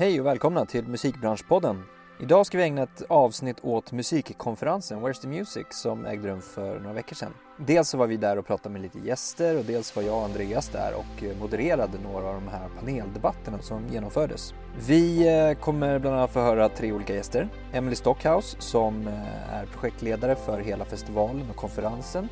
Hej 0.00 0.20
och 0.20 0.26
välkomna 0.26 0.66
till 0.66 0.88
Musikbranschpodden. 0.88 1.82
Idag 2.20 2.46
ska 2.46 2.58
vi 2.58 2.64
ägna 2.64 2.82
ett 2.82 3.02
avsnitt 3.08 3.56
åt 3.62 3.92
musikkonferensen 3.92 5.00
Where's 5.00 5.20
the 5.20 5.28
Music 5.28 5.66
som 5.70 6.06
ägde 6.06 6.28
rum 6.28 6.40
för 6.40 6.80
några 6.80 6.92
veckor 6.92 7.14
sedan. 7.14 7.34
Dels 7.58 7.88
så 7.88 7.96
var 7.96 8.06
vi 8.06 8.16
där 8.16 8.38
och 8.38 8.46
pratade 8.46 8.72
med 8.72 8.82
lite 8.82 8.98
gäster 8.98 9.58
och 9.58 9.64
dels 9.64 9.96
var 9.96 10.02
jag 10.02 10.18
och 10.18 10.24
Andreas 10.24 10.68
där 10.68 10.94
och 10.94 11.24
eh, 11.24 11.36
modererade 11.40 11.98
några 12.04 12.28
av 12.28 12.34
de 12.34 12.48
här 12.48 12.68
paneldebatterna 12.78 13.62
som 13.62 13.88
genomfördes. 13.88 14.54
Vi 14.86 15.28
eh, 15.28 15.58
kommer 15.58 15.98
bland 15.98 16.16
annat 16.16 16.30
få 16.30 16.40
höra 16.40 16.68
tre 16.68 16.92
olika 16.92 17.14
gäster. 17.14 17.48
Emily 17.72 17.96
Stockhouse 17.96 18.56
som 18.60 19.08
eh, 19.08 19.54
är 19.54 19.66
projektledare 19.66 20.36
för 20.36 20.60
hela 20.60 20.84
festivalen 20.84 21.50
och 21.50 21.56
konferensen. 21.56 22.28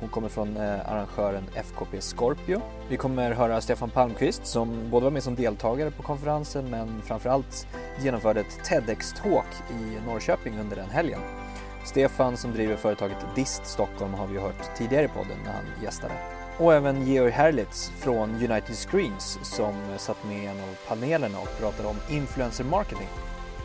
Hon 0.00 0.08
kommer 0.08 0.28
från 0.28 0.56
eh, 0.56 0.92
arrangören 0.92 1.44
FKP 1.54 2.00
Scorpio. 2.00 2.60
Vi 2.88 2.96
kommer 2.96 3.32
höra 3.32 3.60
Stefan 3.60 3.90
Palmqvist 3.90 4.46
som 4.46 4.90
både 4.90 5.04
var 5.04 5.10
med 5.10 5.22
som 5.22 5.34
deltagare 5.34 5.90
på 5.90 6.02
konferensen 6.02 6.70
men 6.70 7.02
framförallt 7.02 7.66
genomförde 8.02 8.40
ett 8.40 8.60
TEDx-talk 8.64 9.46
i 9.70 10.06
Norrköping 10.06 10.58
under 10.58 10.76
den 10.76 10.90
helgen. 10.90 11.20
Stefan 11.84 12.36
som 12.36 12.52
driver 12.52 12.76
företaget 12.76 13.26
Dist 13.34 13.66
Stockholm 13.66 14.14
har 14.14 14.26
vi 14.26 14.38
hört 14.38 14.76
tidigare 14.76 15.04
i 15.04 15.08
podden 15.08 15.38
när 15.44 15.52
han 15.52 15.64
gästade. 15.82 16.14
Och 16.58 16.74
även 16.74 17.06
Georg 17.06 17.30
Herlitz 17.30 17.90
från 17.90 18.30
United 18.30 18.76
Screens 18.76 19.38
som 19.42 19.74
satt 19.96 20.24
med 20.24 20.42
i 20.42 20.46
en 20.46 20.60
av 20.60 20.88
panelerna 20.88 21.38
och 21.38 21.58
pratade 21.60 21.88
om 21.88 21.96
influencer 22.10 22.64
marketing. 22.64 23.08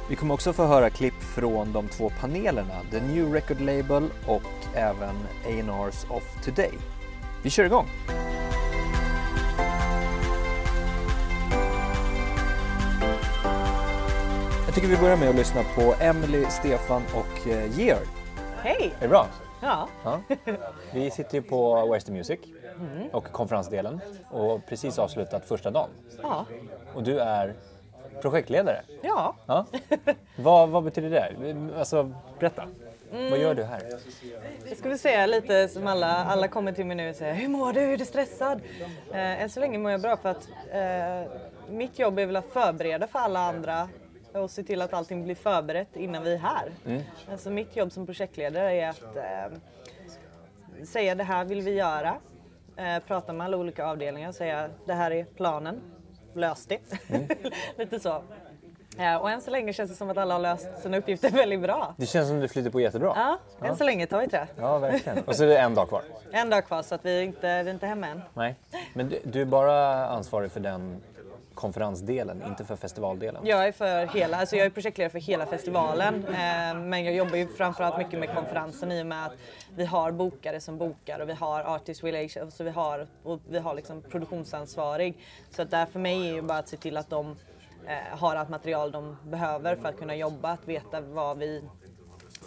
Vi 0.10 0.16
kommer 0.16 0.34
också 0.34 0.54
få 0.54 0.66
höra 0.66 0.90
klipp 0.90 1.14
från 1.14 1.74
de 1.74 1.88
två 1.88 2.12
panelerna, 2.20 2.76
The 2.92 3.02
New 3.02 3.34
Record 3.34 3.62
Label 3.62 4.10
och 4.28 4.76
även 4.76 5.16
A&Rs 5.46 6.06
of 6.10 6.44
Today. 6.46 6.72
Vi 7.44 7.50
kör 7.50 7.64
igång! 7.64 7.86
Jag 14.66 14.76
tycker 14.76 14.88
vi 14.88 14.98
börjar 14.98 15.18
med 15.18 15.30
att 15.30 15.36
lyssna 15.36 15.62
på 15.76 15.96
Emily, 16.00 16.46
Stefan 16.50 17.02
och 17.14 17.48
eh, 17.48 17.80
Georg. 17.80 18.08
Hej! 18.64 18.94
Är 18.98 19.02
det 19.02 19.08
bra? 19.08 19.28
Ja. 19.62 19.88
Ja. 20.04 20.20
Vi 20.94 21.12
sitter 21.12 21.36
ju 21.36 21.42
på 21.42 21.76
Where's 21.76 22.06
the 22.06 22.12
Music 22.12 22.40
och 23.12 23.32
konferensdelen 23.32 24.02
och 24.32 24.66
precis 24.66 25.00
avslutat 25.00 25.46
första 25.46 25.72
dagen. 25.72 25.90
Ja. 26.22 26.46
Och 26.94 27.04
du 27.04 27.20
är 27.20 27.56
projektledare. 28.22 28.82
Ja. 29.02 29.36
Ja. 29.46 29.66
vad, 30.36 30.70
vad 30.70 30.84
betyder 30.84 31.10
det? 31.10 31.78
Alltså, 31.80 32.12
berätta. 32.40 32.64
Vad 33.12 33.40
gör 33.40 33.56
du 33.56 33.64
här? 33.64 33.82
Jag 34.70 34.78
skulle 34.78 34.98
säga 34.98 35.26
lite 35.26 35.68
som 35.68 35.88
alla, 35.88 36.08
alla 36.08 36.48
kommer 36.48 36.72
till 36.72 36.86
mig 36.86 36.96
nu 36.98 37.10
och 37.10 37.16
säger 37.16 37.34
Hur 37.34 37.48
mår 37.48 37.74
du? 37.74 37.82
Är 37.94 37.98
du 37.98 38.06
stressad? 38.06 38.62
Eh, 39.12 39.42
än 39.42 39.50
så 39.50 39.60
länge 39.60 39.78
mår 39.78 39.92
jag 39.92 40.02
bra 40.02 40.18
för 40.18 40.30
att 40.30 40.50
eh, 40.72 41.32
mitt 41.70 42.00
jobb 42.00 42.20
är 42.20 42.26
väl 42.26 42.36
att 42.36 42.54
förbereda 42.54 43.08
för 43.08 43.20
alla 43.20 43.40
andra 43.40 43.90
och 44.34 44.52
se 44.52 44.64
till 44.64 44.82
att 44.82 44.94
allting 44.94 45.24
blir 45.24 45.36
förberett 45.36 45.96
innan 45.96 46.24
vi 46.24 46.34
är 46.34 46.38
här. 46.38 46.72
Alltså 47.32 47.50
mitt 47.50 47.76
jobb 47.76 47.92
som 47.92 48.06
projektledare 48.06 48.76
är 48.76 48.90
att 48.90 49.16
eh, 49.16 49.58
säga 50.86 51.16
det 51.16 51.24
här 51.24 51.46
vill 51.46 51.62
vi 51.62 51.72
göra. 51.72 52.16
Eh, 52.78 53.00
prata 53.08 53.34
med 53.34 53.46
alla 53.46 53.58
olika 53.58 53.86
avdelningar 53.86 54.30
och 54.30 54.36
säga 54.36 54.70
det 54.86 54.94
här 54.94 55.12
är 55.12 55.24
planen. 55.24 55.82
Lös 56.34 56.66
det. 56.66 56.80
lite 57.78 58.00
så. 58.00 58.22
Eh, 58.98 59.16
och 59.16 59.32
än 59.32 59.42
så 59.42 59.52
länge 59.52 59.74
känns 59.74 59.90
det 59.92 59.96
som 59.96 60.10
att 60.10 60.18
alla 60.18 60.34
har 60.34 60.42
löst 60.42 60.68
sina 60.82 60.98
uppgifter 60.98 61.30
väldigt 61.34 61.62
bra. 61.62 61.94
Det 61.98 62.06
känns 62.06 62.28
som 62.28 62.40
du 62.40 62.48
flyter 62.48 62.70
på 62.70 62.80
jättebra. 62.82 63.14
Ja, 63.16 63.68
än 63.68 63.78
så 63.78 63.84
länge 63.84 64.08
tar 64.08 64.22
vi 64.22 64.28
det. 64.28 64.48
Ja, 64.58 64.78
verkligen. 64.78 65.24
Och 65.24 65.36
så 65.36 65.44
är 65.44 65.48
det 65.48 65.58
en 65.58 65.76
dag 65.76 65.88
kvar. 65.88 66.02
En 66.32 66.50
dag 66.50 66.66
kvar 66.66 66.82
så 66.82 66.96
att 66.96 67.06
vi 67.06 67.24
inte, 67.24 67.64
vi 67.64 67.70
är 67.70 67.74
inte 67.74 67.88
hemma 67.88 68.08
än. 68.08 68.22
Nej. 68.34 68.56
Men 68.94 69.10
du, 69.10 69.20
du 69.24 69.42
är 69.42 69.46
bara 69.46 70.08
ansvarig 70.08 70.52
för 70.52 70.60
den 70.60 71.02
konferensdelen, 71.60 72.44
inte 72.48 72.66
för 72.66 72.76
festivaldelen. 72.76 73.46
Jag 73.46 73.68
är 73.68 73.72
för 73.72 74.06
hela, 74.06 74.38
alltså 74.38 74.56
jag 74.56 74.66
är 74.66 74.70
projektledare 74.70 75.12
för 75.12 75.20
hela 75.20 75.46
festivalen 75.46 76.26
eh, 76.26 76.80
men 76.80 77.04
jag 77.04 77.14
jobbar 77.14 77.36
ju 77.36 77.48
framförallt 77.48 77.98
mycket 77.98 78.20
med 78.20 78.36
konferensen 78.36 78.92
i 78.92 79.02
och 79.02 79.06
med 79.06 79.26
att 79.26 79.34
vi 79.76 79.86
har 79.86 80.12
bokare 80.12 80.60
som 80.62 80.78
bokar 80.78 81.20
och 81.20 81.30
vi 81.30 81.34
har 81.34 81.64
artist 81.64 82.04
relations 82.04 82.60
och 82.60 82.66
vi 82.66 82.70
har, 82.70 83.08
och 83.24 83.40
vi 83.50 83.60
har 83.60 83.76
liksom 83.76 84.02
produktionsansvarig. 84.02 85.18
Så 85.50 85.62
att 85.62 85.72
där 85.72 85.86
för 85.86 86.00
mig 86.00 86.30
är 86.30 86.34
ju 86.34 86.42
bara 86.42 86.58
att 86.58 86.70
se 86.70 86.78
till 86.78 86.98
att 86.98 87.10
de 87.10 87.36
eh, 87.88 88.18
har 88.20 88.36
allt 88.36 88.50
material 88.50 88.92
de 88.92 89.18
behöver 89.24 89.76
för 89.76 89.90
att 89.90 89.98
kunna 89.98 90.16
jobba, 90.16 90.50
att 90.52 90.68
veta 90.68 91.02
vad 91.02 91.38
vi 91.38 91.64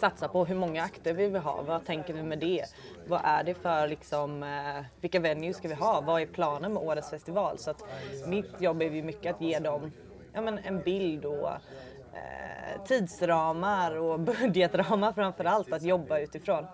satsa 0.03 0.27
på 0.27 0.45
hur 0.45 0.55
många 0.55 0.83
akter 0.83 1.13
vi 1.13 1.27
vill 1.27 1.41
ha, 1.41 1.61
vad 1.61 1.85
tänker 1.85 2.13
vi 2.13 2.23
med 2.23 2.39
det? 2.39 2.65
Vad 3.07 3.21
är 3.23 3.43
det 3.43 3.53
för 3.53 3.87
liksom, 3.87 4.43
eh, 4.43 4.85
vilka 5.01 5.19
venues 5.19 5.57
ska 5.57 5.67
vi 5.67 5.73
ha? 5.73 6.01
Vad 6.01 6.21
är 6.21 6.25
planen 6.25 6.73
med 6.73 6.83
årets 6.83 7.09
festival? 7.09 7.55
Så 7.59 7.71
att 7.71 7.83
mitt 8.27 8.61
jobb 8.61 8.81
är 8.81 8.89
ju 8.89 9.03
mycket 9.03 9.35
att 9.35 9.41
ge 9.41 9.59
dem 9.59 9.91
ja, 10.33 10.41
men 10.41 10.57
en 10.57 10.81
bild 10.81 11.25
och 11.25 11.49
eh, 11.49 12.83
tidsramar 12.85 13.97
och 13.97 14.19
budgetramar 14.29 15.13
framför 15.13 15.45
allt 15.45 15.73
att 15.73 15.83
jobba 15.83 16.19
utifrån. 16.19 16.65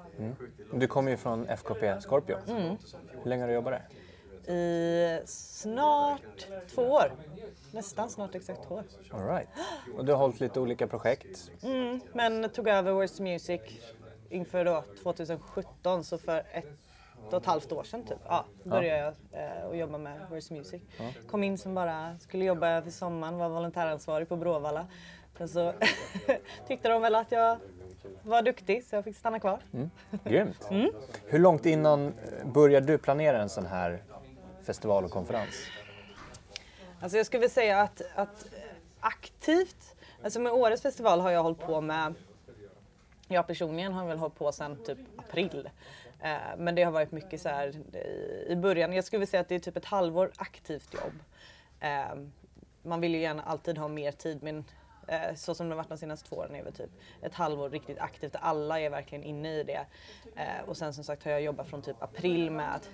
Du 0.73 0.88
kommer 0.88 1.11
ju 1.11 1.17
från 1.17 1.47
FKP 1.47 2.01
Scorpio. 2.01 2.38
Hur 3.23 3.29
länge 3.29 3.44
har 3.44 3.47
du 3.47 3.53
jobbat 3.53 3.73
där? 3.73 3.99
I 4.50 5.22
snart 5.26 6.48
två 6.76 6.82
år. 6.82 7.12
Nästan 7.72 8.10
snart 8.10 8.36
exakt 8.36 8.68
två 8.68 8.76
år. 8.76 8.84
All 9.12 9.28
right. 9.28 9.50
Och 9.98 10.06
du 10.06 10.12
har 10.12 10.20
hållit 10.20 10.40
lite 10.40 10.60
olika 10.60 10.88
projekt. 10.88 11.52
Mm, 11.64 12.00
men 12.14 12.50
tog 12.50 12.68
över 12.68 12.92
Where's 12.92 13.22
Music 13.22 13.62
inför 14.30 14.66
då 14.66 14.84
2017, 15.04 16.04
så 16.04 16.18
för 16.18 16.44
ett 16.52 16.66
och 17.32 17.38
ett 17.38 17.46
halvt 17.46 17.72
år 17.72 17.84
sedan 17.84 18.04
typ. 18.04 18.18
Ja, 18.26 18.46
började 18.64 19.14
jag 19.32 19.44
eh, 19.44 19.70
att 19.70 19.78
jobba 19.78 19.98
med 19.98 20.22
Where's 20.32 20.54
Music. 20.54 20.82
Kom 21.28 21.44
in 21.44 21.58
som 21.58 21.76
bara 21.76 22.16
skulle 22.20 22.46
jobba 22.46 22.82
för 22.82 22.92
sommaren, 22.92 23.38
var 23.38 23.50
volontäransvarig 23.50 24.30
på 24.30 24.36
Bråvalla. 24.36 24.88
Sen 25.38 25.50
så 25.50 25.74
tyckte 26.68 26.90
de 26.90 27.02
väl 27.02 27.16
att 27.16 27.32
jag 27.32 27.58
var 28.24 28.42
duktig 28.42 28.84
så 28.84 28.96
jag 28.96 29.04
fick 29.04 29.18
stanna 29.18 29.40
kvar. 29.40 29.59
Grymt. 30.24 30.68
Hur 31.26 31.40
långt 31.40 31.66
innan 31.66 32.14
började 32.54 32.86
du 32.86 32.98
planera 32.98 33.42
en 33.42 33.50
sån 33.50 33.66
här 33.66 34.04
festival 34.69 35.06
och 35.06 35.12
konferens? 35.12 35.56
Alltså 37.02 37.18
jag 37.18 37.25
skulle 37.25 37.40
vilja 37.40 37.53
säga 37.53 37.81
att, 37.81 38.02
att 38.16 38.46
aktivt, 39.00 39.96
alltså 40.24 40.40
med 40.40 40.52
årets 40.52 40.81
festival 40.81 41.19
har 41.19 41.31
jag 41.31 41.44
hållit 41.44 41.59
på 41.59 41.81
med, 41.81 42.13
jag 43.28 43.47
personligen 43.47 43.94
har 43.94 44.08
väl 44.08 44.18
hållit 44.18 44.35
på 44.35 44.52
sedan 44.52 44.78
typ 44.85 44.97
april. 45.18 45.69
Eh, 46.22 46.38
men 46.58 46.75
det 46.75 46.84
har 46.84 46.91
varit 46.91 47.12
mycket 47.12 47.41
så 47.41 47.50
här 47.50 47.75
i, 48.47 48.56
början, 48.56 48.94
jag 48.94 49.06
skulle 49.06 49.19
vilja 49.19 49.31
säga 49.31 49.41
att 49.41 49.50
det 49.50 49.56
är 49.56 49.59
typ 49.59 49.78
ett 49.78 49.85
halvår 49.85 50.31
aktivt 50.38 50.94
jobb. 50.94 51.19
Eh, 51.79 52.16
man 52.84 53.02
vill 53.02 53.16
ju 53.16 53.22
gärna 53.22 53.44
alltid 53.44 53.78
ha 53.78 53.88
mer 53.88 54.12
tid 54.12 54.44
men 54.44 54.66
eh, 55.08 55.35
så 55.35 55.56
som 55.56 55.69
det 55.69 55.75
har 55.75 55.78
varit 55.78 55.90
de 55.90 55.97
senaste 55.97 56.29
två 56.29 56.35
åren 56.35 56.56
är 56.56 56.63
väl 56.63 56.74
typ 56.74 56.91
ett 57.22 57.34
halvår 57.34 57.69
riktigt 57.69 58.00
aktivt. 58.00 58.35
Alla 58.40 58.79
är 58.79 58.90
verkligen 58.90 59.24
inne 59.24 59.53
i 59.53 59.63
det. 59.63 59.85
Och 60.66 60.78
sen 60.78 60.94
som 60.94 61.03
sagt 61.03 61.24
har 61.24 61.31
jag 61.31 61.41
jobbat 61.41 61.68
från 61.68 61.81
typ 61.81 62.03
april 62.03 62.52
med 62.52 62.75
att 62.75 62.90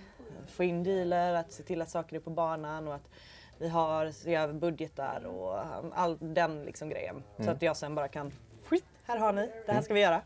få 0.52 0.64
in 0.64 0.84
dealer, 0.84 1.34
att 1.34 1.52
se 1.52 1.64
till 1.64 1.82
att 1.82 1.90
saker 1.90 2.16
är 2.16 2.20
på 2.20 2.30
banan 2.30 2.88
och 2.88 2.96
att 2.96 3.10
vi 3.58 3.70
har 3.70 4.12
se 4.12 4.36
över 4.36 4.54
budgetar 4.54 5.26
och 5.26 5.60
all 5.94 6.18
den 6.20 6.64
liksom 6.64 6.90
grejen. 6.90 7.24
Så 7.40 7.52
att 7.52 7.62
jag 7.62 7.78
sen 7.78 7.96
bara 7.96 8.08
kan, 8.08 8.32
skit, 8.66 8.86
här 9.04 9.18
har 9.18 9.34
ni, 9.34 9.52
det 9.66 9.72
här 9.72 9.82
ska 9.82 9.94
vi 9.94 10.02
göra. 10.02 10.22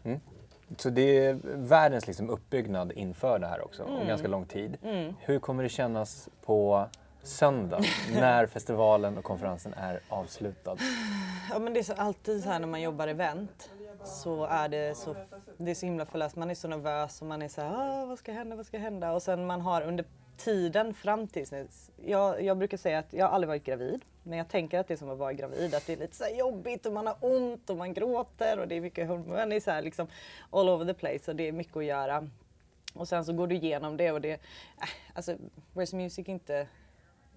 Så 0.77 0.89
det 0.89 1.25
är 1.25 1.39
världens 1.43 2.07
liksom 2.07 2.29
uppbyggnad 2.29 2.91
inför 2.91 3.39
det 3.39 3.47
här 3.47 3.61
också, 3.61 3.83
och 3.83 4.07
ganska 4.07 4.27
lång 4.27 4.45
tid. 4.45 4.77
Hur 5.19 5.39
kommer 5.39 5.63
det 5.63 5.69
kännas 5.69 6.29
på 6.45 6.87
söndag 7.23 7.81
när 8.13 8.45
festivalen 8.45 9.17
och 9.17 9.23
konferensen 9.23 9.73
är 9.73 9.99
avslutad? 10.09 10.77
Ja 11.51 11.59
men 11.59 11.73
det 11.73 11.79
är 11.79 11.83
så 11.83 11.93
alltid 11.93 12.43
så 12.43 12.49
här 12.49 12.59
när 12.59 12.67
man 12.67 12.81
jobbar 12.81 13.07
event 13.07 13.69
så 14.03 14.45
är 14.45 14.69
det 14.69 14.97
så, 14.97 15.15
det 15.57 15.71
är 15.71 15.75
så 15.75 15.85
himla 15.85 16.05
förlöst. 16.05 16.35
Man 16.35 16.49
är 16.49 16.55
så 16.55 16.67
nervös 16.67 17.21
och 17.21 17.27
man 17.27 17.41
är 17.41 17.47
så 17.47 17.61
här, 17.61 18.05
vad 18.05 18.19
ska 18.19 18.31
hända, 18.31 18.55
vad 18.55 18.65
ska 18.65 18.77
hända? 18.77 19.11
Och 19.11 19.21
sen 19.21 19.45
man 19.45 19.61
har 19.61 19.81
under 19.81 20.05
tiden 20.37 20.93
fram 20.93 21.27
tills 21.27 21.51
nu, 21.51 21.67
jag, 22.05 22.43
jag 22.43 22.57
brukar 22.57 22.77
säga 22.77 22.99
att 22.99 23.13
jag 23.13 23.25
har 23.25 23.33
aldrig 23.33 23.47
varit 23.47 23.63
gravid. 23.63 24.05
Men 24.23 24.37
jag 24.37 24.47
tänker 24.47 24.79
att 24.79 24.87
det 24.87 24.93
är 24.93 24.97
som 24.97 25.09
att 25.09 25.17
vara 25.17 25.33
gravid, 25.33 25.75
att 25.75 25.87
det 25.87 25.93
är 25.93 25.97
lite 25.97 26.15
så 26.15 26.23
här 26.23 26.35
jobbigt 26.35 26.85
och 26.85 26.93
man 26.93 27.07
har 27.07 27.15
ont 27.19 27.69
och 27.69 27.77
man 27.77 27.93
gråter 27.93 28.59
och 28.59 28.67
det 28.67 28.75
är 28.75 28.81
mycket 28.81 29.07
hormoner, 29.07 29.45
det 29.45 29.55
är 29.55 29.59
så 29.59 29.71
här 29.71 29.81
liksom 29.81 30.07
all 30.49 30.69
over 30.69 30.85
the 30.85 30.93
place 30.93 31.31
och 31.31 31.37
det 31.37 31.47
är 31.47 31.51
mycket 31.51 31.77
att 31.77 31.85
göra. 31.85 32.29
Och 32.93 33.07
sen 33.07 33.25
så 33.25 33.33
går 33.33 33.47
du 33.47 33.55
igenom 33.55 33.97
det 33.97 34.11
och 34.11 34.21
det, 34.21 34.31
äh, 34.31 34.39
alltså 35.13 35.35
Where's 35.73 35.95
Music 35.95 36.27
inte 36.27 36.67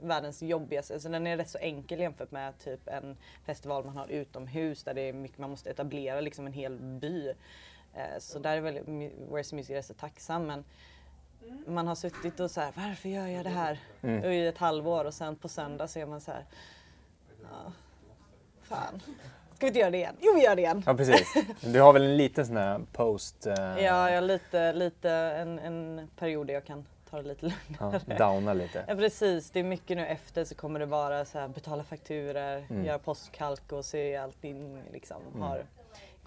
världens 0.03 0.43
jobbigaste, 0.43 0.95
alltså 0.95 1.09
den 1.09 1.27
är 1.27 1.37
rätt 1.37 1.51
så 1.51 1.59
enkel 1.59 2.01
jämfört 2.01 2.31
med 2.31 2.59
typ 2.59 2.89
en 2.89 3.17
festival 3.45 3.85
man 3.85 3.97
har 3.97 4.07
utomhus 4.09 4.85
där 4.85 4.95
det 4.95 5.01
är 5.09 5.13
mycket, 5.13 5.39
man 5.39 5.51
måste 5.51 5.71
etablera 5.71 6.21
liksom 6.21 6.47
en 6.47 6.53
hel 6.53 6.79
by. 6.79 7.29
Eh, 7.95 8.19
Så 8.19 8.39
där 8.39 8.57
är 8.57 8.61
väl 8.61 8.79
Where's 9.31 9.55
Music 9.55 9.71
rätt 9.71 9.87
så 9.87 9.95
tacksam 9.95 10.47
men 10.47 10.65
man 11.67 11.87
har 11.87 11.95
suttit 11.95 12.41
och 12.41 12.51
så 12.51 12.61
här, 12.61 12.73
varför 12.77 13.09
gör 13.09 13.27
jag 13.27 13.45
det 13.45 13.51
här 13.51 13.79
i 14.33 14.47
ett 14.47 14.59
halvår 14.59 15.05
och 15.05 15.15
sen 15.15 15.37
på 15.37 15.49
söndag 15.49 15.89
så 15.89 15.99
är 15.99 16.07
man 16.07 16.21
så 16.21 16.31
här, 16.31 16.45
ja, 17.43 17.73
fan, 18.63 19.01
ska 19.55 19.67
vi 19.67 19.67
inte 19.67 19.79
göra 19.79 19.91
det 19.91 19.97
igen? 19.97 20.17
Jo 20.21 20.33
vi 20.35 20.43
gör 20.45 20.57
det 20.57 20.63
igen! 20.63 20.83
Ja, 20.87 20.95
precis. 20.95 21.35
Du 21.61 21.81
har 21.81 21.93
väl 21.93 22.03
en 22.03 22.17
liten 22.17 22.47
sån 22.47 22.57
här 22.57 22.81
post... 22.93 23.47
eh, 23.47 23.55
Ja, 23.59 24.11
jag 24.11 24.15
har 24.15 24.21
lite, 24.21 24.73
lite 24.73 25.11
en, 25.11 25.59
en 25.59 26.09
period 26.19 26.47
där 26.47 26.55
jag 26.55 26.65
kan 26.65 26.87
ta 27.13 27.23
det 27.23 27.29
lite 27.29 27.47
lugnare. 27.79 28.01
Ja, 28.07 28.15
downa 28.19 28.55
lite. 28.55 28.85
Ja 28.89 28.95
precis, 28.95 29.51
det 29.51 29.61
är 29.61 29.65
mycket 29.65 29.97
nu 29.97 30.07
efter 30.07 30.45
så 30.45 30.55
kommer 30.55 30.81
det 30.81 30.87
vara 30.87 31.25
så 31.25 31.39
här 31.39 31.49
betala 31.49 31.85
fakturer, 31.85 32.67
Mm. 32.71 32.85
göra 32.85 32.99
postkalk 32.99 33.73
och 33.73 33.85
se 33.85 34.17
allting 34.17 34.83
liksom. 34.93 35.23
Har, 35.41 35.65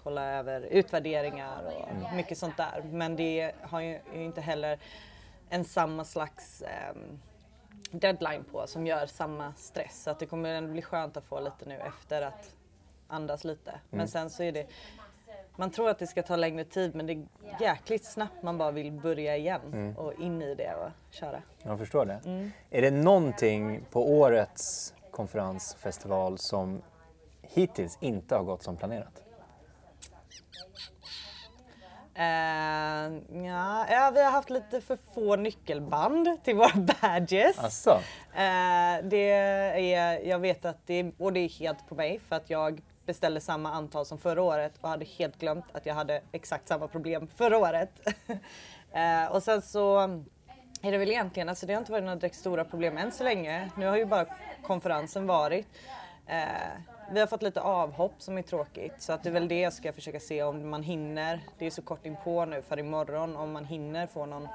kolla 0.02 0.24
över 0.32 0.60
utvärderingar 0.60 1.62
och 1.64 1.88
Mm. 1.90 2.16
mycket 2.16 2.38
sånt 2.38 2.56
där. 2.56 2.82
Men 2.90 3.16
det 3.16 3.52
har 3.62 3.80
ju 3.80 4.00
inte 4.14 4.40
heller 4.40 4.78
en 5.48 5.64
samma 5.64 6.04
slags 6.04 6.62
ehm, 6.62 7.18
deadline 7.90 8.44
på 8.44 8.66
som 8.66 8.86
gör 8.86 9.06
samma 9.06 9.52
stress. 9.56 10.02
Så 10.02 10.10
att 10.10 10.18
det 10.18 10.26
kommer 10.26 10.48
ändå 10.54 10.72
bli 10.72 10.82
skönt 10.82 11.16
att 11.16 11.24
få 11.24 11.40
lite 11.40 11.64
nu 11.68 11.74
efter 11.80 12.22
att 12.22 12.50
andas 13.08 13.44
lite. 13.44 13.70
Mm. 13.70 13.80
Men 13.90 14.08
sen 14.08 14.30
så 14.30 14.42
är 14.42 14.52
det 14.52 14.66
man 15.56 15.70
tror 15.70 15.88
att 15.90 15.98
det 15.98 16.06
ska 16.06 16.22
ta 16.22 16.36
längre 16.36 16.64
tid 16.64 16.94
men 16.94 17.06
det 17.06 17.12
är 17.12 17.26
jäkligt 17.60 18.04
snabbt 18.04 18.42
man 18.42 18.58
bara 18.58 18.70
vill 18.70 18.92
börja 18.92 19.36
igen 19.36 19.60
Mm. 19.72 19.96
och 19.96 20.12
in 20.20 20.42
i 20.42 20.54
det 20.54 20.74
och 20.74 20.90
köra. 21.14 21.42
Jag 21.62 21.78
förstår 21.78 22.04
det. 22.06 22.20
Mm. 22.24 22.50
Är 22.70 22.82
det 22.82 22.90
någonting 22.90 23.80
på 23.90 24.10
årets 24.18 24.94
konferensfestival 25.10 26.38
som 26.38 26.82
hittills 27.42 27.98
inte 28.00 28.34
har 28.36 28.44
gått 28.44 28.62
som 28.62 28.76
planerat? 28.76 29.22
Eh, 32.14 32.24
ja, 33.46 33.86
ja, 33.90 34.10
vi 34.14 34.22
har 34.24 34.30
haft 34.30 34.50
lite 34.50 34.80
för 34.80 34.98
få 35.14 35.36
nyckelband 35.36 36.28
till 36.44 36.56
våra 36.56 36.86
badges. 37.02 37.58
Asså? 37.58 37.90
Eh, 38.34 39.04
det 39.04 39.30
är, 39.30 40.18
jag 40.28 40.38
vet 40.38 40.64
att 40.64 40.86
det 40.86 40.94
är, 40.94 41.12
och 41.18 41.32
det 41.32 41.40
är 41.40 41.48
helt 41.48 41.88
på 41.88 41.94
mig 41.94 42.20
för 42.28 42.36
att 42.36 42.50
jag 42.50 42.80
beställde 43.06 43.40
samma 43.40 43.72
antal 43.72 44.06
som 44.06 44.18
förra 44.18 44.42
året 44.42 44.72
och 44.80 44.88
hade 44.88 45.04
helt 45.04 45.38
glömt 45.38 45.64
att 45.72 45.86
jag 45.86 45.94
hade 45.94 46.22
exakt 46.32 46.68
samma 46.68 46.88
problem 46.88 47.28
förra 47.36 47.58
året. 47.58 47.90
eh, 48.92 49.32
och 49.32 49.42
sen 49.42 49.62
så 49.62 50.00
är 50.82 50.92
det 50.92 50.98
väl 50.98 51.10
egentligen, 51.10 51.48
alltså 51.48 51.66
det 51.66 51.72
har 51.72 51.80
inte 51.80 51.92
varit 51.92 52.04
några 52.04 52.16
direkt 52.16 52.36
stora 52.36 52.64
problem 52.64 52.96
än 52.96 53.12
så 53.12 53.24
länge. 53.24 53.70
Nu 53.76 53.86
har 53.86 53.96
ju 53.96 54.04
bara 54.04 54.26
konferensen 54.62 55.26
varit. 55.26 55.66
Eh, 56.26 56.44
vi 57.12 57.20
har 57.20 57.26
fått 57.26 57.42
lite 57.42 57.60
avhopp 57.60 58.14
som 58.18 58.38
är 58.38 58.42
tråkigt 58.42 59.02
så 59.02 59.12
att 59.12 59.22
det 59.22 59.28
är 59.28 59.32
väl 59.32 59.48
det 59.48 59.60
jag 59.60 59.72
ska 59.72 59.92
försöka 59.92 60.20
se 60.20 60.42
om 60.42 60.70
man 60.70 60.82
hinner. 60.82 61.40
Det 61.58 61.66
är 61.66 61.70
så 61.70 61.82
kort 61.82 62.06
in 62.06 62.16
på 62.24 62.44
nu 62.44 62.62
för 62.62 62.78
imorgon 62.78 63.36
om 63.36 63.52
man 63.52 63.64
hinner 63.64 64.06
få 64.06 64.26
någon 64.26 64.48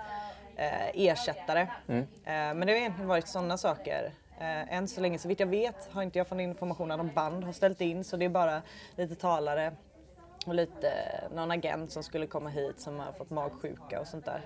eh, 0.56 0.90
ersättare. 0.94 1.68
Eh, 2.02 2.04
men 2.26 2.60
det 2.60 2.74
har 2.74 2.80
egentligen 2.80 3.08
varit 3.08 3.28
sådana 3.28 3.58
saker. 3.58 4.12
Eh, 4.42 4.74
än 4.78 4.88
så 4.88 5.02
länge, 5.02 5.18
så 5.18 5.28
vitt 5.28 5.40
jag 5.40 5.48
vet, 5.48 5.90
har 5.92 6.02
inte 6.04 6.18
jag 6.18 6.28
fått 6.28 6.40
information 6.40 6.92
om 6.92 7.12
band 7.16 7.44
har 7.44 7.52
ställt 7.52 7.82
in 7.82 8.04
så 8.04 8.18
det 8.18 8.26
är 8.26 8.30
bara 8.30 8.62
lite 8.96 9.16
talare 9.16 9.72
och 10.46 10.56
lite 10.56 10.92
någon 11.34 11.52
agent 11.52 11.92
som 11.92 12.04
skulle 12.04 12.28
komma 12.28 12.50
hit 12.50 12.80
som 12.80 13.00
har 13.00 13.12
fått 13.12 13.30
magsjuka 13.30 14.00
och 14.00 14.08
sånt 14.08 14.26
där. 14.26 14.42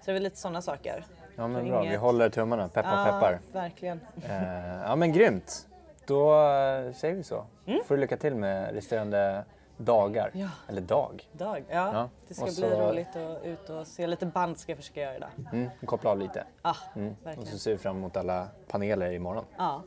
Så 0.00 0.04
det 0.04 0.10
är 0.10 0.14
väl 0.14 0.22
lite 0.22 0.36
sådana 0.36 0.62
saker. 0.62 1.04
Ja 1.36 1.48
men 1.48 1.62
Så 1.64 1.68
bra, 1.70 1.80
vi 1.80 1.86
inget- 1.86 2.00
håller 2.00 2.28
tummarna. 2.28 2.68
Peppar 2.68 3.04
peppar. 3.04 3.32
Ja, 3.52 3.60
verkligen. 3.60 4.00
Eh, 4.28 4.82
ja 4.82 4.96
men 4.96 5.12
grymt. 5.12 5.66
Då 6.06 6.30
eh, 6.34 6.92
säger 6.92 7.14
vi 7.14 7.22
så. 7.22 7.44
får 7.84 7.94
du 7.94 8.00
lycka 8.00 8.16
till 8.16 8.34
med 8.34 8.74
resterande 8.74 9.44
dagar. 9.76 10.30
Ja. 10.34 10.48
Eller 10.68 10.80
dag. 10.80 11.28
Dag. 11.32 11.64
Ja, 11.68 11.92
Ja, 11.94 12.08
det 12.28 12.34
ska 12.34 12.42
och 12.44 12.48
bli 12.48 12.54
så- 12.56 12.88
roligt 12.88 13.16
att 13.16 13.44
ut 13.44 13.70
och 13.70 13.86
se 13.86 14.06
lite 14.06 14.26
band 14.26 14.58
ska 14.58 14.72
jag 14.72 14.76
försöka 14.78 15.00
göra 15.00 15.16
idag. 15.16 15.30
Mm, 15.52 15.70
koppla 15.86 16.10
av 16.10 16.18
lite. 16.18 16.44
Ah, 16.62 16.74
Mm. 16.96 17.14
Och 17.38 17.46
så 17.46 17.58
ser 17.58 17.70
vi 17.70 17.78
fram 17.78 17.96
emot 17.96 18.16
alla 18.16 18.48
paneler 18.68 19.12
imorgon. 19.12 19.44
Ja, 19.58 19.82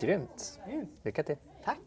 Grymt. 0.00 0.60
Mm. 0.68 0.86
Lycka 1.02 1.22
till. 1.22 1.36
tack. 1.64 1.78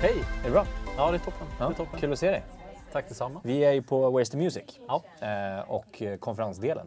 Hej, 0.00 0.14
är 0.40 0.44
det 0.44 0.50
bra? 0.50 0.66
Ja, 0.96 1.10
det 1.10 1.16
är 1.16 1.18
toppen. 1.18 1.46
Ja, 1.58 1.64
Det 1.66 1.72
är 1.72 1.74
toppen. 1.76 2.00
Kul 2.00 2.12
att 2.12 2.18
se 2.18 2.30
dig. 2.30 2.42
Tack 2.92 3.08
detsamma. 3.08 3.40
Vi 3.44 3.64
är 3.64 3.72
ju 3.72 3.82
på 3.82 4.24
the 4.30 4.36
Music 4.36 4.78
Ja. 4.88 5.02
eh, 5.20 5.70
och 5.70 6.02
konferensdelen. 6.20 6.86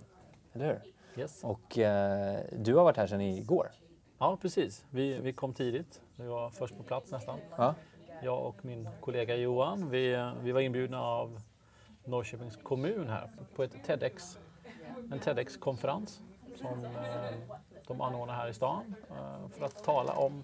Eller 0.53 0.65
hur? 0.65 0.81
Yes. 1.21 1.43
Och 1.43 1.77
eh, 1.77 2.39
du 2.51 2.75
har 2.75 2.83
varit 2.83 2.97
här 2.97 3.07
sedan 3.07 3.21
igår. 3.21 3.71
Ja, 4.23 4.37
precis. 4.41 4.85
Vi, 4.89 5.19
vi 5.19 5.33
kom 5.33 5.53
tidigt. 5.53 6.01
Vi 6.15 6.27
var 6.27 6.49
först 6.49 6.77
på 6.77 6.83
plats 6.83 7.11
nästan. 7.11 7.39
Ja. 7.57 7.75
Jag 8.21 8.45
och 8.45 8.65
min 8.65 8.89
kollega 9.01 9.35
Johan. 9.35 9.89
Vi, 9.89 10.31
vi 10.41 10.51
var 10.51 10.61
inbjudna 10.61 11.01
av 11.01 11.41
Norrköpings 12.05 12.57
kommun 12.63 13.09
här 13.09 13.29
på 13.55 13.63
ett 13.63 13.71
TEDx, 13.85 14.37
en 15.11 15.19
TEDx-konferens 15.19 16.19
som 16.55 16.85
eh, 16.85 17.33
de 17.87 18.01
anordnar 18.01 18.35
här 18.35 18.49
i 18.49 18.53
stan 18.53 18.95
eh, 19.09 19.57
för 19.57 19.65
att 19.65 19.83
tala 19.83 20.13
om 20.13 20.43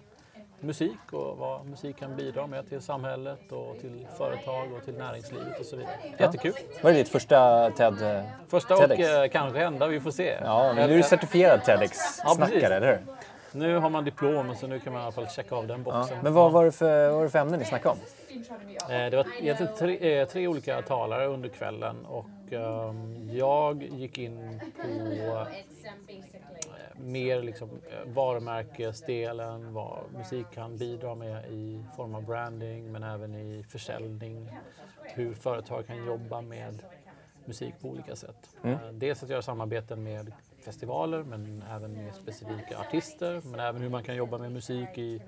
musik 0.59 1.11
och 1.13 1.37
vad 1.37 1.65
musik 1.65 1.97
kan 1.97 2.15
bidra 2.15 2.47
med 2.47 2.69
till 2.69 2.81
samhället 2.81 3.51
och 3.51 3.79
till 3.81 4.07
företag 4.17 4.73
och 4.73 4.85
till 4.85 4.93
näringslivet 4.93 5.59
och 5.59 5.65
så 5.65 5.75
vidare. 5.75 5.95
Jättekul! 6.19 6.53
Var 6.81 6.91
det 6.91 6.97
ditt 6.97 7.09
första 7.09 7.69
TED? 7.71 8.25
Första 8.47 8.73
och 8.73 8.79
TEDx? 8.79 9.09
eh, 9.09 9.27
kanske 9.29 9.63
enda, 9.63 9.87
vi 9.87 9.99
får 9.99 10.11
se. 10.11 10.37
Ja, 10.41 10.73
men 10.75 10.89
du 10.89 10.95
är 10.95 10.99
eh, 10.99 11.05
certifierad 11.05 11.59
Ja. 11.67 11.73
TEDx-snackare, 11.77 12.73
eller 12.75 12.87
hur? 12.87 13.13
Nu 13.51 13.77
har 13.77 13.89
man 13.89 14.03
diplom 14.05 14.55
så 14.55 14.67
nu 14.67 14.79
kan 14.79 14.93
man 14.93 15.01
i 15.01 15.03
alla 15.03 15.11
fall 15.11 15.27
checka 15.27 15.55
av 15.55 15.67
den 15.67 15.83
Ja. 15.87 15.91
boxen. 15.99 16.17
Men 16.23 16.33
vad 16.33 16.51
var, 16.51 16.65
det 16.65 16.71
för, 16.71 17.07
vad 17.07 17.15
var 17.17 17.23
det 17.23 17.29
för 17.29 17.39
ämnen 17.39 17.59
ni 17.59 17.65
snackade 17.65 17.95
om? 17.95 17.99
Eh, 18.93 19.09
Det 19.09 19.17
var 19.17 19.27
egentligen 19.41 19.75
tre, 19.77 20.19
eh, 20.21 20.27
tre 20.27 20.47
olika 20.47 20.81
talare 20.81 21.25
under 21.25 21.49
kvällen 21.49 22.05
och 22.05 22.25
ehm, 22.53 23.29
jag 23.33 23.83
gick 23.83 24.17
in 24.17 24.61
på 24.81 24.87
eh, 25.41 25.47
mer 26.97 27.41
liksom 27.41 27.69
varumärkesdelen, 28.05 29.73
vad 29.73 29.99
musik 30.17 30.45
kan 30.53 30.77
bidra 30.77 31.15
med 31.15 31.45
i 31.51 31.83
form 31.95 32.15
av 32.15 32.23
branding 32.25 32.91
men 32.91 33.03
även 33.03 33.35
i 33.35 33.63
försäljning, 33.69 34.49
hur 35.03 35.33
företag 35.33 35.87
kan 35.87 36.05
jobba 36.05 36.41
med 36.41 36.83
musik 37.45 37.73
på 37.81 37.87
olika 37.87 38.15
sätt. 38.15 38.49
Mm. 38.63 38.77
Dels 38.99 39.23
att 39.23 39.29
göra 39.29 39.41
samarbeten 39.41 40.03
med 40.03 40.31
festivaler 40.63 41.23
men 41.23 41.63
även 41.75 41.93
med 41.93 42.15
specifika 42.15 42.77
artister 42.79 43.41
men 43.43 43.59
även 43.59 43.81
hur 43.81 43.89
man 43.89 44.03
kan 44.03 44.15
jobba 44.15 44.37
med 44.37 44.51
musik 44.51 44.97
i 44.97 45.21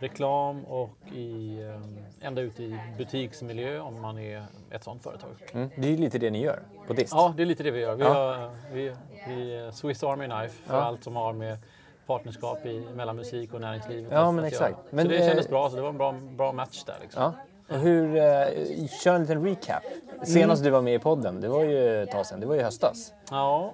reklam 0.00 0.64
och 0.64 0.90
i, 1.14 1.60
eh, 1.62 2.26
ända 2.26 2.42
ut 2.42 2.60
i 2.60 2.78
butiksmiljö 2.98 3.80
om 3.80 4.00
man 4.00 4.18
är 4.18 4.44
ett 4.70 4.84
sådant 4.84 5.02
företag. 5.02 5.30
Mm. 5.52 5.70
Det 5.76 5.92
är 5.92 5.96
lite 5.96 6.18
det 6.18 6.30
ni 6.30 6.42
gör 6.42 6.60
på 6.86 6.92
DIST. 6.92 7.12
Ja, 7.14 7.34
det 7.36 7.42
är 7.42 7.46
lite 7.46 7.62
det 7.62 7.70
vi 7.70 7.80
gör. 7.80 7.94
Vi, 7.94 8.02
Ja. 8.04 8.08
har, 8.14 8.50
vi, 8.72 8.92
vi 9.28 9.56
är 9.56 9.70
Swiss 9.70 10.02
Army 10.04 10.26
Knife 10.26 10.54
för 10.66 10.74
Ja. 10.76 10.80
allt 10.82 11.04
som 11.04 11.16
har 11.16 11.32
med 11.32 11.58
partnerskap 12.06 12.66
i, 12.66 12.86
mellan 12.94 13.16
musik 13.16 13.54
och 13.54 13.60
näringslivet 13.60 14.12
Ja, 14.12 14.32
men 14.32 14.44
exakt. 14.44 14.70
göra. 14.70 14.80
Men, 14.90 15.04
så 15.04 15.10
det 15.10 15.18
eh, 15.18 15.26
kändes 15.28 15.48
bra, 15.48 15.70
så 15.70 15.76
det 15.76 15.82
var 15.82 15.88
en 15.88 15.98
bra, 15.98 16.12
bra 16.36 16.52
match 16.52 16.84
där. 16.84 16.96
Liksom. 17.02 17.22
Ja. 17.22 17.32
Och 17.74 17.80
hur, 17.80 18.16
eh, 18.16 18.88
kör 19.02 19.14
en 19.14 19.20
liten 19.20 19.44
recap. 19.44 19.82
Senast 20.24 20.64
du 20.64 20.70
var 20.70 20.82
med 20.82 20.94
i 20.94 20.98
podden, 20.98 21.40
det 21.40 21.48
var 21.48 21.64
ju 21.64 22.02
ett 22.02 22.10
tag 22.10 22.26
sedan, 22.26 22.40
det 22.40 22.46
var 22.46 22.54
ju 22.54 22.60
i 22.60 22.64
höstas. 22.64 23.12
Ja, 23.30 23.72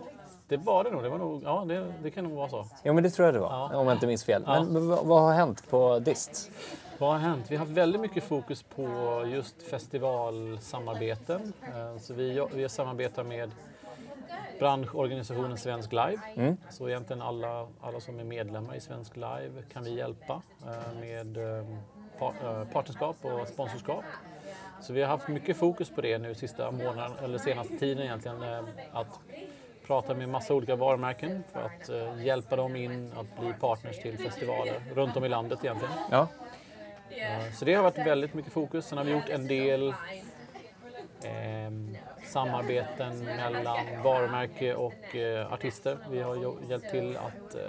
det 0.49 0.57
var 0.57 0.85
det 0.85 0.91
nog. 0.91 1.03
Det, 1.03 1.09
var 1.09 1.19
nog 1.19 1.43
ja, 1.45 1.65
det, 1.69 1.93
det 2.03 2.11
kan 2.11 2.25
nog 2.25 2.33
vara 2.33 2.49
så. 2.49 2.67
Ja 2.83 2.93
men 2.93 3.03
det 3.03 3.11
tror 3.11 3.27
jag 3.27 3.35
det 3.35 3.41
var, 3.41 3.51
Ja. 3.73 3.77
om 3.79 3.87
jag 3.87 3.97
inte 3.97 4.07
minns 4.07 4.25
fel. 4.25 4.43
Ja. 4.47 4.63
Men, 4.65 4.89
vad, 4.89 5.07
vad 5.07 5.23
har 5.23 5.33
hänt 5.33 5.71
på 5.71 5.99
DIST? 5.99 6.51
Vad 6.99 7.11
har 7.13 7.19
hänt? 7.19 7.47
Vi 7.51 7.57
har 7.57 7.65
haft 7.65 7.77
väldigt 7.77 8.01
mycket 8.01 8.25
fokus 8.25 8.63
på 8.63 8.89
just 9.27 9.63
festivalsamarbeten. 9.63 11.53
Eh, 11.63 11.99
Så 11.99 12.15
vi, 12.15 12.47
vi 12.55 12.69
samarbetar 12.69 13.25
med 13.25 13.51
branschorganisationen 14.59 15.59
Svensk 15.59 15.93
Live. 15.93 16.19
Mm. 16.35 16.57
Så 16.71 16.89
egentligen 16.89 17.23
alla, 17.23 17.67
alla 17.81 18.01
som 18.01 18.19
är 18.21 18.25
medlemmar 18.25 18.75
i 18.75 18.81
Svensk 18.81 19.17
Live 19.17 19.63
kan 19.73 19.85
vi 19.85 19.95
hjälpa 19.95 20.43
eh, 20.67 21.01
med 21.01 21.37
eh, 21.59 21.65
par, 22.19 22.65
partnerskap 22.65 23.17
och 23.23 23.49
sponsorskap. 23.49 24.05
Så 24.83 24.93
vi 24.93 25.03
har 25.03 25.09
haft 25.09 25.29
mycket 25.29 25.57
fokus 25.57 25.91
på 25.91 26.01
det 26.01 26.19
nu 26.19 26.35
sista 26.35 26.71
månaden, 26.71 27.13
eller 27.25 27.39
senaste 27.39 27.79
tiden 27.79 28.03
egentligen. 28.05 28.43
Att 28.93 29.21
prata 29.87 30.15
med 30.15 30.29
massa 30.29 30.55
olika 30.55 30.77
varumärken 30.77 31.45
för 31.53 31.61
att 31.63 31.89
eh, 31.89 32.25
hjälpa 32.25 32.57
dem 32.57 32.77
in 32.77 33.13
att 33.17 33.41
bli 33.41 33.53
partners 33.61 33.99
till 33.99 34.19
festivaler 34.19 34.81
runt 34.95 35.17
om 35.17 35.25
i 35.25 35.29
landet 35.29 35.59
egentligen. 35.65 35.95
Ja. 36.11 36.29
Eh, 37.11 37.53
Så 37.53 37.65
det 37.65 37.75
har 37.75 37.83
varit 37.83 37.99
väldigt 37.99 38.35
mycket 38.35 38.53
fokus. 38.53 38.87
Sen 38.87 38.99
har 38.99 39.05
vi 39.05 39.13
gjort 39.13 39.29
en 39.29 39.47
del 39.47 39.95
ehm, 41.23 41.97
samarbeten 42.25 43.25
mellan 43.25 44.03
varumärke 44.05 44.75
och 44.75 45.17
eh, 45.17 45.53
artister. 45.53 45.99
Vi 46.11 46.21
har 46.23 46.57
hjälpt 46.69 46.91
till 46.91 47.17
att 47.17 47.55
eh, 47.55 47.61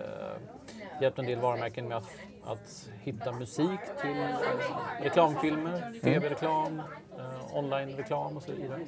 hjälpt 1.01 1.19
en 1.19 1.25
del 1.25 1.39
varumärken 1.39 1.87
med 1.87 1.97
att, 1.97 2.09
att 2.45 2.89
hitta 3.03 3.31
musik 3.31 3.79
till 4.01 4.17
eh, 4.21 5.03
reklamfilmer, 5.03 5.99
tv-reklam, 6.03 6.81
eh, 7.19 7.55
online-reklam 7.57 8.37
och 8.37 8.43
så 8.43 8.51
vidare. 8.51 8.79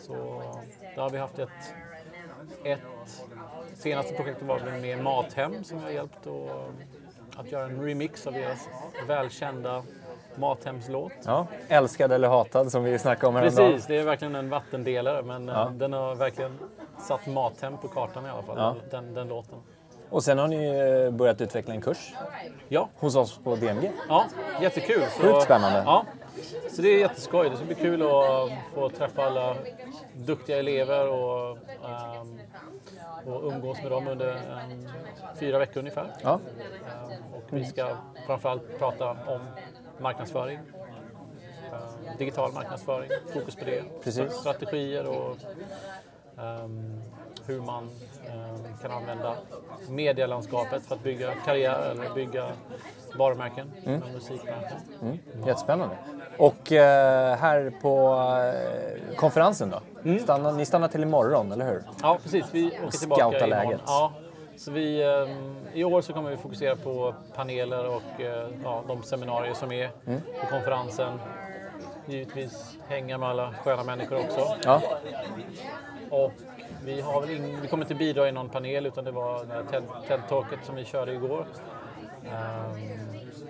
Så 0.00 0.14
där 0.94 1.02
har 1.02 1.10
vi 1.10 1.18
haft 1.18 1.38
ett, 1.38 1.74
ett 2.64 2.80
senaste 3.74 4.14
projektet 4.14 4.46
var 4.48 4.58
väl 4.58 4.80
med 4.80 5.02
Mathem 5.02 5.64
som 5.64 5.78
har 5.82 5.90
hjälpt 5.90 6.26
att, 6.26 7.40
att 7.40 7.52
göra 7.52 7.64
en 7.64 7.82
remix 7.82 8.26
av 8.26 8.32
deras 8.32 8.68
välkända 9.08 9.82
Mathemslåt. 10.36 11.12
ja. 11.24 11.46
Älskad 11.68 12.12
eller 12.12 12.28
hatad 12.28 12.72
som 12.72 12.84
vi 12.84 12.98
snackade 12.98 13.26
om 13.26 13.36
häromdagen. 13.36 13.70
Precis, 13.72 13.86
det 13.86 13.96
är 13.98 14.04
verkligen 14.04 14.34
en 14.34 14.50
vattendelare 14.50 15.22
men 15.22 15.48
eh, 15.48 15.54
Ja. 15.54 15.72
den 15.74 15.92
har 15.92 16.14
verkligen 16.14 16.58
satt 16.98 17.26
Mathem 17.26 17.76
på 17.76 17.88
kartan 17.88 18.26
i 18.26 18.30
alla 18.30 18.42
fall, 18.42 18.56
Ja. 18.58 18.76
den, 18.90 19.14
den 19.14 19.28
låten. 19.28 19.58
Och 20.10 20.24
sen 20.24 20.38
har 20.38 20.48
ni 20.48 20.66
ju 21.04 21.10
börjat 21.10 21.40
utveckla 21.40 21.74
en 21.74 21.80
kurs 21.80 22.14
Ja, 22.68 22.88
hos 22.98 23.16
oss 23.16 23.38
på 23.44 23.56
DMG. 23.56 23.90
ja 24.08 24.24
jättekul. 24.60 25.02
Sjukt 25.20 25.42
spännande. 25.42 25.82
Ja, 25.86 26.04
Så 26.70 26.82
det 26.82 26.88
är 26.88 26.98
jätteskoj. 26.98 27.50
Det 27.50 27.56
ska 27.56 27.64
bli 27.64 27.74
kul 27.74 28.02
att 28.02 28.50
få 28.74 28.88
träffa 28.88 29.24
alla 29.24 29.56
duktiga 30.16 30.58
elever 30.58 31.08
och, 31.08 31.58
um, 32.20 32.40
och 33.26 33.52
umgås 33.52 33.82
med 33.82 33.90
dem 33.90 34.08
under 34.08 34.32
um, 34.32 34.88
fyra 35.36 35.58
veckor 35.58 35.78
ungefär. 35.80 36.06
Ja. 36.22 36.32
Um, 36.34 37.34
och 37.34 37.44
vi 37.50 37.64
ska 37.64 37.96
framförallt 38.26 38.78
prata 38.78 39.10
om 39.10 39.40
marknadsföring. 39.98 40.58
Digital 42.18 42.52
marknadsföring, 42.52 43.10
fokus 43.32 43.56
på 43.56 43.64
det. 43.64 43.82
Precis. 44.02 44.32
Strategier 44.32 45.06
och 45.06 45.36
hur 47.46 47.60
man 47.60 47.84
um, 47.84 48.64
kan 48.82 48.90
använda 48.90 49.34
medielandskapet 49.88 50.82
för 50.82 50.94
att 50.94 51.02
bygga 51.02 51.34
karriär 51.44 51.90
eller 51.90 52.14
bygga 52.14 52.46
varumärken 53.14 53.72
inom 53.84 54.12
musikbranschen. 54.14 54.78
Mm. 55.02 55.18
Jättespännande. 55.46 55.96
Och 56.38 56.72
eh, 56.72 57.36
här 57.36 57.72
på 57.82 58.14
eh, 59.10 59.16
konferensen 59.16 59.70
då? 59.70 60.18
Stannar, 60.18 60.52
ni 60.52 60.64
stannar 60.66 60.88
till 60.88 61.02
imorgon, 61.02 61.52
eller 61.52 61.66
hur? 61.66 61.82
Ja, 62.02 62.18
precis. 62.22 62.44
Vi 62.52 62.66
åker 62.66 62.98
tillbaka 62.98 63.20
Scouta 63.22 63.46
imorgon. 63.46 63.64
läget. 63.64 63.80
Ja, 63.86 64.12
så 64.56 64.70
vi, 64.70 65.02
ehm, 65.02 65.56
I 65.72 65.84
år 65.84 66.00
så 66.00 66.12
kommer 66.12 66.30
vi 66.30 66.36
fokusera 66.36 66.76
på 66.76 67.14
paneler 67.34 67.86
och 67.86 68.20
eh, 68.20 68.48
ja, 68.64 68.82
de 68.88 69.02
seminarier 69.02 69.54
som 69.54 69.72
är 69.72 69.90
Mm. 70.06 70.20
på 70.40 70.46
konferensen. 70.46 71.20
Givetvis 72.06 72.78
hänga 72.88 73.18
med 73.18 73.28
alla 73.28 73.54
sköna 73.64 73.82
människor 73.84 74.18
också. 74.20 74.56
Ja. 74.64 74.80
Och 76.10 76.32
vi, 76.84 77.00
har 77.00 77.20
väl 77.20 77.30
ing, 77.30 77.60
vi 77.62 77.68
kommer 77.68 77.84
inte 77.84 77.94
bidra 77.94 78.28
i 78.28 78.32
någon 78.32 78.48
panel 78.48 78.86
utan 78.86 79.04
det 79.04 79.10
var 79.10 79.44
det 79.44 79.52
här 79.54 79.62
TED, 79.70 79.82
TED-talket 80.08 80.58
som 80.66 80.74
vi 80.74 80.84
körde 80.84 81.12
igår. 81.12 81.46
Ehm, 82.24 82.78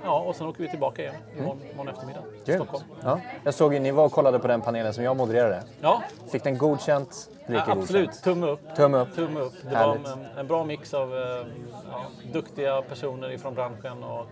ja, 0.04 0.20
och 0.20 0.36
sen 0.36 0.46
åker 0.46 0.62
vi 0.62 0.68
tillbaka 0.70 1.02
igen 1.02 1.14
imorgon, 1.38 1.60
imorgon 1.72 1.88
eftermiddag 1.88 2.20
till 2.22 2.54
Grymt. 2.54 2.68
Stockholm. 2.68 2.84
Ja. 3.02 3.20
Jag 3.44 3.54
såg 3.54 3.74
ju, 3.74 3.80
ni 3.80 3.90
var 3.90 4.04
och 4.04 4.12
kollade 4.12 4.38
på 4.38 4.48
den 4.48 4.60
panelen 4.60 4.94
som 4.94 5.04
jag 5.04 5.16
modererade. 5.16 5.62
Ja, 5.80 6.02
Fick 6.32 6.44
den 6.44 6.58
godkänt? 6.58 7.30
ja 7.46 7.64
absolut. 7.66 8.06
godkänt. 8.06 8.22
Tumme 8.24 8.46
upp. 8.46 8.60
Tumme 8.76 8.98
upp. 8.98 9.14
Tumme 9.14 9.40
upp. 9.40 9.52
Det 9.62 9.76
Härligt. 9.76 10.04
var 10.08 10.12
en, 10.12 10.26
en 10.38 10.46
bra 10.46 10.64
mix 10.64 10.94
av 10.94 11.14
eh, 11.14 11.20
ja, 11.90 12.04
duktiga 12.32 12.82
personer 12.82 13.30
ifrån 13.32 13.54
branschen 13.54 14.02
och 14.04 14.26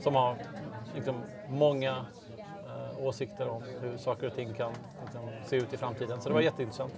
som 0.00 0.14
har 0.14 0.36
liksom, 0.94 1.14
många 1.48 1.90
eh, 2.66 3.06
åsikter 3.06 3.48
om 3.48 3.62
hur 3.80 3.98
saker 3.98 4.26
och 4.26 4.34
ting 4.34 4.54
kan 4.54 4.72
liksom, 5.04 5.20
se 5.46 5.56
ut 5.56 5.72
i 5.72 5.76
framtiden. 5.76 6.20
Så 6.20 6.28
det 6.28 6.34
var 6.34 6.40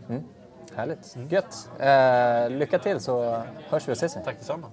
Mm. 0.09 0.25
Härligt. 0.77 1.17
Gött. 1.29 1.71
Eh, 1.81 2.51
lycka 2.59 2.79
till 2.79 3.01
så 3.01 3.43
hörs 3.69 3.89
vi 3.89 3.93
och 3.93 3.97
ses. 3.97 4.15
Tack 4.25 4.39
detsamma. 4.39 4.67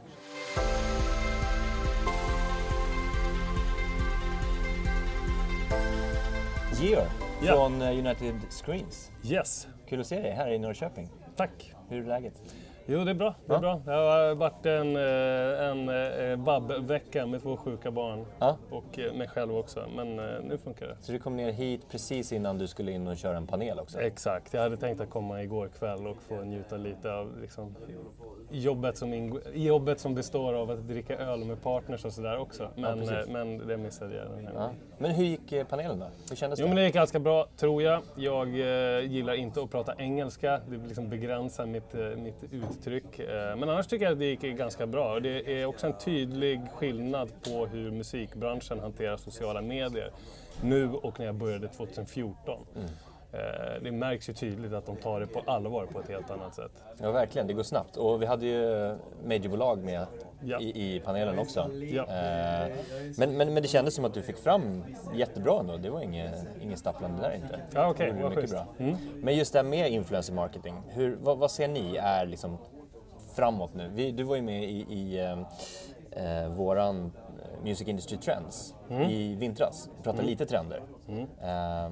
Georg 6.80 7.08
Ja. 7.44 7.54
från 7.56 7.82
eh, 7.82 7.90
United 8.00 8.36
Screens. 8.50 9.12
Yes, 9.24 9.68
Kul 9.90 10.00
att 10.02 10.08
se 10.08 10.22
dig 10.22 10.32
här 10.32 10.52
i 10.52 10.60
Norrköping. 10.60 11.10
tack. 11.36 11.74
Hur 11.90 12.04
är 12.04 12.08
läget? 12.08 12.34
Jo, 12.86 13.04
det 13.04 13.12
är 13.12 13.16
bra. 13.16 13.36
Det 13.46 13.52
är 13.54 13.56
Ja. 13.56 13.60
bra. 13.60 13.82
Det 13.86 13.92
har 13.92 14.36
varit 14.36 14.66
en, 14.66 14.96
eh, 14.96 15.68
en 15.70 15.90
eh, 16.32 16.38
vab-vecka 16.46 17.26
med 17.26 17.42
två 17.42 17.58
sjuka 17.58 17.92
barn 17.92 18.26
Ja. 18.40 18.58
och 18.70 19.00
eh, 19.00 19.14
mig 19.14 19.28
själv 19.28 19.58
också. 19.58 19.84
Men 19.96 20.16
nu 20.48 20.58
funkar 20.58 20.88
det. 20.88 20.98
Så 21.02 21.12
du 21.12 21.20
kom 21.20 21.36
ner 21.38 21.52
hit 21.52 21.86
precis 21.92 22.32
innan 22.32 22.58
du 22.58 22.68
skulle 22.68 22.92
in 22.92 23.08
och 23.08 23.18
köra 23.18 23.38
en 23.38 23.48
panel 23.48 23.80
också? 23.80 24.00
Exakt. 24.02 24.54
Jag 24.54 24.62
hade 24.62 24.78
tänkt 24.78 25.02
att 25.02 25.10
komma 25.10 25.44
igår 25.44 25.68
kväll 25.80 26.08
och 26.08 26.18
få 26.22 26.36
njuta 26.44 26.78
lite 26.78 27.14
av 27.14 27.42
liksom, 27.42 27.76
jobbet, 28.52 28.98
som 28.98 29.40
jobbet 29.54 30.00
som 30.00 30.16
består 30.16 30.54
av 30.54 30.72
att 30.72 30.88
dricka 30.88 31.18
öl 31.18 31.46
med 31.46 31.64
partners 31.64 32.06
och 32.06 32.14
sådär 32.14 32.38
också. 32.40 32.68
Men, 32.76 33.02
eh, 33.10 33.18
men 33.28 33.68
det 33.68 33.78
missade 33.78 34.16
jag. 34.16 34.26
Ja. 34.56 34.72
Men 34.98 35.12
hur 35.12 35.26
gick 35.26 35.70
panelen 35.70 36.00
då? 36.00 36.06
Hur 36.30 36.36
kändes 36.36 36.60
Jo 36.60 36.64
det? 36.66 36.70
men 36.70 36.76
det 36.76 36.86
gick 36.86 36.94
ganska 36.94 37.20
bra, 37.20 37.48
tror 37.58 37.82
jag. 37.84 38.02
Jag 38.16 38.48
gillar 39.06 39.34
inte 39.34 39.62
att 39.64 39.72
prata 39.72 39.94
engelska. 39.98 40.60
Det 40.70 40.78
liksom 40.88 41.10
begränsar 41.10 41.66
mitt, 41.66 41.94
mitt 42.18 42.44
uttryck. 42.78 43.20
Eh, 43.20 43.56
men 43.56 43.70
annars 43.70 43.88
tycker 43.88 44.06
jag 44.06 44.14
att 44.14 44.20
det 44.20 44.26
gick 44.26 44.42
ganska 44.42 44.88
bra. 44.88 45.20
Det 45.20 45.62
är 45.62 45.66
också 45.66 45.88
en 45.88 45.98
tydlig 45.98 46.62
skillnad 46.76 47.32
på 47.44 47.66
hur 47.66 47.92
musikbranschen 47.92 48.80
hanterar 48.80 49.18
sociala 49.18 49.62
medier 49.62 50.12
nu 50.64 50.90
och 50.90 51.20
när 51.20 51.26
jag 51.26 51.36
började 51.36 51.68
2014. 51.68 52.66
Eh, 53.34 53.40
det 53.84 53.92
märks 53.92 54.30
ju 54.30 54.34
tydligt 54.34 54.74
att 54.74 54.86
de 54.86 54.96
tar 54.96 55.20
det 55.20 55.28
på 55.28 55.40
allvar 55.52 55.86
på 55.86 56.00
ett 56.00 56.10
helt 56.10 56.32
annat 56.32 56.56
sätt. 56.56 56.72
Ja, 57.02 57.12
verkligen. 57.12 57.48
Det 57.48 57.54
går 57.54 57.64
snabbt. 57.64 57.98
Och 57.98 58.22
vi 58.22 58.26
hade 58.26 58.46
ju 58.46 58.96
majorbolag 59.26 59.84
med 59.84 60.06
Ja. 60.44 60.60
i, 60.60 60.96
i 60.96 61.00
panelen 61.00 61.40
också. 61.40 61.70
Ja. 61.92 62.04
Eh, 62.04 62.72
men, 63.18 63.38
men, 63.38 63.54
men 63.54 63.64
det 63.64 63.68
kändes 63.68 63.96
som 63.96 64.06
att 64.06 64.14
du 64.14 64.22
fick 64.22 64.38
fram 64.38 64.84
jättebra 65.16 65.60
ändå. 65.60 65.78
Det 65.78 65.90
var 65.90 66.02
inget, 66.02 66.36
inget 66.62 66.80
stapplande 66.80 67.22
där 67.22 67.36
inte. 67.36 67.60
Ja, 67.74 67.90
okej. 67.90 68.12
Det 68.12 68.30
mycket 68.30 68.50
bra. 68.50 68.66
Mm. 68.78 68.96
Men 69.22 69.36
just 69.36 69.54
det 69.54 69.60
här 69.60 69.64
med 69.64 69.92
influencer 69.92 70.34
marketing. 70.34 70.76
Hur, 70.90 71.18
vad, 71.22 71.38
vad 71.38 71.52
ser 71.52 71.68
ni 71.68 71.96
är 71.96 72.26
liksom 72.26 72.58
framåt 73.36 73.74
nu? 73.74 73.92
Vi, 73.94 74.12
du 74.12 74.24
var 74.24 74.36
ju 74.36 74.42
med 74.42 74.64
i, 74.64 74.86
i 74.90 75.20
eh, 75.20 76.44
eh, 76.44 76.50
våran 76.50 77.12
Music 77.64 77.88
Industry 77.88 78.18
Trends 78.18 78.76
Mm. 78.90 79.10
i 79.10 79.36
vintras. 79.36 79.90
Vi 79.98 80.04
pratade 80.04 80.24
lite 80.28 80.46
trender. 80.46 80.82
Eh, 81.42 81.92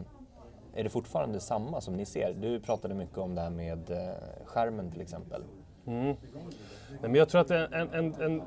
är 0.76 0.84
det 0.84 0.90
fortfarande 0.90 1.40
samma 1.40 1.82
som 1.82 1.94
ni 1.94 2.06
ser? 2.06 2.34
Du 2.42 2.60
pratade 2.60 2.94
mycket 2.94 3.18
om 3.18 3.36
det 3.36 3.42
här 3.42 3.50
med 3.50 3.92
eh, 3.92 4.14
skärmen 4.46 4.92
till 4.92 5.02
exempel. 5.02 5.44
Nej, 5.84 6.18
men 7.02 7.16
jag 7.16 7.30
tror 7.30 7.42
att 7.42 7.52
en, 7.52 7.74
en, 7.74 8.14
en, 8.14 8.42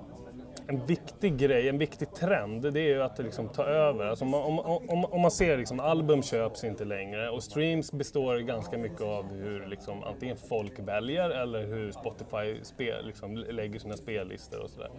en, 0.67 0.87
viktig 0.87 1.39
grej, 1.39 1.69
en 1.69 1.79
viktig 1.79 2.15
trend, 2.15 2.73
det 2.73 2.81
är 2.81 2.89
ju 2.89 3.03
att 3.03 3.19
liksom 3.19 3.49
ta 3.49 3.65
över. 3.65 4.07
Alltså 4.07 4.25
om, 4.25 4.31
man, 4.31 4.43
om, 4.43 4.89
om, 4.89 5.05
om 5.05 5.21
man 5.21 5.31
ser 5.31 5.59
liksom, 5.59 5.81
album 5.81 6.23
köps 6.23 6.65
inte 6.65 6.85
längre 6.85 7.31
och 7.31 7.43
streams 7.43 7.93
består 7.93 8.39
ganska 8.39 8.79
mycket 8.79 9.01
av 9.01 9.25
hur 9.33 9.67
liksom, 9.67 10.05
antingen 10.05 10.37
folk 10.37 10.79
väljer 10.79 11.31
eller 11.31 11.67
hur 11.67 11.93
Spotify 11.93 12.65
spel, 12.65 13.07
liksom, 13.07 13.37
lägger 13.37 13.79
sina 13.79 13.97
spellistor 13.97 14.61
och 14.61 14.71
sådär. 14.71 14.91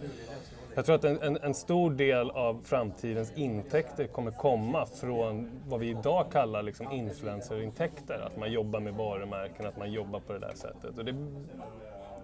Jag 0.75 0.85
tror 0.85 0.95
att 0.95 1.03
en, 1.03 1.21
en, 1.21 1.37
en 1.37 1.53
stor 1.53 1.91
del 1.91 2.29
av 2.31 2.61
framtidens 2.63 3.33
intäkter 3.35 4.07
kommer 4.07 4.31
komma 4.31 4.85
från 4.85 5.49
vad 5.67 5.79
vi 5.79 5.89
idag 5.89 6.25
kallar 6.31 6.63
liksom 6.63 6.91
influencerintäkter. 6.91 8.19
Att 8.25 8.37
man 8.37 8.51
jobbar 8.51 8.79
med 8.79 8.93
varumärken, 8.93 9.65
att 9.65 9.77
man 9.77 9.91
jobbar 9.91 10.19
på 10.19 10.33
det 10.33 10.39
där 10.39 10.53
sättet. 10.55 10.97
Och 10.97 11.05
det, 11.05 11.15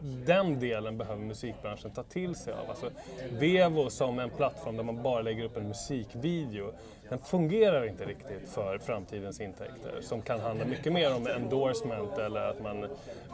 den 0.01 0.59
delen 0.59 0.97
behöver 0.97 1.21
musikbranschen 1.21 1.91
ta 1.91 2.03
till 2.03 2.35
sig 2.35 2.53
av. 2.53 2.69
Alltså, 2.69 2.89
Vevo 3.31 3.89
som 3.89 4.19
en 4.19 4.29
plattform 4.29 4.77
där 4.77 4.83
man 4.83 5.03
bara 5.03 5.21
lägger 5.21 5.43
upp 5.43 5.57
en 5.57 5.67
musikvideo, 5.67 6.71
den 7.09 7.19
fungerar 7.19 7.85
inte 7.85 8.05
riktigt 8.05 8.49
för 8.49 8.77
framtidens 8.77 9.41
intäkter 9.41 10.01
som 10.01 10.21
kan 10.21 10.39
handla 10.39 10.65
mycket 10.65 10.93
mer 10.93 11.15
om 11.15 11.27
endorsement 11.27 12.17
eller 12.17 12.41
att 12.41 12.61
man, 12.61 12.85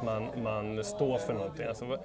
man, 0.04 0.28
man 0.44 0.84
står 0.84 1.18
för 1.18 1.34
någonting. 1.34 1.68
Alltså, 1.68 1.98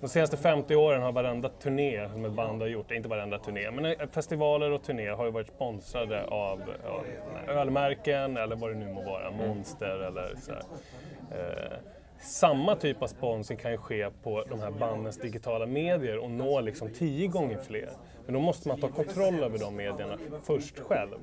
de 0.00 0.08
senaste 0.08 0.36
50 0.36 0.76
åren 0.76 1.02
har 1.02 1.12
varenda 1.12 1.48
turné 1.48 2.08
som 2.08 2.24
ett 2.24 2.32
band 2.32 2.62
har 2.62 2.68
gjort, 2.68 2.90
inte 2.90 3.08
varenda 3.08 3.38
turné, 3.38 3.70
men 3.70 3.84
eh, 3.84 4.08
festivaler 4.10 4.70
och 4.70 4.82
turnéer 4.82 5.12
har 5.12 5.24
ju 5.24 5.30
varit 5.30 5.48
sponsrade 5.48 6.24
av, 6.24 6.60
av 6.86 7.06
ölmärken 7.48 8.36
eller 8.36 8.56
vad 8.56 8.70
det 8.70 8.76
nu 8.76 8.92
må 8.92 9.02
vara, 9.02 9.30
Monster 9.30 9.98
eller 10.06 10.34
sådär. 10.36 10.62
Eh, 11.30 11.95
samma 12.20 12.76
typ 12.76 13.02
av 13.02 13.06
sponsring 13.06 13.58
kan 13.58 13.70
ju 13.70 13.78
ske 13.78 14.10
på 14.22 14.44
de 14.50 14.60
här 14.60 14.70
bandens 14.70 15.18
digitala 15.18 15.66
medier 15.66 16.18
och 16.18 16.30
nå 16.30 16.60
liksom 16.60 16.90
tio 16.90 17.26
gånger 17.26 17.58
fler. 17.58 17.90
Men 18.26 18.34
då 18.34 18.40
måste 18.40 18.68
man 18.68 18.80
ta 18.80 18.88
kontroll 18.88 19.42
över 19.42 19.58
de 19.58 19.76
medierna 19.76 20.18
först 20.42 20.78
själv. 20.78 21.18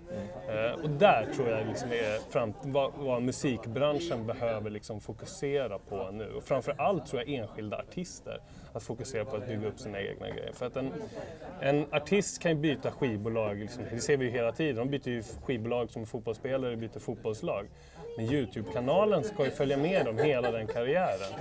Eh, 0.50 0.84
och 0.84 0.90
där 0.90 1.28
tror 1.36 1.50
jag 1.50 1.68
liksom 1.68 1.92
är 1.92 2.32
fram, 2.32 2.54
vad, 2.62 2.92
vad 2.98 3.22
musikbranschen 3.22 4.28
behöver 4.28 4.70
liksom 4.70 5.02
fokusera 5.02 5.80
på 5.80 6.12
nu. 6.12 6.34
Och 6.34 6.44
framför 6.44 6.76
allt 6.78 7.06
tror 7.06 7.22
jag 7.22 7.30
enskilda 7.30 7.78
artister 7.78 8.42
att 8.74 8.84
fokusera 8.84 9.26
på 9.26 9.36
att 9.36 9.48
bygga 9.48 9.68
upp 9.68 9.80
sina 9.80 10.02
egna 10.02 10.30
grejer. 10.30 10.52
För 10.54 10.66
att 10.66 10.78
en, 10.78 10.92
en 11.62 11.86
artist 11.92 12.42
kan 12.42 12.52
ju 12.52 12.58
byta 12.58 12.92
skivbolag, 12.92 13.58
liksom, 13.58 13.84
det 13.92 14.00
ser 14.00 14.18
vi 14.18 14.26
ju 14.26 14.32
hela 14.32 14.52
tiden. 14.52 14.76
De 14.76 14.90
byter 14.90 15.10
ju 15.10 15.24
skivbolag 15.44 15.90
som 15.90 16.06
fotbollsspelare, 16.06 16.76
byter 16.76 17.00
fotbollslag. 17.00 17.66
Men 18.18 18.26
Youtube-kanalen 18.26 19.24
ska 19.24 19.46
ju 19.46 19.52
följa 19.52 19.78
med 19.78 20.06
dem 20.06 20.18
hela 20.18 20.52
den 20.52 20.68
karriären. 20.68 21.34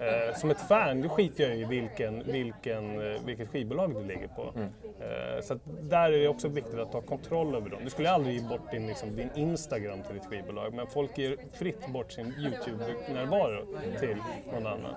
Eh, 0.00 0.36
som 0.36 0.50
ett 0.50 0.60
fan, 0.60 1.02
då 1.02 1.08
skiter 1.08 1.48
jag 1.48 1.56
i 1.56 1.64
vilken, 1.64 2.22
vilken, 2.22 3.12
eh, 3.12 3.20
vilket 3.24 3.48
skivbolag 3.48 3.94
du 3.94 4.04
ligger 4.04 4.28
på. 4.28 4.52
Eh, 5.00 5.42
så 5.42 5.58
där 5.80 6.12
är 6.12 6.18
det 6.18 6.28
också 6.28 6.48
viktigt 6.48 6.78
att 6.78 6.92
ta 6.92 7.00
kontroll 7.00 7.54
över 7.54 7.70
dem. 7.70 7.80
Du 7.84 7.90
skulle 7.90 8.10
aldrig 8.10 8.40
ge 8.40 8.48
bort 8.48 8.70
din, 8.70 8.86
liksom, 8.86 9.16
din 9.16 9.30
Instagram 9.34 10.02
till 10.02 10.14
ditt 10.14 10.26
skivbolag, 10.26 10.74
men 10.74 10.86
folk 10.86 11.18
ger 11.18 11.36
fritt 11.58 11.86
bort 11.88 12.12
sin 12.12 12.34
Youtube-närvaro 12.38 13.66
till 14.00 14.16
någon 14.52 14.66
annan. 14.66 14.94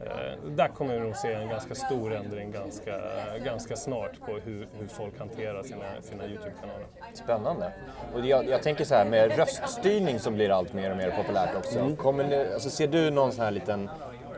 Eh, 0.00 0.50
där 0.56 0.68
kommer 0.68 0.94
vi 0.94 1.00
nog 1.00 1.16
se 1.16 1.32
en 1.32 1.48
ganska 1.48 1.74
stor 1.74 2.14
ändring 2.14 2.52
ganska, 2.52 3.00
ganska 3.44 3.76
snart 3.76 4.20
på 4.26 4.32
hur, 4.32 4.68
hur 4.78 4.88
folk 4.88 5.18
hanterar 5.18 5.62
sina, 5.62 5.84
sina 6.00 6.26
Youtube-kanaler. 6.26 6.86
Spännande. 7.14 7.72
Och 8.14 8.26
jag, 8.26 8.48
jag 8.48 8.62
tänker 8.62 8.84
så 8.84 8.94
här 8.94 9.04
med 9.04 9.36
röststyrning 9.36 10.18
som 10.18 10.34
blir 10.34 10.50
allt 10.50 10.67
mer 10.74 10.90
och 10.90 10.96
mer 10.96 11.10
populärt 11.10 11.56
också. 11.56 11.96
Kommer 11.96 12.24
ni, 12.24 12.52
alltså 12.54 12.70
ser 12.70 12.88
du 12.88 13.10
någon 13.10 13.32
sån 13.32 13.44
här 13.44 13.50
liten, 13.50 13.90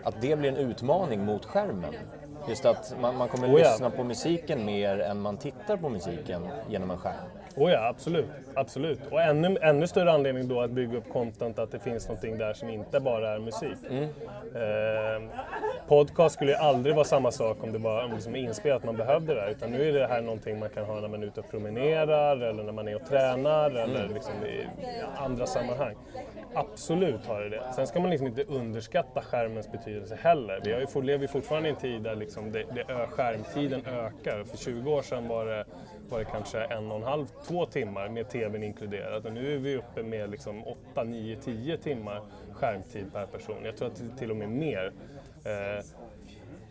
att 0.05 0.15
det 0.21 0.37
blir 0.37 0.49
en 0.49 0.57
utmaning 0.57 1.25
mot 1.25 1.45
skärmen? 1.45 1.95
Just 2.49 2.65
att 2.65 2.95
man, 3.01 3.17
man 3.17 3.29
kommer 3.29 3.49
Oh 3.49 3.61
ja. 3.61 3.71
lyssna 3.71 3.91
på 3.91 4.05
musiken 4.05 4.65
mer 4.65 5.01
än 5.01 5.21
man 5.21 5.37
tittar 5.37 5.77
på 5.77 5.89
musiken 5.89 6.49
genom 6.69 6.91
en 6.91 6.99
skärm. 6.99 7.15
Oh 7.57 7.71
ja, 7.71 7.89
absolut. 7.89 8.27
absolut. 8.55 9.01
Och 9.11 9.23
ännu, 9.23 9.57
ännu 9.63 9.87
större 9.87 10.13
anledning 10.13 10.49
då 10.49 10.61
att 10.61 10.71
bygga 10.71 10.99
upp 10.99 11.13
content, 11.13 11.59
att 11.59 11.73
det 11.73 11.79
finns 11.79 12.09
någonting 12.09 12.39
där 12.39 12.53
som 12.53 12.69
inte 12.69 13.01
bara 13.01 13.35
är 13.35 13.39
musik. 13.39 13.79
Eh, 14.55 15.23
podcast 15.89 16.35
skulle 16.35 16.51
ju 16.51 16.57
aldrig 16.57 16.95
vara 16.95 17.05
samma 17.05 17.31
sak 17.31 17.65
om 17.65 17.73
det 17.73 17.79
var 17.79 18.05
om 18.05 18.13
liksom 18.13 18.37
inspelat 18.37 18.85
man 18.85 18.97
behövde 18.97 19.35
det. 19.35 19.51
Utan 19.51 19.71
nu 19.71 19.89
är 19.89 19.93
det 19.93 20.07
här 20.07 20.23
någonting 20.23 20.59
man 20.59 20.69
kan 20.69 20.85
ha 20.85 21.01
när 21.01 21.09
man 21.09 21.23
är 21.23 21.27
ute 21.27 21.41
och 21.41 21.51
promenerar 21.51 22.37
eller 22.37 22.63
när 22.63 22.73
man 22.73 22.89
är 22.89 22.97
och 22.97 23.07
tränar 23.09 23.71
eller 23.71 24.09
liksom 24.09 24.35
i 24.45 24.67
andra 25.17 25.47
sammanhang. 25.47 25.97
Absolut 26.55 27.27
har 27.27 27.41
det 27.41 27.49
det. 27.49 27.63
Sen 27.77 27.87
ska 27.87 28.01
man 28.01 28.11
liksom 28.11 28.27
inte 28.27 28.45
underskatta 28.45 29.23
skärmens 29.23 29.73
betydelse 29.73 30.19
heller. 30.23 30.61
Vi 30.65 30.73
har 30.73 30.81
ju, 30.81 31.03
lever 31.03 31.23
ju 31.23 31.29
fortfarande 31.29 31.69
i 31.69 31.73
en 31.73 31.79
tid 31.79 32.03
där 32.03 32.15
liksom 32.15 32.53
det, 32.53 32.65
det, 32.75 33.07
skärmtiden 33.07 33.87
ökar. 33.87 34.45
För 34.45 34.57
20 34.57 34.91
år 34.91 35.03
sedan 35.03 35.29
var 35.29 35.47
det, 35.47 35.65
var 36.11 36.19
det 36.19 36.25
kanske 36.25 36.61
en 36.61 36.91
och 36.91 36.97
en 36.97 37.03
halv, 37.03 37.27
två 37.47 37.67
timmar 37.67 38.09
med 38.09 38.29
tvn 38.29 38.63
inkluderat. 38.63 39.25
Och 39.25 39.33
nu 39.33 39.55
är 39.55 39.59
vi 39.59 39.77
uppe 39.77 40.03
med 40.03 40.31
liksom 40.31 40.65
8, 40.93 41.05
9, 41.05 41.37
10 41.37 41.77
timmar 41.77 42.23
skärmtid 42.53 43.13
per 43.13 43.27
person. 43.27 43.57
Jag 43.65 43.77
tror 43.77 43.89
att 43.89 43.97
det 43.97 44.15
är 44.15 44.19
till 44.19 44.31
och 44.31 44.37
med 44.37 44.49
mer. 44.49 44.93
Eh, 45.45 45.85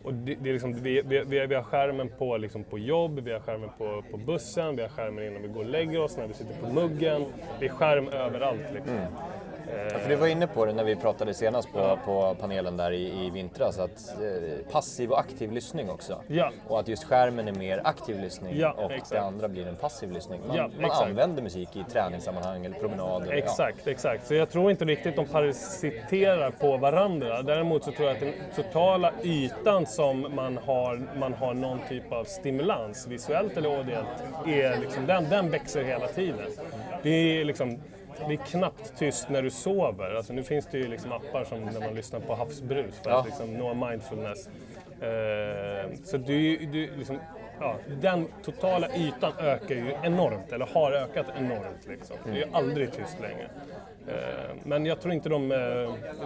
och 0.02 0.14
det, 0.14 0.34
det 0.34 0.48
är 0.48 0.52
liksom, 0.52 0.72
vi, 0.72 1.02
vi, 1.02 1.46
vi, 1.46 1.54
har 1.54 1.62
skärmen 1.62 2.08
på, 2.18 2.36
liksom 2.36 2.64
på 2.64 2.78
jobb, 2.78 3.20
vi 3.20 3.32
har 3.32 3.40
skärmen 3.40 3.70
på, 3.78 4.02
på 4.10 4.16
bussen, 4.16 4.76
vi 4.76 4.82
har 4.82 4.88
skärmen 4.88 5.24
innan 5.24 5.42
vi 5.42 5.48
går 5.48 5.60
och 5.60 5.70
lägger 5.70 6.00
oss, 6.00 6.16
när 6.16 6.26
vi 6.26 6.34
sitter 6.34 6.54
på 6.60 6.72
muggen. 6.72 7.24
Det 7.58 7.66
är 7.66 7.70
skärm 7.70 8.08
överallt. 8.08 8.72
Liksom. 8.74 8.96
Mm. 8.96 9.12
Ja, 9.92 9.98
för 9.98 10.08
du 10.08 10.16
var 10.16 10.26
inne 10.26 10.46
på 10.46 10.64
det 10.64 10.72
när 10.72 10.84
vi 10.84 10.96
pratade 10.96 11.34
senast 11.34 11.72
på, 11.72 11.98
på 12.04 12.36
panelen 12.40 12.76
där 12.76 12.90
i, 12.90 13.26
i 13.26 13.30
vintras, 13.30 13.78
att 13.78 14.14
eh, 14.20 14.72
passiv 14.72 15.10
och 15.10 15.18
aktiv 15.20 15.52
lyssning 15.52 15.90
också. 15.90 16.22
Ja. 16.26 16.50
Och 16.68 16.80
att 16.80 16.88
just 16.88 17.04
skärmen 17.04 17.48
är 17.48 17.52
mer 17.52 17.80
aktiv 17.84 18.20
lyssning 18.20 18.56
Ja, 18.58 18.72
och 18.72 18.92
exakt. 18.92 19.10
det 19.10 19.20
andra 19.20 19.48
blir 19.48 19.66
en 19.68 19.76
passiv 19.76 20.12
lyssning. 20.12 20.40
Man, 20.46 20.56
Ja, 20.56 20.70
man 20.80 20.90
använder 20.90 21.42
musik 21.42 21.76
i 21.76 21.84
träningssammanhang 21.92 22.64
eller 22.66 22.76
promenader. 22.78 23.32
Exakt, 23.32 23.86
exakt. 23.86 24.26
Så 24.26 24.34
jag 24.34 24.50
tror 24.50 24.70
inte 24.70 24.84
riktigt 24.84 25.16
de 25.16 25.26
parasiterar 25.26 26.50
på 26.50 26.76
varandra. 26.76 27.42
Däremot 27.42 27.84
så 27.84 27.92
tror 27.92 28.08
jag 28.08 28.14
att 28.16 28.20
den 28.22 28.32
totala 28.56 29.12
ytan 29.24 29.86
som 29.86 30.26
man 30.34 30.58
har, 30.66 31.02
man 31.18 31.34
har 31.34 31.54
någon 31.54 31.78
typ 31.88 32.12
av 32.12 32.24
stimulans, 32.24 33.06
visuellt 33.06 33.56
eller 33.56 33.76
audiellt, 33.78 34.06
är 34.46 34.80
liksom, 34.80 35.06
den, 35.06 35.28
den 35.30 35.50
växer 35.50 35.84
hela 35.84 36.06
tiden. 36.08 36.46
Det 37.02 37.10
är 37.40 37.44
liksom 37.44 37.78
det 38.28 38.34
är 38.34 38.36
knappt 38.36 38.98
tyst 38.98 39.28
när 39.28 39.42
du 39.42 39.50
sover. 39.50 40.14
Alltså 40.14 40.32
nu 40.32 40.42
finns 40.42 40.66
det 40.66 40.78
ju 40.78 40.88
liksom 40.88 41.12
appar 41.12 41.44
som 41.44 41.60
när 41.60 41.80
man 41.80 41.94
lyssnar 41.94 42.20
på 42.20 42.34
havsbrus 42.34 42.94
för 43.02 43.10
att 43.10 43.26
liksom 43.26 43.54
nå 43.54 43.74
mindfulness. 43.74 44.48
Eh, 45.00 45.90
så 46.04 46.16
du, 46.16 46.56
du 46.56 46.96
liksom, 46.96 47.18
ja, 47.60 47.74
den 48.00 48.26
totala 48.42 48.88
ytan 48.96 49.32
ökar 49.38 49.74
ju 49.74 49.94
enormt, 50.02 50.52
eller 50.52 50.66
har 50.66 50.92
ökat 50.92 51.26
enormt. 51.38 51.86
Liksom. 51.88 52.16
Det 52.24 52.30
är 52.30 52.34
ju 52.46 52.52
aldrig 52.52 52.92
tyst 52.92 53.20
längre. 53.20 53.50
Eh, 54.08 54.54
men 54.62 54.86
jag 54.86 55.00
tror 55.00 55.14
inte 55.14 55.28
de... 55.28 55.52
eh, 55.52 55.58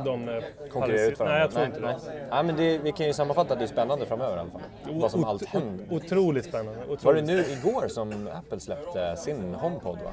de 0.05 0.29
eh, 0.29 0.43
Konkurrerar 0.71 1.11
ut 1.11 1.19
varandra. 1.19 1.35
Nej, 1.35 1.41
jag 1.41 1.51
tror 1.51 1.61
nej, 1.61 1.67
inte 1.67 1.81
nej. 1.81 1.97
det. 2.05 2.27
Nej, 2.31 2.45
men 2.45 2.57
det, 2.57 2.79
vi 2.79 2.93
kan 2.93 3.07
ju 3.07 3.13
sammanfatta 3.13 3.53
att 3.53 3.59
det 3.59 3.65
är 3.65 3.67
spännande 3.67 4.07
framöver 4.07 4.37
i 4.37 4.41
alla 4.41 4.51
fall. 4.51 4.61
Vad 5.01 5.11
som 5.11 5.25
allt 5.25 5.47
händer. 5.47 5.87
Otroligt 5.91 6.45
spännande. 6.45 6.81
Otroligt. 6.81 7.05
Var 7.05 7.15
det 7.15 7.23
nu 7.23 7.39
igår 7.39 7.89
som 7.89 8.29
Apple 8.35 8.61
släppte 8.61 9.17
sin 9.17 9.55
HomePod 9.55 9.99
va? 10.05 10.11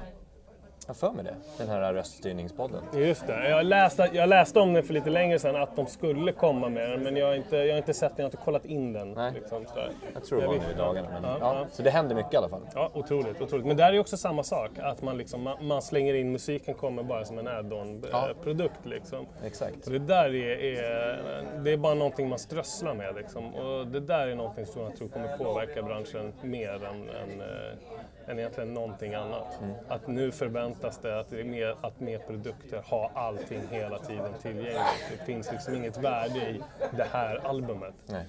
Jag 0.91 0.98
för 0.98 1.12
mig 1.12 1.24
det. 1.25 1.36
Den 1.57 1.67
här 1.69 1.93
röststyrningspodden. 1.93 2.81
Just 2.93 3.27
det. 3.27 3.50
Jag 3.50 3.65
läste, 3.65 4.10
jag 4.13 4.29
läste 4.29 4.60
om 4.60 4.74
den 4.74 4.83
för 4.83 4.93
lite 4.93 5.10
längre 5.10 5.39
sedan, 5.39 5.55
att 5.55 5.75
de 5.75 5.86
skulle 5.88 6.31
komma 6.31 6.69
med 6.69 6.89
den, 6.89 7.03
men 7.03 7.15
jag 7.17 7.27
har 7.27 7.33
inte, 7.36 7.57
jag 7.57 7.74
har 7.74 7.77
inte 7.77 7.93
sett 7.93 8.10
den, 8.10 8.13
jag 8.17 8.24
har 8.24 8.27
inte 8.27 8.38
kollat 8.45 8.65
in 8.65 8.93
den. 8.93 9.12
Nej. 9.13 9.31
Liksom. 9.33 9.65
Jag 10.13 10.24
tror 10.24 10.41
det 10.41 10.48
var 10.48 10.53
nu 10.53 10.60
i 10.74 10.77
dagarna. 10.77 11.07
Men, 11.13 11.24
Ja, 11.24 11.38
ja, 11.39 11.55
ja. 11.60 11.65
Så 11.71 11.81
det 11.83 11.89
händer 11.89 12.15
mycket 12.15 12.33
i 12.33 12.38
alla 12.38 12.50
fall. 12.50 12.62
Ja, 12.75 12.91
otroligt, 12.93 13.41
otroligt. 13.41 13.65
Men 13.65 13.77
där 13.77 13.93
är 13.93 14.00
också 14.00 14.17
samma 14.17 14.43
sak, 14.43 14.69
att 14.81 15.01
man, 15.01 15.17
liksom, 15.17 15.41
man, 15.41 15.67
man 15.67 15.81
slänger 15.81 16.13
in 16.13 16.31
musiken 16.31 16.74
kommer 16.74 17.03
bara 17.03 17.25
som 17.25 17.38
en 17.39 17.45
Ja. 17.45 17.51
add-on-produkt. 17.51 18.86
Liksom. 18.86 19.25
Exakt. 19.45 19.86
Och 19.88 19.91
det 19.91 20.00
där 20.00 20.36
är, 20.36 20.63
är, 20.83 21.43
det 21.63 21.71
är 21.74 21.77
bara 21.77 21.93
någonting 21.93 22.29
man 22.29 22.39
strösslar 22.39 22.93
med. 22.93 23.15
Liksom. 23.15 23.55
Och 23.55 23.88
det 23.88 24.00
där 24.00 24.27
är 24.27 24.36
någonting 24.36 24.65
som 24.65 24.81
jag 24.81 24.95
tror 24.95 25.07
kommer 25.07 25.38
påverka 25.38 25.81
branschen 25.83 26.33
mer 26.41 26.74
än, 26.74 27.10
än, 27.10 27.41
eh, 27.41 28.20
än 28.32 28.39
egentligen 28.39 28.74
någonting 28.74 29.13
annat. 29.13 29.60
Mm. 29.62 29.76
Att 29.88 30.08
nu 30.08 30.32
förväntas 30.32 30.98
det 30.98 31.20
att, 31.20 31.30
det 31.30 31.44
mer, 31.44 31.76
att 31.82 32.00
mer 32.00 32.20
produkter 32.20 32.82
har 32.86 33.12
allting 33.13 33.62
hela 33.70 34.00
tiden 34.00 34.34
tillgängligt. 34.41 35.08
Det 35.12 35.26
finns 35.26 35.52
liksom 35.52 35.76
inget 35.76 35.98
värde 35.98 36.39
i 36.50 36.62
det 36.91 37.08
här 37.12 37.48
albumet. 37.48 37.94
Nej. 38.06 38.26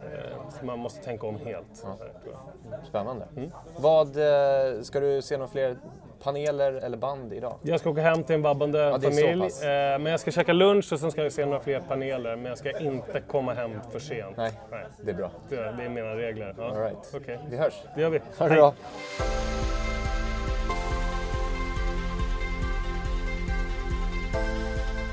Eh, 0.00 0.48
Så 0.58 0.64
man 0.64 0.78
måste 0.78 1.04
tänka 1.04 1.26
om 1.26 1.36
helt. 1.36 1.86
jag. 2.24 2.86
Spännande. 2.88 3.26
Mm. 3.36 3.50
Vad, 3.78 4.06
eh, 4.16 4.82
ska 4.82 5.00
du 5.00 5.22
se 5.22 5.36
några 5.36 5.50
fler 5.50 5.76
paneler 6.26 6.72
eller 6.72 6.96
band 6.96 7.32
idag? 7.32 7.58
Jag 7.62 7.80
ska 7.80 7.90
åka 7.90 8.00
hem 8.00 8.24
till 8.24 8.34
en 8.34 8.42
vabbande 8.42 8.92
så 8.94 9.00
familj. 9.00 9.42
Eh, 9.42 9.98
men 9.98 10.06
jag 10.06 10.20
ska 10.20 10.30
käka 10.30 10.52
lunch 10.52 10.92
och 10.92 11.00
sen 11.00 11.10
ska 11.10 11.22
jag 11.22 11.32
se 11.32 11.44
några 11.46 11.60
fler 11.60 11.80
paneler. 11.80 12.36
Men 12.36 12.44
jag 12.44 12.58
ska 12.58 12.78
inte 12.78 13.20
komma 13.20 13.54
hem 13.54 13.70
för 13.92 13.98
sent. 13.98 14.36
Nej. 14.36 14.52
Det 15.04 15.10
är 15.10 15.14
bra. 15.14 15.30
Det, 15.48 15.56
det 15.56 15.84
är 15.84 15.88
mina 15.88 16.16
regler. 16.16 16.54
Ja. 16.58 16.64
All 16.64 16.76
right. 16.76 17.12
Okej, 17.14 17.38
Vi 17.50 17.56
hörs. 17.56 17.74
det 17.94 18.00
gör 18.00 18.10
vi. 18.10 18.20
Ha 18.38 18.48
det 18.48 18.54
bra. 18.54 18.74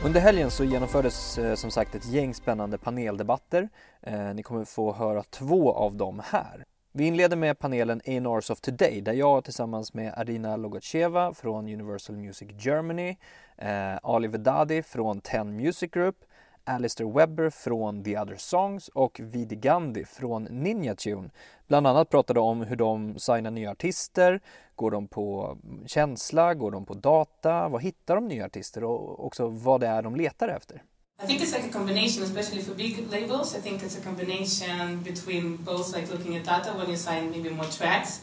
Under 0.06 0.20
helgen 0.22 0.52
så 0.52 0.64
genomfördes 0.64 1.38
eh, 1.38 1.56
som 1.56 1.72
sagt 1.72 1.96
ett 1.96 2.06
gäng 2.06 2.34
spännande 2.34 2.78
paneldebatter. 2.78 3.70
Eh, 4.02 4.34
ni 4.34 4.44
kommer 4.44 4.66
få 4.66 4.94
höra 4.94 5.24
två 5.24 5.74
av 5.74 5.96
dem 5.96 6.22
här. 6.26 6.64
Vi 6.96 7.06
inleder 7.06 7.38
med 7.38 7.60
panelen 7.60 8.02
A&Rs 8.06 8.50
of 8.50 8.62
Today 8.62 9.02
där 9.02 9.14
jag 9.14 9.44
tillsammans 9.44 9.94
med 9.94 10.14
Arina 10.18 10.56
Logacheva 10.56 11.34
från 11.34 11.68
Universal 11.68 12.18
Music 12.18 12.50
Germany, 12.60 13.18
eh, 13.58 13.96
Ali 14.04 14.28
Vedadi 14.28 14.84
från 14.84 15.22
Ten 15.22 15.56
Music 15.56 15.92
Group, 15.92 16.16
Alistair 16.64 17.08
Webber 17.08 17.50
från 17.50 18.04
The 18.04 18.20
Other 18.20 18.36
Songs 18.36 18.88
och 18.88 19.20
Vidi 19.24 19.56
Gandhi 19.56 20.06
från 20.06 20.44
Ninja 20.44 20.96
Tune 20.96 21.30
bland 21.68 21.88
annat 21.88 22.10
pratade 22.10 22.40
om 22.40 22.62
hur 22.62 22.76
de 22.76 23.20
signar 23.20 23.52
nya 23.52 23.72
artister, 23.72 24.40
går 24.76 24.92
de 24.92 25.08
på 25.08 25.58
känsla, 25.86 26.54
går 26.54 26.72
de 26.72 26.86
på 26.86 26.94
data, 26.94 27.68
vad 27.70 27.82
hittar 27.82 28.16
de 28.16 28.28
nya 28.28 28.46
artister 28.46 28.84
och 28.84 29.26
också 29.26 29.48
vad 29.48 29.82
det 29.82 29.88
är 29.88 30.02
de 30.02 30.16
letar 30.16 30.48
efter. 30.48 30.84
I 31.20 31.26
think 31.26 31.42
it's 31.42 31.54
like 31.54 31.64
a 31.64 31.70
combination, 31.70 32.22
especially 32.24 32.62
for 32.62 32.74
big 32.74 33.10
labels. 33.10 33.56
I 33.56 33.60
think 33.60 33.82
it's 33.82 33.98
a 33.98 34.02
combination 34.02 35.00
between 35.00 35.56
both, 35.56 35.94
like 35.94 36.10
looking 36.10 36.36
at 36.36 36.44
data 36.44 36.72
when 36.74 36.90
you 36.90 36.98
sign 36.98 37.32
maybe 37.32 37.50
more 37.50 37.66
tracks. 37.66 38.22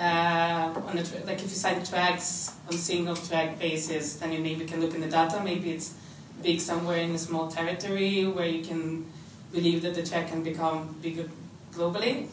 Uh, 0.00 0.72
on 0.88 0.96
the 0.96 1.02
tra- 1.04 1.24
like 1.26 1.36
if 1.36 1.42
you 1.42 1.48
sign 1.66 1.84
tracks 1.84 2.52
on 2.66 2.76
single 2.76 3.14
track 3.14 3.58
basis, 3.58 4.14
then 4.14 4.32
you 4.32 4.40
maybe 4.40 4.64
can 4.64 4.80
look 4.80 4.94
in 4.94 5.00
the 5.00 5.08
data. 5.08 5.40
Maybe 5.44 5.70
it's 5.70 5.94
big 6.42 6.58
somewhere 6.60 6.96
in 6.96 7.12
a 7.14 7.18
small 7.18 7.48
territory 7.48 8.26
where 8.26 8.46
you 8.46 8.64
can 8.64 9.06
believe 9.52 9.82
that 9.82 9.94
the 9.94 10.02
track 10.02 10.28
can 10.28 10.42
become 10.42 10.96
bigger 11.00 11.28
globally. 11.72 12.26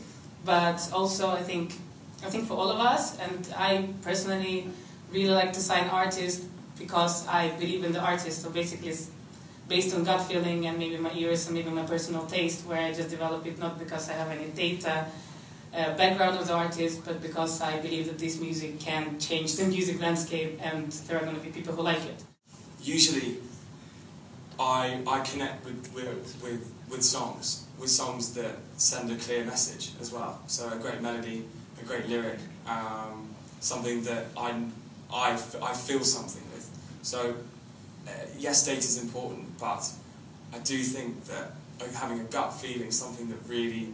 But 0.46 0.90
also, 0.92 1.30
I 1.30 1.44
think, 1.44 1.74
I 2.26 2.30
think 2.30 2.48
for 2.48 2.56
all 2.56 2.72
of 2.72 2.80
us, 2.80 3.20
and 3.20 3.48
I 3.56 3.90
personally 4.02 4.70
really 5.12 5.34
like 5.36 5.54
to 5.54 5.60
sign 5.60 5.88
artists 5.90 6.46
because 6.80 7.28
I 7.28 7.50
believe 7.60 7.84
in 7.84 7.92
the 7.92 8.00
artist. 8.00 8.42
So 8.42 8.50
basically, 8.50 8.94
based 9.70 9.96
on 9.96 10.04
gut 10.04 10.22
feeling 10.24 10.66
and 10.68 10.78
maybe 10.78 10.98
my 10.98 11.14
ears 11.14 11.46
and 11.48 11.56
maybe 11.56 11.70
my 11.70 11.84
personal 11.84 12.26
taste, 12.26 12.66
where 12.66 12.82
I 12.82 12.92
just 12.92 13.10
develop 13.10 13.46
it 13.46 13.60
not 13.60 13.80
because 13.80 14.10
I 14.10 14.14
have 14.14 14.30
any 14.32 14.48
data 14.48 15.06
uh, 15.74 15.96
background 15.96 16.38
of 16.40 16.48
the 16.48 16.54
artist, 16.54 17.06
but 17.06 17.22
because 17.22 17.62
I 17.62 17.80
believe 17.80 18.08
that 18.08 18.18
this 18.18 18.40
music 18.40 18.80
can 18.80 19.20
change 19.20 19.56
the 19.56 19.66
music 19.66 20.02
landscape 20.02 20.60
and 20.62 20.92
there 20.92 21.18
are 21.18 21.24
going 21.24 21.36
to 21.36 21.42
be 21.42 21.52
people 21.52 21.74
who 21.76 21.84
like 21.84 22.04
it. 22.14 22.24
usually 22.82 23.38
I, 24.60 25.00
I 25.08 25.20
connect 25.22 25.64
with, 25.66 25.94
with, 25.94 26.42
with, 26.44 26.74
with 26.90 27.04
songs, 27.04 27.66
with 27.80 27.90
songs 27.90 28.34
that 28.34 28.56
send 28.78 29.12
a 29.12 29.16
clear 29.16 29.46
message 29.46 29.92
as 30.02 30.12
well. 30.12 30.42
So 30.48 30.70
a 30.70 30.76
great 30.76 31.02
melody, 31.02 31.46
a 31.82 31.86
great 31.86 32.10
lyric, 32.10 32.40
um, 32.68 33.30
something 33.62 34.04
that 34.04 34.26
I, 34.36 34.64
I, 35.14 35.32
I 35.62 35.74
feel 35.74 36.04
something 36.04 36.44
with. 36.52 36.70
So 37.04 37.36
uh, 38.10 38.26
yes, 38.38 38.66
data 38.66 38.80
is 38.80 39.02
important, 39.02 39.58
but 39.60 39.90
I 40.54 40.60
do 40.60 40.78
think 40.80 41.26
that 41.26 41.52
uh, 41.82 41.86
having 41.96 42.20
a 42.20 42.24
gut 42.24 42.54
feeling, 42.54 42.92
something 42.92 43.30
that 43.30 43.38
really, 43.48 43.90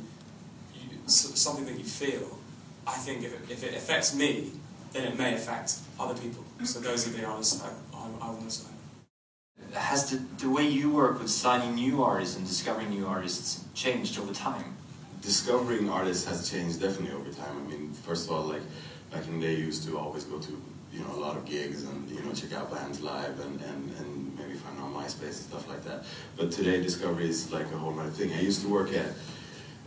you, 0.73 0.97
something 1.05 1.65
that 1.65 1.77
you 1.77 1.83
feel, 1.83 2.39
I 2.87 2.93
think 2.93 3.23
if 3.23 3.33
it, 3.33 3.51
if 3.51 3.63
it 3.63 3.73
affects 3.75 4.15
me, 4.15 4.51
then 4.93 5.03
it 5.05 5.17
may 5.17 5.33
affect 5.33 5.79
other 5.99 6.13
people. 6.13 6.43
So 6.63 6.79
those 6.79 7.07
are 7.07 7.11
the 7.11 7.25
artists 7.25 7.61
I, 7.63 7.69
I, 7.97 8.05
I 8.21 8.29
want 8.31 8.49
to 8.49 8.51
sign. 8.51 8.71
Has 9.73 10.09
the, 10.09 10.17
the 10.37 10.49
way 10.49 10.67
you 10.67 10.91
work 10.91 11.19
with 11.19 11.29
signing 11.29 11.75
new 11.75 12.03
artists 12.03 12.37
and 12.37 12.47
discovering 12.47 12.89
new 12.89 13.05
artists 13.05 13.65
changed 13.73 14.17
over 14.19 14.33
time? 14.33 14.75
discovering 15.25 15.89
artists 15.89 16.25
has 16.25 16.49
changed 16.49 16.79
definitely 16.79 17.15
over 17.15 17.31
time. 17.31 17.65
I 17.65 17.71
mean, 17.71 17.91
first 17.91 18.29
of 18.29 18.35
all, 18.35 18.43
like 18.43 18.61
back 19.11 19.27
in 19.27 19.39
the 19.39 19.45
day, 19.45 19.55
you 19.55 19.65
used 19.65 19.85
to 19.87 19.97
always 19.97 20.23
go 20.23 20.39
to 20.39 20.61
you 20.95 21.03
know 21.03 21.15
a 21.15 21.21
lot 21.21 21.35
of 21.35 21.45
gigs 21.45 21.83
and 21.83 22.09
you 22.09 22.21
know 22.23 22.31
check 22.33 22.53
out 22.53 22.71
bands 22.71 23.01
live 23.01 23.39
and, 23.39 23.61
and, 23.61 23.91
and 23.99 24.37
maybe 24.37 24.53
find 24.53 24.79
on 24.79 24.93
MySpace 24.93 25.23
and 25.23 25.33
stuff 25.51 25.67
like 25.67 25.83
that. 25.83 26.05
But 26.37 26.51
today, 26.51 26.81
discovery 26.81 27.29
is 27.29 27.51
like 27.51 27.65
a 27.71 27.77
whole 27.77 27.99
other 27.99 28.09
thing. 28.09 28.31
I 28.33 28.41
used 28.41 28.61
to 28.61 28.69
work 28.69 28.93
at 28.93 29.09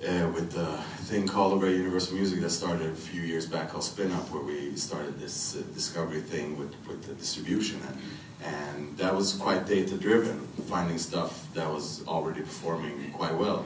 uh, 0.07 0.29
with 0.35 0.53
the 0.53 0.67
thing 1.07 1.27
called 1.27 1.53
over 1.55 1.69
Universal 1.69 2.15
Music 2.15 2.41
that 2.41 2.51
started 2.51 2.91
a 2.91 2.95
few 2.95 3.23
years 3.23 3.47
back 3.47 3.71
called 3.71 3.85
Spin 3.85 4.13
Up, 4.13 4.31
where 4.31 4.43
we 4.43 4.77
started 4.77 5.19
this 5.19 5.57
uh, 5.57 5.63
discovery 5.75 6.21
thing 6.21 6.57
with, 6.59 6.73
with 6.87 7.03
the 7.05 7.15
distribution. 7.15 7.81
And, 7.89 8.55
and 8.55 8.99
that 8.99 9.15
was 9.15 9.33
quite 9.33 9.67
data 9.67 9.97
driven, 9.97 10.47
finding 10.69 10.99
stuff 10.99 11.53
that 11.55 11.69
was 11.69 12.07
already 12.07 12.43
performing 12.43 13.11
quite 13.13 13.35
well. 13.35 13.65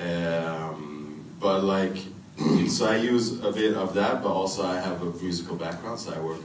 Um, 0.00 1.24
but 1.38 1.62
like, 1.62 1.96
so 2.68 2.86
I 2.86 2.96
use 2.96 3.40
a 3.44 3.52
bit 3.52 3.74
of 3.74 3.94
that, 3.94 4.22
but 4.22 4.30
also 4.30 4.66
I 4.66 4.80
have 4.80 5.02
a 5.02 5.12
musical 5.22 5.54
background, 5.54 6.00
so 6.00 6.12
I 6.12 6.18
work 6.18 6.40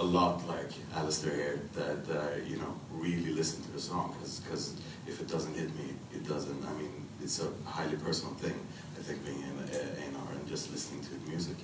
a 0.00 0.04
lot 0.04 0.46
like 0.48 0.70
Alistair 0.94 1.34
here, 1.34 1.60
that, 1.74 2.46
you 2.48 2.56
know, 2.56 2.74
really 2.90 3.32
listen 3.32 3.62
to 3.62 3.70
the 3.72 3.80
song, 3.80 4.16
because 4.18 4.74
if 5.06 5.20
it 5.20 5.28
doesn't 5.28 5.54
hit 5.54 5.68
me, 5.76 5.94
it 6.14 6.26
doesn't, 6.26 6.64
I 6.64 6.72
mean, 6.72 6.92
it's 7.22 7.42
a 7.42 7.48
highly 7.66 7.96
personal 7.96 8.34
thing, 8.34 8.58
I 8.98 9.02
think, 9.02 9.24
being 9.24 9.42
in 9.42 9.58
A&R 9.74 10.32
and 10.32 10.48
just 10.48 10.72
listening 10.72 11.02
to 11.02 11.10
the 11.10 11.30
music. 11.30 11.56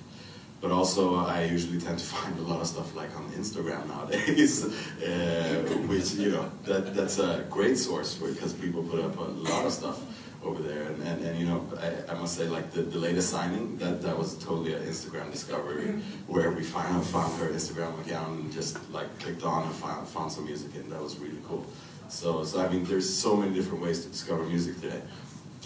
But 0.61 0.71
also, 0.71 1.15
I 1.15 1.45
usually 1.45 1.79
tend 1.79 1.97
to 1.97 2.05
find 2.15 2.37
a 2.37 2.43
lot 2.43 2.61
of 2.61 2.67
stuff 2.67 2.95
like 2.95 3.15
on 3.17 3.29
Instagram 3.31 3.87
nowadays, 3.87 4.65
uh, 4.65 5.63
which, 5.87 6.13
you 6.13 6.31
know, 6.31 6.51
that, 6.65 6.93
that's 6.93 7.17
a 7.17 7.43
great 7.49 7.77
source 7.77 8.13
for 8.13 8.31
because 8.31 8.53
people 8.53 8.83
put 8.83 8.99
up 9.03 9.17
a 9.17 9.21
lot 9.21 9.65
of 9.65 9.73
stuff 9.73 9.99
over 10.47 10.63
there. 10.63 10.83
And, 10.83 11.03
and, 11.03 11.25
and 11.25 11.39
you 11.39 11.45
know, 11.45 11.67
I, 11.79 12.11
I, 12.11 12.15
must 12.15 12.37
say, 12.37 12.47
like 12.47 12.71
the, 12.71 12.81
the 12.81 12.97
latest 12.97 13.29
signing, 13.29 13.77
that, 13.77 14.01
that 14.01 14.17
was 14.17 14.37
totally 14.37 14.73
an 14.73 14.83
Instagram 14.83 15.31
discovery 15.31 15.87
where 16.27 16.51
we 16.51 16.63
finally 16.63 17.05
found 17.05 17.37
her 17.39 17.49
Instagram 17.49 17.99
account 18.01 18.39
and 18.39 18.51
just 18.51 18.77
like 18.91 19.07
clicked 19.19 19.43
on 19.43 19.67
and 19.67 19.75
found, 19.75 20.07
found 20.07 20.31
some 20.31 20.45
music, 20.45 20.75
and 20.75 20.91
that 20.91 21.01
was 21.01 21.17
really 21.19 21.41
cool. 21.47 21.65
So, 22.09 22.43
so 22.43 22.61
I 22.61 22.69
mean, 22.69 22.83
there's 22.85 23.11
so 23.11 23.35
many 23.35 23.53
different 23.53 23.83
ways 23.83 24.03
to 24.05 24.09
discover 24.09 24.43
music 24.43 24.79
today. 24.81 25.01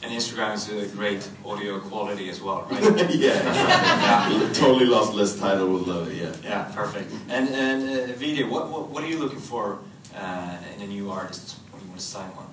And 0.04 0.12
Instagram 0.12 0.56
is 0.56 0.68
a 0.70 0.96
great 0.96 1.30
audio 1.46 1.80
quality 1.80 2.28
as 2.30 2.42
well, 2.42 2.68
right? 2.72 2.82
yeah, 3.16 3.44
yeah. 3.54 4.50
totally 4.54 4.86
lost 4.86 5.14
list 5.14 5.38
title 5.40 5.68
would 5.74 5.86
love 5.86 6.08
it. 6.10 6.16
Yeah, 6.16 6.34
yeah, 6.44 6.72
perfect. 6.74 7.12
And 7.30 7.50
and 7.50 7.84
uh, 7.84 8.14
Vidya, 8.14 8.48
what, 8.48 8.70
what, 8.72 8.90
what 8.90 9.04
are 9.04 9.08
you 9.08 9.20
looking 9.20 9.40
for 9.40 9.78
uh, 10.16 10.58
in 10.76 10.82
a 10.82 10.88
new 10.88 11.12
artist 11.12 11.60
when 11.72 11.84
you 11.84 11.90
want 11.90 12.00
to 12.00 12.06
sign 12.06 12.30
one? 12.36 12.51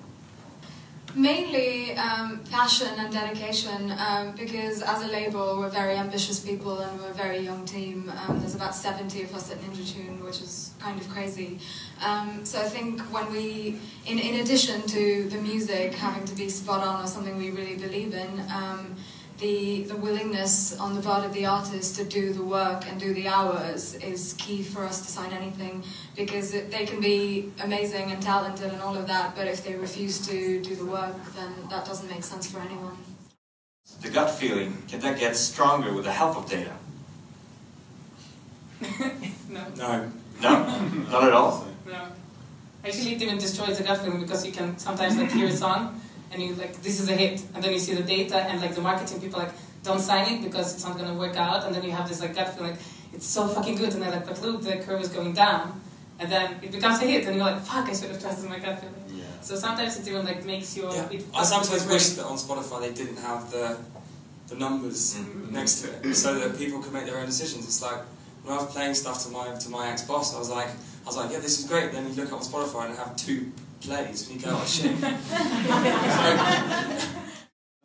Mainly 1.15 1.95
um, 1.95 2.39
passion 2.51 2.87
and 2.99 3.11
dedication 3.11 3.91
um, 3.97 4.35
because 4.35 4.83
as 4.83 5.01
a 5.01 5.07
label 5.07 5.57
we're 5.57 5.69
very 5.69 5.95
ambitious 5.95 6.39
people 6.39 6.77
and 6.79 6.99
we're 6.99 7.09
a 7.09 7.13
very 7.13 7.39
young 7.39 7.65
team. 7.65 8.11
Um, 8.27 8.39
there's 8.39 8.53
about 8.53 8.75
70 8.75 9.23
of 9.23 9.33
us 9.33 9.51
at 9.51 9.57
Ninja 9.57 9.91
Tune, 9.91 10.23
which 10.23 10.39
is 10.39 10.71
kind 10.79 11.01
of 11.01 11.09
crazy. 11.09 11.59
Um, 12.05 12.45
so 12.45 12.59
I 12.59 12.65
think 12.65 13.01
when 13.11 13.31
we, 13.31 13.79
in, 14.05 14.19
in 14.19 14.41
addition 14.41 14.83
to 14.83 15.27
the 15.29 15.41
music 15.41 15.95
having 15.95 16.25
to 16.25 16.35
be 16.35 16.47
spot 16.47 16.85
on 16.85 17.03
or 17.03 17.07
something 17.07 17.37
we 17.37 17.49
really 17.49 17.75
believe 17.75 18.13
in, 18.13 18.39
um, 18.53 18.95
the, 19.39 19.83
the 19.83 19.95
willingness 19.95 20.77
on 20.79 20.95
the 20.95 21.01
part 21.01 21.25
of 21.25 21.33
the 21.33 21.45
artist 21.45 21.95
to 21.95 22.03
do 22.03 22.33
the 22.33 22.43
work 22.43 22.85
and 22.87 22.99
do 22.99 23.13
the 23.13 23.27
hours 23.27 23.95
is 23.95 24.33
key 24.37 24.61
for 24.61 24.83
us 24.83 25.01
to 25.05 25.11
sign 25.11 25.31
anything 25.31 25.83
because 26.15 26.53
it, 26.53 26.71
they 26.71 26.85
can 26.85 26.99
be 26.99 27.51
amazing 27.63 28.11
and 28.11 28.21
talented 28.21 28.71
and 28.71 28.81
all 28.81 28.95
of 28.95 29.07
that, 29.07 29.35
but 29.35 29.47
if 29.47 29.63
they 29.63 29.75
refuse 29.75 30.25
to 30.27 30.61
do 30.61 30.75
the 30.75 30.85
work, 30.85 31.15
then 31.35 31.53
that 31.69 31.85
doesn't 31.85 32.09
make 32.09 32.23
sense 32.23 32.51
for 32.51 32.59
anyone. 32.59 32.97
The 34.01 34.09
gut 34.09 34.29
feeling, 34.29 34.77
can 34.87 34.99
that 35.01 35.19
get 35.19 35.35
stronger 35.35 35.93
with 35.93 36.03
the 36.05 36.11
help 36.11 36.37
of 36.37 36.49
data? 36.49 36.73
no. 39.49 39.65
No. 39.77 40.11
No? 40.41 40.81
Not 41.09 41.23
at 41.23 41.33
all? 41.33 41.67
No. 41.85 42.07
Actually, 42.85 43.15
it 43.15 43.21
even 43.21 43.37
destroys 43.37 43.77
the 43.77 43.83
gut 43.83 43.99
feeling 43.99 44.21
because 44.21 44.45
you 44.45 44.51
can 44.51 44.77
sometimes 44.77 45.17
like 45.17 45.31
hear 45.31 45.47
a 45.47 45.51
song 45.51 46.01
and 46.31 46.41
you 46.41 46.53
like 46.55 46.81
this 46.81 46.99
is 46.99 47.09
a 47.09 47.13
hit. 47.15 47.41
And 47.53 47.63
then 47.63 47.73
you 47.73 47.79
see 47.79 47.93
the 47.93 48.03
data 48.03 48.37
and 48.37 48.61
like 48.61 48.75
the 48.75 48.81
marketing 48.81 49.21
people 49.21 49.39
like 49.39 49.51
don't 49.83 49.99
sign 49.99 50.33
it 50.33 50.43
because 50.43 50.73
it's 50.73 50.85
not 50.85 50.97
going 50.97 51.09
to 51.09 51.17
work 51.17 51.35
out. 51.35 51.65
And 51.65 51.73
then 51.73 51.83
you 51.83 51.91
have 51.91 52.07
this 52.07 52.21
like 52.21 52.35
gut 52.35 52.53
feeling 52.53 52.71
like 52.71 52.79
it's 53.13 53.25
so 53.25 53.47
fucking 53.47 53.75
good. 53.75 53.93
And 53.93 54.01
they're 54.01 54.11
like 54.11 54.25
but 54.25 54.41
look 54.41 54.61
the 54.61 54.77
curve 54.77 55.01
is 55.01 55.09
going 55.09 55.33
down. 55.33 55.81
And 56.19 56.31
then 56.31 56.57
it 56.61 56.71
becomes 56.71 57.01
a 57.01 57.05
hit. 57.05 57.25
And 57.25 57.35
you're 57.35 57.45
like 57.45 57.61
fuck 57.61 57.87
I 57.89 57.93
should 57.93 58.11
have 58.11 58.21
trusted 58.21 58.49
my 58.49 58.59
gut 58.59 58.79
feeling 58.79 58.99
yeah. 59.11 59.23
so 59.41 59.55
sometimes 59.55 59.99
it 59.99 60.07
even 60.07 60.25
like 60.25 60.45
makes 60.45 60.75
you 60.77 60.83
yeah. 60.83 61.09
it 61.09 61.25
I 61.33 61.43
sometimes 61.43 61.87
wish 61.87 62.09
that 62.09 62.25
on 62.25 62.37
Spotify 62.37 62.81
they 62.81 62.93
didn't 62.93 63.17
have 63.17 63.51
the 63.51 63.77
the 64.47 64.55
numbers 64.55 65.15
mm-hmm. 65.15 65.53
next 65.53 65.81
to 65.81 66.09
it 66.09 66.15
so 66.15 66.33
that 66.39 66.57
people 66.57 66.81
could 66.81 66.93
make 66.93 67.05
their 67.05 67.19
own 67.19 67.27
decisions. 67.27 67.65
It's 67.65 67.81
like 67.81 68.01
when 68.43 68.57
I 68.57 68.61
was 68.61 68.71
playing 68.71 68.93
stuff 68.93 69.23
to 69.23 69.29
my 69.29 69.55
to 69.55 69.69
my 69.69 69.89
ex 69.89 70.03
boss 70.03 70.35
I 70.35 70.39
was 70.39 70.49
like 70.49 70.69
I 70.69 71.05
was 71.05 71.17
like 71.17 71.31
yeah 71.31 71.39
this 71.39 71.59
is 71.59 71.65
great. 71.67 71.91
Then 71.91 72.07
you 72.07 72.13
look 72.13 72.31
up 72.31 72.39
on 72.39 72.45
Spotify 72.45 72.89
and 72.89 72.97
have 72.97 73.15
two 73.15 73.51
plays 73.81 74.29
and 74.29 74.41
you 74.41 74.45
go, 74.45 74.51
oh 74.53 74.65
shit. 74.65 74.95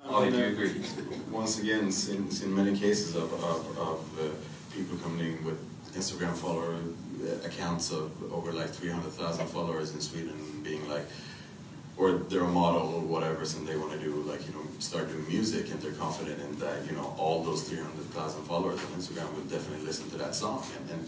oh, 0.05 0.31
do 0.31 0.37
you 0.37 0.45
agree? 0.47 0.83
Once 1.31 1.59
again, 1.59 1.91
in, 2.11 2.29
in 2.43 2.55
many 2.55 2.79
cases 2.79 3.15
of, 3.15 3.33
of, 3.33 3.79
of 3.79 4.21
uh, 4.21 4.29
people 4.75 4.97
coming 4.99 5.27
in 5.27 5.45
with 5.45 5.59
Instagram 5.95 6.35
follower 6.35 6.75
uh, 6.75 7.47
accounts 7.47 7.93
of 7.93 8.11
over 8.33 8.53
like 8.53 8.71
300,000 8.71 9.47
followers 9.47 9.95
in 9.95 10.01
Sweden 10.01 10.61
being 10.63 10.87
like, 10.89 11.07
or 11.97 12.13
they're 12.13 12.43
a 12.43 12.49
model 12.49 12.95
or 12.95 13.01
whatever, 13.03 13.43
and 13.43 13.69
they 13.69 13.77
want 13.77 13.93
to 13.93 13.99
do 13.99 14.11
like, 14.23 14.45
you 14.47 14.53
know, 14.53 14.67
start 14.81 15.09
doing 15.09 15.27
music 15.29 15.71
and 15.71 15.81
they're 15.81 15.93
confident 15.93 16.41
in 16.41 16.59
that, 16.59 16.85
you 16.87 16.93
know, 16.93 17.15
all 17.17 17.45
those 17.45 17.63
300,000 17.69 18.43
followers 18.45 18.81
on 18.81 18.87
Instagram 18.99 19.33
will 19.35 19.45
definitely 19.45 19.87
listen 19.87 20.11
to 20.11 20.17
that 20.17 20.35
song 20.35 20.67
and, 20.91 21.07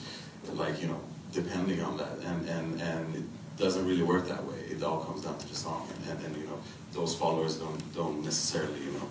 and 0.49 0.59
like, 0.59 0.81
you 0.81 0.87
know, 0.87 1.01
depending 1.33 1.83
on 1.83 1.97
that. 1.97 2.19
And, 2.25 2.49
and, 2.49 2.81
and 2.81 3.15
it 3.17 3.23
doesn't 3.57 3.87
really 3.87 4.03
work 4.03 4.29
that 4.29 4.45
way 4.45 4.57
it 4.77 4.83
all 4.83 5.01
comes 5.01 5.23
down 5.23 5.39
to 5.39 5.49
the 5.49 5.55
song, 5.55 5.89
and, 5.95 6.11
and, 6.11 6.27
and 6.27 6.37
you 6.37 6.47
know 6.47 6.59
those 6.93 7.15
followers 7.15 7.57
don't 7.57 7.95
don't 7.95 8.23
necessarily 8.23 8.81
you 8.81 8.93
know 8.93 9.09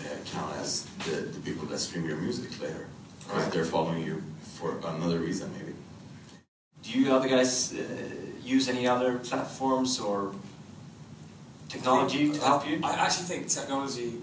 uh, 0.00 0.16
count 0.32 0.54
as 0.56 0.84
the, 1.04 1.16
the 1.34 1.40
people 1.40 1.66
that 1.66 1.78
stream 1.78 2.04
your 2.06 2.16
music 2.18 2.60
later, 2.60 2.86
because 3.20 3.42
right. 3.42 3.52
they're 3.52 3.64
following 3.64 4.02
you 4.04 4.22
for 4.58 4.78
another 4.86 5.18
reason 5.18 5.50
maybe. 5.58 5.74
Do 6.82 6.98
you 6.98 7.12
other 7.12 7.28
guys 7.28 7.74
uh, 7.74 7.82
use 8.42 8.68
any 8.68 8.86
other 8.86 9.18
platforms 9.18 10.00
or 10.00 10.34
technology 11.68 12.32
to 12.32 12.40
help 12.40 12.68
you? 12.68 12.80
I 12.82 12.92
actually 12.92 13.26
think 13.26 13.48
technology 13.48 14.14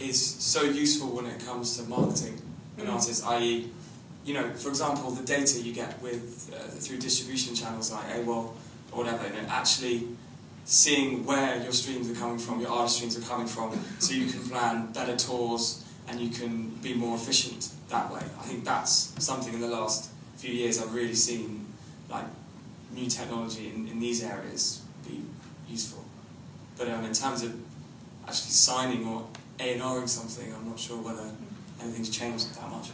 is 0.00 0.20
so 0.20 0.62
useful 0.62 1.08
when 1.16 1.26
it 1.26 1.44
comes 1.46 1.76
to 1.76 1.88
marketing 1.88 2.40
an 2.78 2.86
mm. 2.86 2.92
artist, 2.92 3.24
i.e., 3.28 3.70
you 4.24 4.34
know, 4.34 4.50
for 4.54 4.70
example, 4.70 5.10
the 5.10 5.22
data 5.22 5.60
you 5.60 5.72
get 5.72 6.00
with 6.02 6.50
uh, 6.52 6.58
through 6.82 6.98
distribution 6.98 7.54
channels 7.54 7.92
like 7.92 8.08
AWOL 8.08 8.54
or 8.94 9.04
whatever, 9.04 9.26
and 9.26 9.46
actually 9.48 10.08
seeing 10.64 11.26
where 11.26 11.62
your 11.62 11.72
streams 11.72 12.10
are 12.10 12.14
coming 12.14 12.38
from, 12.38 12.60
your 12.60 12.70
artist 12.70 12.96
streams 12.96 13.18
are 13.18 13.28
coming 13.28 13.46
from, 13.46 13.78
so 13.98 14.14
you 14.14 14.30
can 14.30 14.40
plan 14.48 14.92
better 14.92 15.16
tours 15.16 15.84
and 16.08 16.20
you 16.20 16.30
can 16.30 16.68
be 16.82 16.94
more 16.94 17.16
efficient 17.16 17.70
that 17.88 18.10
way. 18.10 18.20
I 18.20 18.42
think 18.42 18.64
that's 18.64 19.14
something 19.22 19.52
in 19.52 19.60
the 19.60 19.68
last 19.68 20.10
few 20.36 20.52
years 20.52 20.80
I've 20.82 20.94
really 20.94 21.14
seen, 21.14 21.66
like 22.08 22.24
new 22.92 23.08
technology 23.08 23.72
in, 23.74 23.88
in 23.88 24.00
these 24.00 24.22
areas 24.22 24.82
be 25.06 25.22
useful. 25.68 26.04
But 26.78 26.88
um, 26.88 27.04
in 27.04 27.12
terms 27.12 27.42
of 27.42 27.54
actually 28.22 28.50
signing 28.50 29.06
or 29.06 29.26
A&Ring 29.60 30.06
something, 30.06 30.52
I'm 30.52 30.68
not 30.68 30.78
sure 30.78 30.98
whether 30.98 31.30
anything's 31.80 32.10
changed 32.10 32.54
that 32.56 32.70
much. 32.70 32.90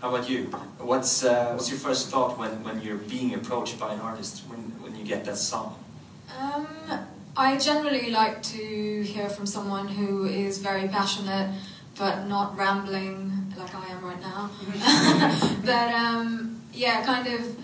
How 0.00 0.14
about 0.14 0.28
you? 0.28 0.44
What's 0.78 1.24
uh, 1.24 1.52
what's 1.52 1.70
your 1.70 1.78
first 1.78 2.10
thought 2.10 2.38
when, 2.38 2.62
when 2.62 2.82
you're 2.82 2.98
being 2.98 3.34
approached 3.34 3.78
by 3.78 3.94
an 3.94 4.00
artist 4.00 4.42
when, 4.48 4.60
when 4.82 4.94
you 4.96 5.04
get 5.04 5.24
that 5.24 5.38
song? 5.38 5.82
Um, 6.38 6.66
I 7.36 7.56
generally 7.56 8.10
like 8.10 8.42
to 8.42 9.02
hear 9.02 9.28
from 9.28 9.46
someone 9.46 9.88
who 9.88 10.26
is 10.26 10.58
very 10.58 10.88
passionate 10.88 11.54
but 11.96 12.26
not 12.26 12.56
rambling 12.56 13.52
like 13.56 13.74
I 13.74 13.86
am 13.86 14.04
right 14.04 14.20
now. 14.20 14.50
but 15.64 15.94
um, 15.94 16.60
yeah, 16.72 17.04
kind 17.04 17.26
of 17.28 17.56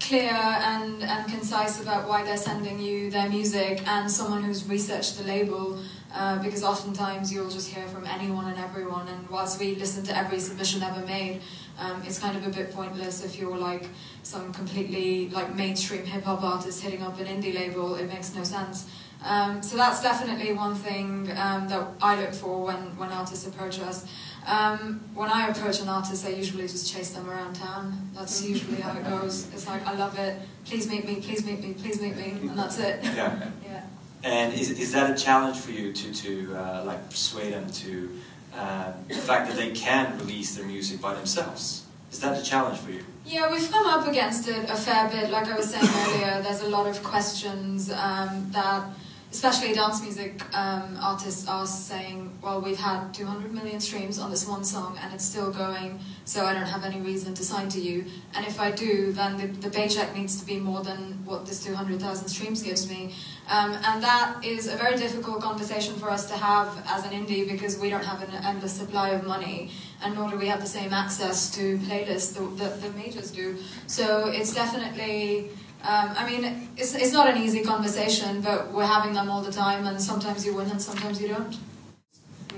clear 0.00 0.30
and, 0.32 1.02
and 1.02 1.30
concise 1.30 1.80
about 1.80 2.08
why 2.08 2.24
they're 2.24 2.36
sending 2.36 2.80
you 2.80 3.10
their 3.10 3.28
music 3.28 3.82
and 3.86 4.10
someone 4.10 4.42
who's 4.42 4.68
researched 4.68 5.18
the 5.18 5.24
label 5.24 5.78
uh, 6.14 6.42
because 6.42 6.62
oftentimes 6.64 7.32
you'll 7.32 7.48
just 7.48 7.68
hear 7.68 7.86
from 7.86 8.04
anyone 8.06 8.46
and 8.46 8.58
everyone 8.58 9.06
and 9.08 9.28
whilst 9.30 9.60
we 9.60 9.76
listen 9.76 10.04
to 10.04 10.16
every 10.16 10.40
submission 10.40 10.82
ever 10.82 11.04
made 11.06 11.40
um, 11.78 12.02
it's 12.04 12.18
kind 12.18 12.36
of 12.36 12.46
a 12.46 12.50
bit 12.50 12.72
pointless 12.72 13.24
if 13.24 13.38
you're 13.38 13.56
like 13.56 13.88
some 14.22 14.52
completely 14.52 15.28
like 15.30 15.54
mainstream 15.54 16.04
hip 16.04 16.24
hop 16.24 16.42
artist 16.42 16.82
hitting 16.82 17.02
up 17.02 17.18
an 17.20 17.26
indie 17.26 17.54
label. 17.54 17.94
It 17.96 18.08
makes 18.08 18.34
no 18.34 18.44
sense. 18.44 18.88
Um, 19.24 19.62
so 19.62 19.76
that's 19.76 20.02
definitely 20.02 20.52
one 20.52 20.74
thing 20.74 21.30
um, 21.36 21.68
that 21.68 21.86
I 22.00 22.20
look 22.20 22.32
for 22.34 22.64
when, 22.64 22.96
when 22.96 23.10
artists 23.10 23.46
approach 23.46 23.78
us. 23.80 24.06
Um, 24.46 25.00
when 25.14 25.30
I 25.30 25.48
approach 25.48 25.80
an 25.80 25.88
artist, 25.88 26.26
I 26.26 26.30
usually 26.30 26.64
just 26.64 26.92
chase 26.92 27.10
them 27.10 27.30
around 27.30 27.54
town. 27.54 28.10
That's 28.14 28.42
usually 28.44 28.80
how 28.80 28.98
it 28.98 29.04
goes. 29.04 29.46
It's 29.52 29.68
like, 29.68 29.86
I 29.86 29.94
love 29.94 30.18
it. 30.18 30.40
Please 30.64 30.88
meet 30.88 31.06
me. 31.06 31.16
Please 31.16 31.44
meet 31.46 31.60
me. 31.60 31.74
Please 31.74 32.00
meet 32.00 32.16
me. 32.16 32.30
And 32.32 32.58
that's 32.58 32.78
it. 32.78 33.00
Yeah. 33.04 33.48
yeah. 33.64 33.84
And 34.24 34.52
is, 34.54 34.70
is 34.70 34.92
that 34.92 35.10
a 35.10 35.20
challenge 35.20 35.58
for 35.58 35.72
you 35.72 35.92
to 35.92 36.14
to 36.14 36.56
uh, 36.56 36.84
like 36.84 37.10
persuade 37.10 37.52
them 37.52 37.68
to 37.70 38.20
uh, 38.56 38.92
the 39.08 39.14
fact 39.14 39.48
that 39.48 39.56
they 39.56 39.70
can 39.70 40.18
release 40.18 40.54
their 40.54 40.66
music 40.66 41.00
by 41.00 41.14
themselves. 41.14 41.84
Is 42.10 42.20
that 42.20 42.38
a 42.38 42.42
challenge 42.42 42.78
for 42.78 42.90
you? 42.90 43.04
Yeah, 43.24 43.50
we've 43.50 43.70
come 43.70 43.86
up 43.86 44.06
against 44.06 44.48
it 44.48 44.68
a 44.68 44.76
fair 44.76 45.08
bit. 45.08 45.30
Like 45.30 45.46
I 45.46 45.56
was 45.56 45.70
saying 45.70 45.88
earlier, 46.06 46.42
there's 46.42 46.60
a 46.60 46.68
lot 46.68 46.86
of 46.86 47.02
questions 47.02 47.90
um, 47.90 48.50
that 48.52 48.84
especially 49.32 49.72
dance 49.72 50.02
music 50.02 50.42
um, 50.54 50.98
artists 51.00 51.48
are 51.48 51.66
saying, 51.66 52.30
well, 52.42 52.60
we've 52.60 52.78
had 52.78 53.14
200 53.14 53.50
million 53.50 53.80
streams 53.80 54.18
on 54.18 54.30
this 54.30 54.46
one 54.46 54.62
song 54.62 54.98
and 55.02 55.14
it's 55.14 55.24
still 55.24 55.50
going, 55.50 55.98
so 56.26 56.44
I 56.44 56.52
don't 56.52 56.66
have 56.66 56.84
any 56.84 57.00
reason 57.00 57.32
to 57.34 57.42
sign 57.42 57.70
to 57.70 57.80
you. 57.80 58.04
And 58.34 58.46
if 58.46 58.60
I 58.60 58.70
do, 58.70 59.10
then 59.12 59.38
the, 59.38 59.46
the 59.46 59.70
paycheck 59.70 60.14
needs 60.14 60.38
to 60.38 60.44
be 60.44 60.60
more 60.60 60.82
than 60.82 61.24
what 61.24 61.46
this 61.46 61.64
200,000 61.64 62.28
streams 62.28 62.62
gives 62.62 62.90
me. 62.90 63.14
Um, 63.48 63.72
and 63.72 64.02
that 64.02 64.44
is 64.44 64.68
a 64.68 64.76
very 64.76 64.98
difficult 64.98 65.40
conversation 65.40 65.94
for 65.94 66.10
us 66.10 66.26
to 66.30 66.36
have 66.36 66.68
as 66.86 67.06
an 67.06 67.12
indie 67.12 67.50
because 67.50 67.78
we 67.78 67.88
don't 67.88 68.04
have 68.04 68.22
an 68.22 68.34
endless 68.44 68.74
supply 68.74 69.10
of 69.10 69.26
money 69.26 69.70
and 70.04 70.14
nor 70.14 70.28
do 70.28 70.36
we 70.36 70.48
have 70.48 70.60
the 70.60 70.66
same 70.66 70.92
access 70.92 71.50
to 71.54 71.78
playlists 71.78 72.34
that 72.58 72.82
the 72.82 72.90
majors 72.90 73.30
do. 73.30 73.56
So 73.86 74.28
it's 74.28 74.54
definitely 74.54 75.48
um, 75.84 76.14
I 76.16 76.30
mean, 76.30 76.68
it's, 76.76 76.94
it's 76.94 77.12
not 77.12 77.28
an 77.28 77.42
easy 77.42 77.62
conversation, 77.62 78.40
but 78.40 78.72
we're 78.72 78.86
having 78.86 79.14
them 79.14 79.28
all 79.28 79.42
the 79.42 79.50
time, 79.50 79.84
and 79.86 80.00
sometimes 80.00 80.46
you 80.46 80.54
win 80.54 80.70
and 80.70 80.80
sometimes 80.80 81.20
you 81.20 81.28
don't. 81.28 81.56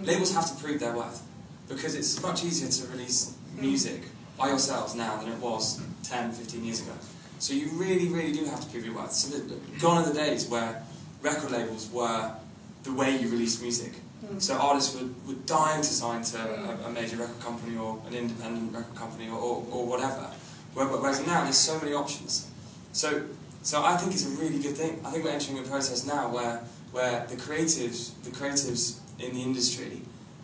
Labels 0.03 0.35
have 0.35 0.47
to 0.55 0.63
prove 0.63 0.81
their 0.81 0.95
worth 0.95 1.23
because 1.67 1.95
it's 1.95 2.21
much 2.23 2.45
easier 2.45 2.69
to 2.69 2.93
release 2.93 3.35
music 3.59 4.03
by 4.39 4.49
yourselves 4.49 4.95
now 4.95 5.17
than 5.17 5.33
it 5.33 5.39
was 5.39 5.81
10, 6.03 6.33
15 6.33 6.65
years 6.65 6.83
ago. 6.83 6.93
So 7.39 7.55
you 7.55 7.71
really, 7.73 8.09
really 8.09 8.33
do 8.33 8.45
have 8.45 8.61
to 8.61 8.67
prove 8.67 8.85
your 8.85 8.95
worth. 8.95 9.13
So 9.13 9.39
gone 9.81 10.03
are 10.03 10.07
the 10.07 10.15
days 10.15 10.47
where 10.47 10.83
record 11.23 11.51
labels 11.51 11.91
were 11.91 12.35
the 12.83 12.93
way 12.93 13.17
you 13.17 13.31
released 13.31 13.63
music. 13.63 13.93
So 14.39 14.55
artists 14.57 15.01
were, 15.01 15.09
were 15.27 15.39
dying 15.47 15.83
to 15.83 15.89
sign 15.89 16.23
to 16.23 16.39
a, 16.39 16.87
a 16.87 16.91
major 16.91 17.17
record 17.17 17.41
company 17.41 17.77
or 17.77 18.03
an 18.07 18.15
independent 18.15 18.73
record 18.75 18.95
company 18.95 19.29
or, 19.29 19.39
or, 19.39 19.67
or 19.71 19.87
whatever. 19.87 20.31
Whereas 20.75 21.27
now 21.27 21.45
there's 21.45 21.59
so 21.59 21.79
many 21.79 21.93
options. 21.93 22.51
So, 22.95 23.25
so 23.63 23.83
I 23.83 23.97
think 23.97 24.13
it's 24.13 24.25
a 24.25 24.31
really 24.41 24.61
good 24.61 24.77
thing. 24.77 25.01
I 25.05 25.11
think 25.11 25.25
we're 25.25 25.33
entering 25.33 25.59
a 25.59 25.63
process 25.63 26.07
now 26.07 26.33
where, 26.33 26.63
where 26.93 27.27
the 27.27 27.35
creatives, 27.35 28.13
the 28.23 28.31
creatives 28.31 29.01
in 29.19 29.35
the 29.35 29.43
industry, 29.43 30.03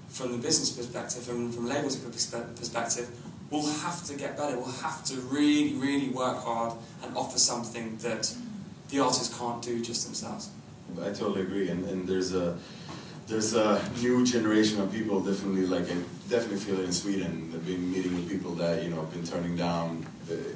from 0.09 0.33
the 0.33 0.39
business 0.39 0.71
perspective, 0.71 1.23
from, 1.23 1.53
from 1.53 1.69
labels 1.69 1.95
perspective, 1.97 3.09
will 3.51 3.67
have 3.67 4.03
to 4.07 4.15
get 4.17 4.37
better. 4.37 4.57
Will 4.57 4.67
have 4.83 5.05
to 5.05 5.15
really, 5.21 5.75
really 5.75 6.09
work 6.09 6.39
hard 6.39 6.73
and 7.05 7.17
offer 7.17 7.39
something 7.39 7.97
that 7.99 8.35
the 8.89 8.99
artists 8.99 9.39
can't 9.39 9.63
do 9.63 9.81
just 9.81 10.05
themselves. 10.07 10.51
I 11.01 11.13
totally 11.13 11.43
agree, 11.43 11.69
and, 11.69 11.85
and 11.89 12.09
there's 12.09 12.35
a 12.35 12.59
there's 13.29 13.55
a 13.55 13.81
new 14.03 14.27
generation 14.27 14.81
of 14.81 14.91
people 14.91 15.21
definitely 15.21 15.67
like 15.67 15.85
I 15.85 15.95
definitely 16.29 16.59
feel 16.59 16.81
it 16.81 16.85
in 16.87 16.93
Sweden. 16.93 17.53
I've 17.55 17.65
been 17.65 17.93
meeting 17.93 18.17
with 18.17 18.29
people 18.29 18.51
that 18.57 18.83
you 18.83 18.91
know 18.91 18.97
have 18.97 19.13
been 19.13 19.25
turning 19.25 19.55
down 19.55 20.05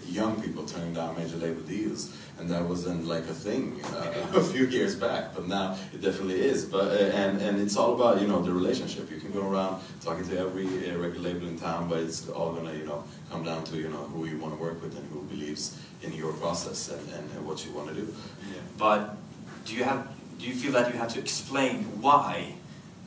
young 0.06 0.40
people 0.40 0.64
turning 0.64 0.94
down 0.94 1.16
major 1.16 1.36
label 1.36 1.62
deals, 1.62 2.16
and 2.38 2.48
that 2.50 2.62
wasn't 2.64 3.06
like 3.06 3.24
a 3.24 3.34
thing 3.34 3.80
uh, 3.84 4.12
a 4.34 4.42
few 4.42 4.66
years 4.66 4.94
back, 4.94 5.34
but 5.34 5.46
now 5.46 5.76
it 5.92 6.00
definitely 6.00 6.40
is. 6.40 6.64
But 6.64 6.88
uh, 6.92 7.20
and 7.22 7.40
and 7.40 7.60
it's 7.60 7.76
all 7.76 7.94
about 7.94 8.20
you 8.20 8.26
know 8.26 8.42
the 8.42 8.52
relationship. 8.52 9.10
You 9.10 9.20
can 9.20 9.32
go 9.32 9.48
around 9.48 9.82
talking 10.00 10.26
to 10.28 10.38
every 10.38 10.66
uh, 10.66 10.96
record 10.98 11.20
label 11.20 11.46
in 11.48 11.58
town, 11.58 11.88
but 11.88 11.98
it's 11.98 12.28
all 12.28 12.52
gonna 12.52 12.74
you 12.74 12.84
know 12.84 13.04
come 13.30 13.44
down 13.44 13.64
to 13.64 13.76
you 13.76 13.88
know 13.88 14.04
who 14.12 14.26
you 14.26 14.38
want 14.38 14.54
to 14.54 14.60
work 14.60 14.82
with 14.82 14.96
and 14.96 15.06
who 15.12 15.22
believes 15.22 15.78
in 16.02 16.12
your 16.12 16.32
process 16.34 16.90
and, 16.90 17.04
and 17.14 17.46
what 17.46 17.64
you 17.64 17.72
want 17.72 17.88
to 17.88 17.94
do. 17.94 18.06
Yeah. 18.52 18.60
But 18.76 19.16
do 19.64 19.74
you 19.74 19.84
have 19.84 20.08
do 20.38 20.46
you 20.46 20.54
feel 20.54 20.72
that 20.72 20.92
you 20.92 20.98
have 20.98 21.12
to 21.14 21.18
explain 21.20 21.84
why? 22.00 22.54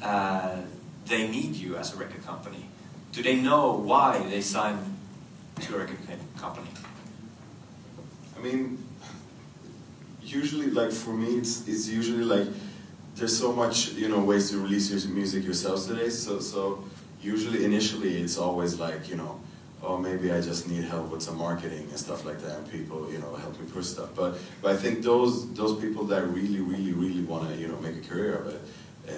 uh, 0.02 0.58
they 1.06 1.28
need 1.28 1.56
you 1.56 1.76
as 1.78 1.94
a 1.94 1.98
record 1.98 2.26
company? 2.26 2.66
Do 3.12 3.24
they 3.24 3.36
know 3.36 3.74
why 3.74 4.20
they 4.30 4.42
sign 4.42 4.97
to 5.62 5.76
a 5.76 5.80
record 5.80 5.98
company? 6.38 6.68
I 8.38 8.40
mean, 8.40 8.84
usually, 10.22 10.70
like 10.70 10.92
for 10.92 11.12
me, 11.12 11.38
it's 11.38 11.68
it's 11.68 11.88
usually 11.88 12.24
like 12.24 12.48
there's 13.16 13.38
so 13.38 13.52
much 13.52 13.94
you 13.94 14.10
know 14.10 14.20
ways 14.20 14.50
to 14.52 14.58
release 14.58 14.92
your 14.92 15.14
music 15.14 15.44
yourselves 15.44 15.88
today. 15.88 16.10
So 16.10 16.40
so 16.40 16.84
usually 17.22 17.66
initially 17.66 18.22
it's 18.22 18.38
always 18.38 18.80
like 18.80 19.10
you 19.10 19.16
know 19.16 19.40
oh 19.84 19.98
maybe 19.98 20.32
I 20.32 20.42
just 20.42 20.68
need 20.70 20.84
help 20.84 21.12
with 21.12 21.22
some 21.22 21.38
marketing 21.38 21.88
and 21.90 21.98
stuff 21.98 22.26
like 22.26 22.40
that 22.42 22.58
and 22.58 22.72
people 22.72 23.12
you 23.12 23.20
know 23.20 23.36
help 23.36 23.60
me 23.60 23.66
push 23.72 23.86
stuff 23.86 24.10
but 24.16 24.38
but 24.62 24.72
I 24.72 24.78
think 24.78 25.04
those 25.04 25.52
those 25.54 25.80
people 25.80 26.04
that 26.06 26.24
really 26.28 26.62
really 26.62 26.94
really 26.94 27.22
want 27.22 27.50
to 27.50 27.56
you 27.56 27.68
know 27.68 27.80
make 27.80 27.96
a 27.98 28.08
career 28.08 28.36
of 28.36 28.48
it 28.48 28.62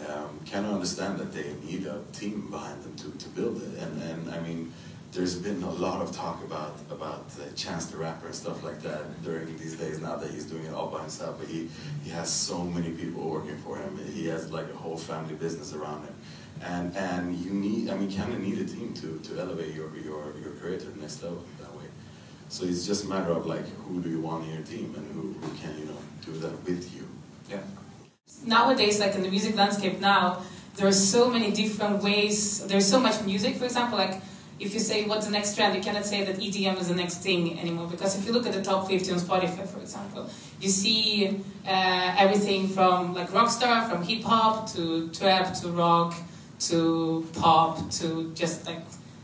um, 0.10 0.40
can 0.46 0.66
understand 0.66 1.20
that 1.20 1.34
they 1.34 1.54
need 1.66 1.86
a 1.88 2.00
team 2.14 2.48
behind 2.50 2.82
them 2.84 2.96
to, 2.96 3.18
to 3.18 3.30
build 3.30 3.62
it. 3.62 3.82
And, 3.82 4.02
and 4.04 4.30
I 4.32 4.40
mean, 4.42 4.72
there's 5.12 5.36
been 5.36 5.64
a 5.64 5.72
lot 5.72 6.02
of 6.02 6.12
talk 6.12 6.44
about 6.44 6.76
about 6.92 7.26
uh, 7.40 7.52
Chance 7.56 7.88
the 7.88 7.98
Rapper 7.98 8.28
and 8.28 8.36
stuff 8.36 8.64
like 8.64 8.82
that 8.82 9.24
during 9.24 9.58
these 9.58 9.76
days. 9.76 10.00
Now 10.00 10.16
that 10.18 10.30
he's 10.32 10.46
doing 10.46 10.66
it 10.66 10.74
all 10.74 10.88
by 10.88 11.02
himself, 11.02 11.38
but 11.40 11.48
he 11.48 11.70
he 12.04 12.10
has 12.12 12.32
so 12.32 12.64
many 12.64 12.92
people 12.92 13.28
working 13.28 13.58
for 13.58 13.78
him. 13.78 14.00
He 14.14 14.28
has 14.28 14.52
like 14.52 14.70
a 14.70 14.76
whole 14.76 14.98
family 14.98 15.36
business 15.36 15.74
around 15.74 16.04
him, 16.04 16.16
and 16.62 16.96
and 16.96 17.36
you 17.36 17.52
need 17.52 17.90
I 17.90 17.96
mean, 17.96 18.16
kind 18.16 18.34
of 18.34 18.40
need 18.40 18.60
a 18.60 18.66
team 18.66 18.94
to 18.96 19.20
to 19.28 19.40
elevate 19.40 19.74
your 19.74 19.90
your 19.98 20.36
your 20.44 20.54
career 20.60 20.78
to 20.78 20.86
the 20.86 21.02
next 21.02 21.24
level 21.24 21.44
that 21.60 21.74
way. 21.76 21.88
So 22.50 22.66
it's 22.66 22.86
just 22.86 23.06
a 23.06 23.08
matter 23.08 23.32
of 23.32 23.46
like 23.46 23.68
who 23.88 24.02
do 24.02 24.10
you 24.10 24.22
want 24.22 24.46
in 24.46 24.54
your 24.54 24.64
team 24.64 24.94
and 24.96 25.06
who 25.14 25.34
who 25.42 25.58
can 25.58 25.78
you 25.80 25.86
know 25.86 26.02
do 26.26 26.34
that 26.40 26.54
with 26.66 26.96
you. 26.96 27.08
Yeah 27.50 27.62
nowadays, 28.46 29.00
like 29.00 29.16
in 29.16 29.24
the 29.24 29.30
music 29.30 29.56
landscape 29.56 30.00
now, 30.00 30.44
there 30.76 30.88
are 30.88 30.94
so 30.94 31.30
many 31.30 31.52
different 31.52 32.04
ways. 32.04 32.66
There's 32.68 32.88
so 32.88 33.00
much 33.00 33.22
music, 33.24 33.58
for 33.58 33.66
example, 33.66 33.98
like 33.98 34.22
if 34.60 34.74
you 34.74 34.80
say 34.80 35.06
what's 35.06 35.26
the 35.26 35.32
next 35.32 35.56
trend, 35.56 35.76
you 35.76 35.82
cannot 35.82 36.06
say 36.06 36.24
that 36.24 36.36
EDM 36.36 36.80
is 36.80 36.90
the 36.90 36.96
next 36.96 37.18
thing 37.18 37.58
anymore. 37.60 37.88
Because 37.88 38.18
if 38.18 38.26
you 38.26 38.34
look 38.34 38.46
at 38.46 38.54
the 38.54 38.62
top 38.62 38.88
50 38.88 39.12
on 39.12 39.20
Spotify, 39.20 39.68
for 39.68 39.80
example, 39.80 40.30
you 40.60 40.70
see 40.70 41.42
uh, 41.66 42.16
everything 42.18 42.68
from 42.68 43.14
like 43.14 43.30
rockstar, 43.30 43.90
from 43.90 44.04
hip 44.04 44.24
hop 44.24 44.70
to 44.74 45.10
trap 45.10 45.54
to 45.62 45.70
rock 45.70 46.14
to 46.60 47.26
pop 47.36 47.90
to 47.92 48.34
just 48.36 48.66
like 48.66 48.82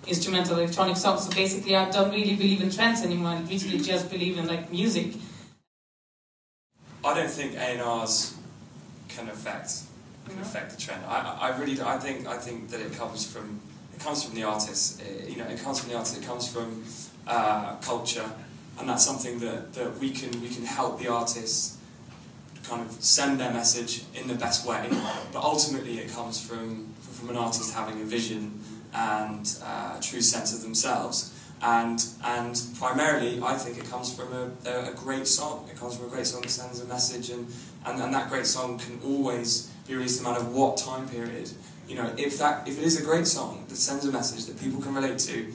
instrumental 0.07 0.57
electronic 0.57 0.95
songs. 0.95 1.25
So 1.25 1.31
basically, 1.35 1.75
I 1.75 1.89
don't 1.89 2.11
really 2.11 2.35
believe 2.35 2.61
in 2.61 2.71
trends 2.71 3.03
anymore. 3.03 3.31
I 3.31 3.41
literally 3.41 3.79
just 3.79 4.09
believe 4.09 4.37
in 4.37 4.47
like 4.47 4.71
music. 4.71 5.13
I 7.03 7.13
don't 7.13 7.29
think 7.29 7.55
A&R's 7.55 8.35
can 9.09 9.29
affect 9.29 9.81
can 10.27 10.39
affect 10.39 10.71
the 10.71 10.81
trend. 10.81 11.03
I, 11.05 11.37
I 11.41 11.57
really 11.59 11.79
I 11.81 11.97
think 11.97 12.25
I 12.25 12.37
think 12.37 12.69
that 12.69 12.79
it 12.79 12.93
comes 12.93 13.25
from 13.31 13.59
it 13.95 14.03
comes 14.03 14.23
from 14.23 14.35
the 14.35 14.43
artist. 14.43 15.01
It, 15.01 15.29
you 15.29 15.37
know, 15.37 15.47
it 15.47 15.61
comes 15.61 15.79
from 15.79 15.89
the 15.89 15.95
artist. 15.95 16.17
It 16.17 16.25
comes 16.25 16.51
from 16.51 16.83
uh, 17.27 17.75
culture, 17.77 18.29
and 18.79 18.89
that's 18.89 19.05
something 19.05 19.39
that, 19.39 19.73
that 19.73 19.97
we 19.97 20.09
can 20.11 20.41
we 20.41 20.49
can 20.49 20.65
help 20.65 20.99
the 20.99 21.07
artists 21.07 21.77
kind 22.63 22.81
of 22.81 22.91
send 22.91 23.39
their 23.39 23.53
message 23.53 24.03
in 24.15 24.27
the 24.27 24.35
best 24.35 24.67
way. 24.67 24.89
But 25.31 25.43
ultimately, 25.43 25.99
it 25.99 26.11
comes 26.11 26.45
from 26.45 26.93
from 26.99 27.29
an 27.29 27.37
artist 27.37 27.73
having 27.73 28.01
a 28.01 28.05
vision 28.05 28.59
and 28.93 29.57
uh, 29.63 29.95
a 29.97 30.01
true 30.01 30.21
sense 30.21 30.53
of 30.53 30.61
themselves. 30.61 31.31
And, 31.61 32.05
and 32.23 32.61
primarily, 32.77 33.41
I 33.41 33.55
think 33.55 33.77
it 33.77 33.89
comes 33.89 34.13
from 34.13 34.31
a, 34.33 34.69
a, 34.69 34.93
great 34.93 35.25
song. 35.25 35.67
It 35.71 35.77
comes 35.77 35.97
from 35.97 36.07
a 36.07 36.09
great 36.09 36.27
song 36.27 36.41
that 36.41 36.49
sends 36.49 36.81
a 36.81 36.85
message, 36.85 37.29
and, 37.29 37.47
and, 37.85 38.01
and 38.01 38.13
that 38.13 38.29
great 38.29 38.45
song 38.45 38.77
can 38.77 38.99
always 39.03 39.71
be 39.87 39.95
released 39.95 40.21
no 40.21 40.31
matter 40.31 40.43
what 40.43 40.77
time 40.77 41.07
period. 41.07 41.49
You 41.87 41.95
know, 41.95 42.13
if, 42.17 42.37
that, 42.39 42.67
if 42.67 42.77
it 42.79 42.83
is 42.83 42.99
a 42.99 43.03
great 43.03 43.27
song 43.27 43.65
that 43.69 43.75
sends 43.75 44.05
a 44.05 44.11
message 44.11 44.45
that 44.45 44.59
people 44.59 44.81
can 44.81 44.95
relate 44.95 45.19
to, 45.19 45.53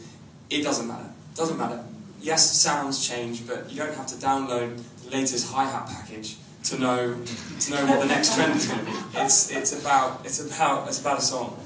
it 0.48 0.62
doesn't 0.62 0.86
matter. 0.86 1.10
It 1.32 1.36
doesn't 1.36 1.58
matter. 1.58 1.84
Yes, 2.20 2.60
sounds 2.60 3.06
change, 3.06 3.46
but 3.46 3.70
you 3.70 3.78
don't 3.78 3.94
have 3.94 4.06
to 4.08 4.16
download 4.16 4.80
the 5.04 5.10
latest 5.10 5.52
hi-hat 5.52 5.86
package 5.88 6.36
to 6.64 6.78
know 6.78 7.16
to 7.60 7.70
know 7.70 7.86
what 7.86 8.00
the 8.00 8.06
next 8.06 8.34
trend 8.34 8.54
is 8.56 8.66
going 8.66 8.80
to 8.80 8.86
be. 8.86 8.92
It's 9.14 9.50
it's 9.50 9.72
about 9.80 10.24
it's 10.24 10.40
about 10.40 10.88
it's 10.88 11.00
about 11.00 11.18
a 11.18 11.22
song. 11.22 11.58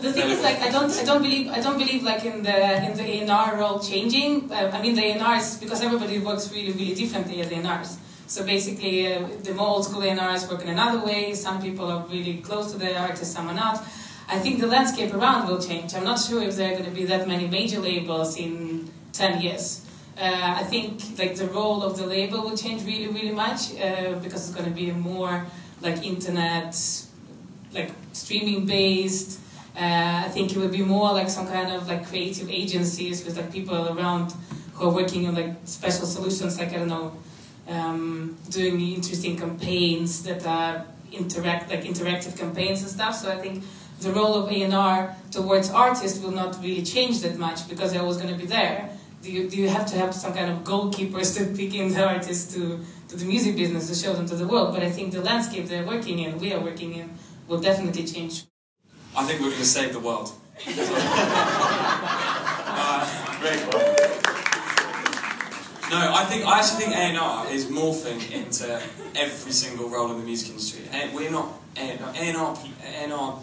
The 0.00 0.12
thing 0.12 0.28
is, 0.28 0.42
like, 0.42 0.58
I 0.60 0.70
don't, 0.70 0.90
I 0.90 1.04
don't 1.04 1.22
believe, 1.22 1.48
I 1.50 1.60
don't 1.60 1.78
believe, 1.78 2.02
like, 2.02 2.24
in 2.24 2.42
the 2.42 2.84
in 2.84 2.96
the 2.96 3.30
A&R 3.30 3.56
role 3.56 3.78
changing. 3.78 4.50
Uh, 4.50 4.72
I 4.74 4.82
mean, 4.82 4.96
the 4.96 5.04
A&Rs 5.12 5.58
because 5.58 5.82
everybody 5.82 6.18
works 6.18 6.50
really, 6.50 6.72
really 6.72 6.96
differently 6.96 7.40
as 7.42 7.52
A&Rs. 7.52 7.98
So 8.26 8.44
basically, 8.44 9.12
uh, 9.12 9.28
the 9.42 9.52
more 9.54 9.68
old 9.68 9.84
school 9.84 10.02
A&Rs 10.02 10.48
work 10.48 10.62
in 10.62 10.68
another 10.68 11.04
way. 11.04 11.34
Some 11.34 11.60
people 11.60 11.86
are 11.86 12.06
really 12.06 12.38
close 12.38 12.72
to 12.72 12.78
the 12.78 12.98
artist, 12.98 13.32
some 13.32 13.48
are 13.48 13.54
not. 13.54 13.84
I 14.28 14.38
think 14.38 14.60
the 14.60 14.66
landscape 14.66 15.12
around 15.12 15.48
will 15.48 15.60
change. 15.60 15.94
I'm 15.94 16.04
not 16.04 16.18
sure 16.18 16.42
if 16.42 16.56
there 16.56 16.72
are 16.72 16.78
going 16.78 16.86
to 16.86 16.90
be 16.90 17.04
that 17.04 17.28
many 17.28 17.46
major 17.46 17.80
labels 17.80 18.38
in 18.38 18.90
10 19.12 19.42
years. 19.42 19.84
Uh, 20.16 20.54
I 20.60 20.64
think 20.64 21.18
like 21.18 21.36
the 21.36 21.46
role 21.48 21.82
of 21.82 21.98
the 21.98 22.06
label 22.06 22.42
will 22.42 22.56
change 22.56 22.84
really, 22.84 23.08
really 23.08 23.32
much 23.32 23.74
uh, 23.78 24.12
because 24.22 24.48
it's 24.48 24.56
going 24.56 24.68
to 24.68 24.74
be 24.74 24.90
more 24.92 25.44
like 25.82 26.04
internet, 26.04 26.74
like 27.72 27.90
streaming 28.12 28.64
based. 28.64 29.40
Uh, 29.76 30.22
I 30.24 30.28
think 30.28 30.52
it 30.52 30.56
would 30.56 30.70
be 30.72 30.82
more 30.82 31.12
like 31.12 31.28
some 31.28 31.48
kind 31.48 31.72
of 31.72 31.88
like 31.88 32.06
creative 32.06 32.48
agencies 32.48 33.24
with 33.24 33.36
like 33.36 33.52
people 33.52 33.98
around 33.98 34.32
who 34.74 34.88
are 34.88 34.92
working 34.92 35.26
on 35.26 35.34
like 35.34 35.52
special 35.64 36.06
solutions, 36.06 36.58
like 36.58 36.72
I 36.72 36.78
don't 36.78 36.88
know, 36.88 37.12
um, 37.68 38.36
doing 38.50 38.80
interesting 38.80 39.36
campaigns 39.36 40.22
that 40.24 40.46
are 40.46 40.86
interact 41.12 41.70
like 41.70 41.84
interactive 41.84 42.38
campaigns 42.38 42.82
and 42.82 42.90
stuff. 42.90 43.14
So 43.16 43.30
I 43.30 43.36
think 43.36 43.64
the 44.00 44.10
role 44.10 44.34
of 44.34 44.50
A&R 44.50 45.16
towards 45.30 45.70
artists 45.70 46.22
will 46.22 46.32
not 46.32 46.60
really 46.60 46.82
change 46.82 47.20
that 47.20 47.38
much 47.38 47.68
because 47.68 47.92
they're 47.92 48.02
always 48.02 48.16
going 48.16 48.32
to 48.32 48.38
be 48.38 48.46
there. 48.46 48.90
Do 49.22 49.32
you, 49.32 49.48
do 49.48 49.56
you 49.56 49.68
have 49.70 49.86
to 49.86 49.96
have 49.96 50.14
some 50.14 50.34
kind 50.34 50.50
of 50.50 50.64
goalkeepers 50.64 51.34
to 51.38 51.56
pick 51.56 51.74
in 51.74 51.92
the 51.92 52.06
artists 52.06 52.52
to, 52.54 52.60
to 53.08 53.14
to 53.14 53.20
the 53.20 53.26
music 53.26 53.56
business 53.56 53.88
to 53.88 53.94
show 53.94 54.12
them 54.12 54.26
to 54.26 54.34
the 54.34 54.46
world. 54.46 54.74
But 54.74 54.82
I 54.82 54.90
think 54.90 55.12
the 55.12 55.20
landscape 55.20 55.66
they're 55.66 55.86
working 55.86 56.18
in, 56.18 56.38
we 56.38 56.52
are 56.52 56.60
working 56.60 56.94
in, 56.94 57.10
will 57.46 57.60
definitely 57.60 58.04
change. 58.04 58.44
I 59.16 59.24
think 59.24 59.40
we're 59.40 59.50
going 59.50 59.60
to 59.60 59.66
save 59.66 59.92
the 59.92 60.00
world. 60.00 60.32
uh, 60.66 60.80
great 63.40 63.60
one. 63.72 64.23
No, 65.90 65.98
I 66.14 66.24
think 66.24 66.46
I 66.46 66.60
actually 66.60 66.84
think 66.84 66.96
A&R 66.96 67.50
is 67.50 67.66
morphing 67.66 68.32
into 68.32 68.80
every 69.16 69.52
single 69.52 69.88
role 69.90 70.10
in 70.12 70.18
the 70.18 70.24
music 70.24 70.50
industry. 70.50 70.84
And 70.90 71.14
we're 71.14 71.30
not 71.30 71.48
A&R. 71.76 72.56
A&R 72.84 73.38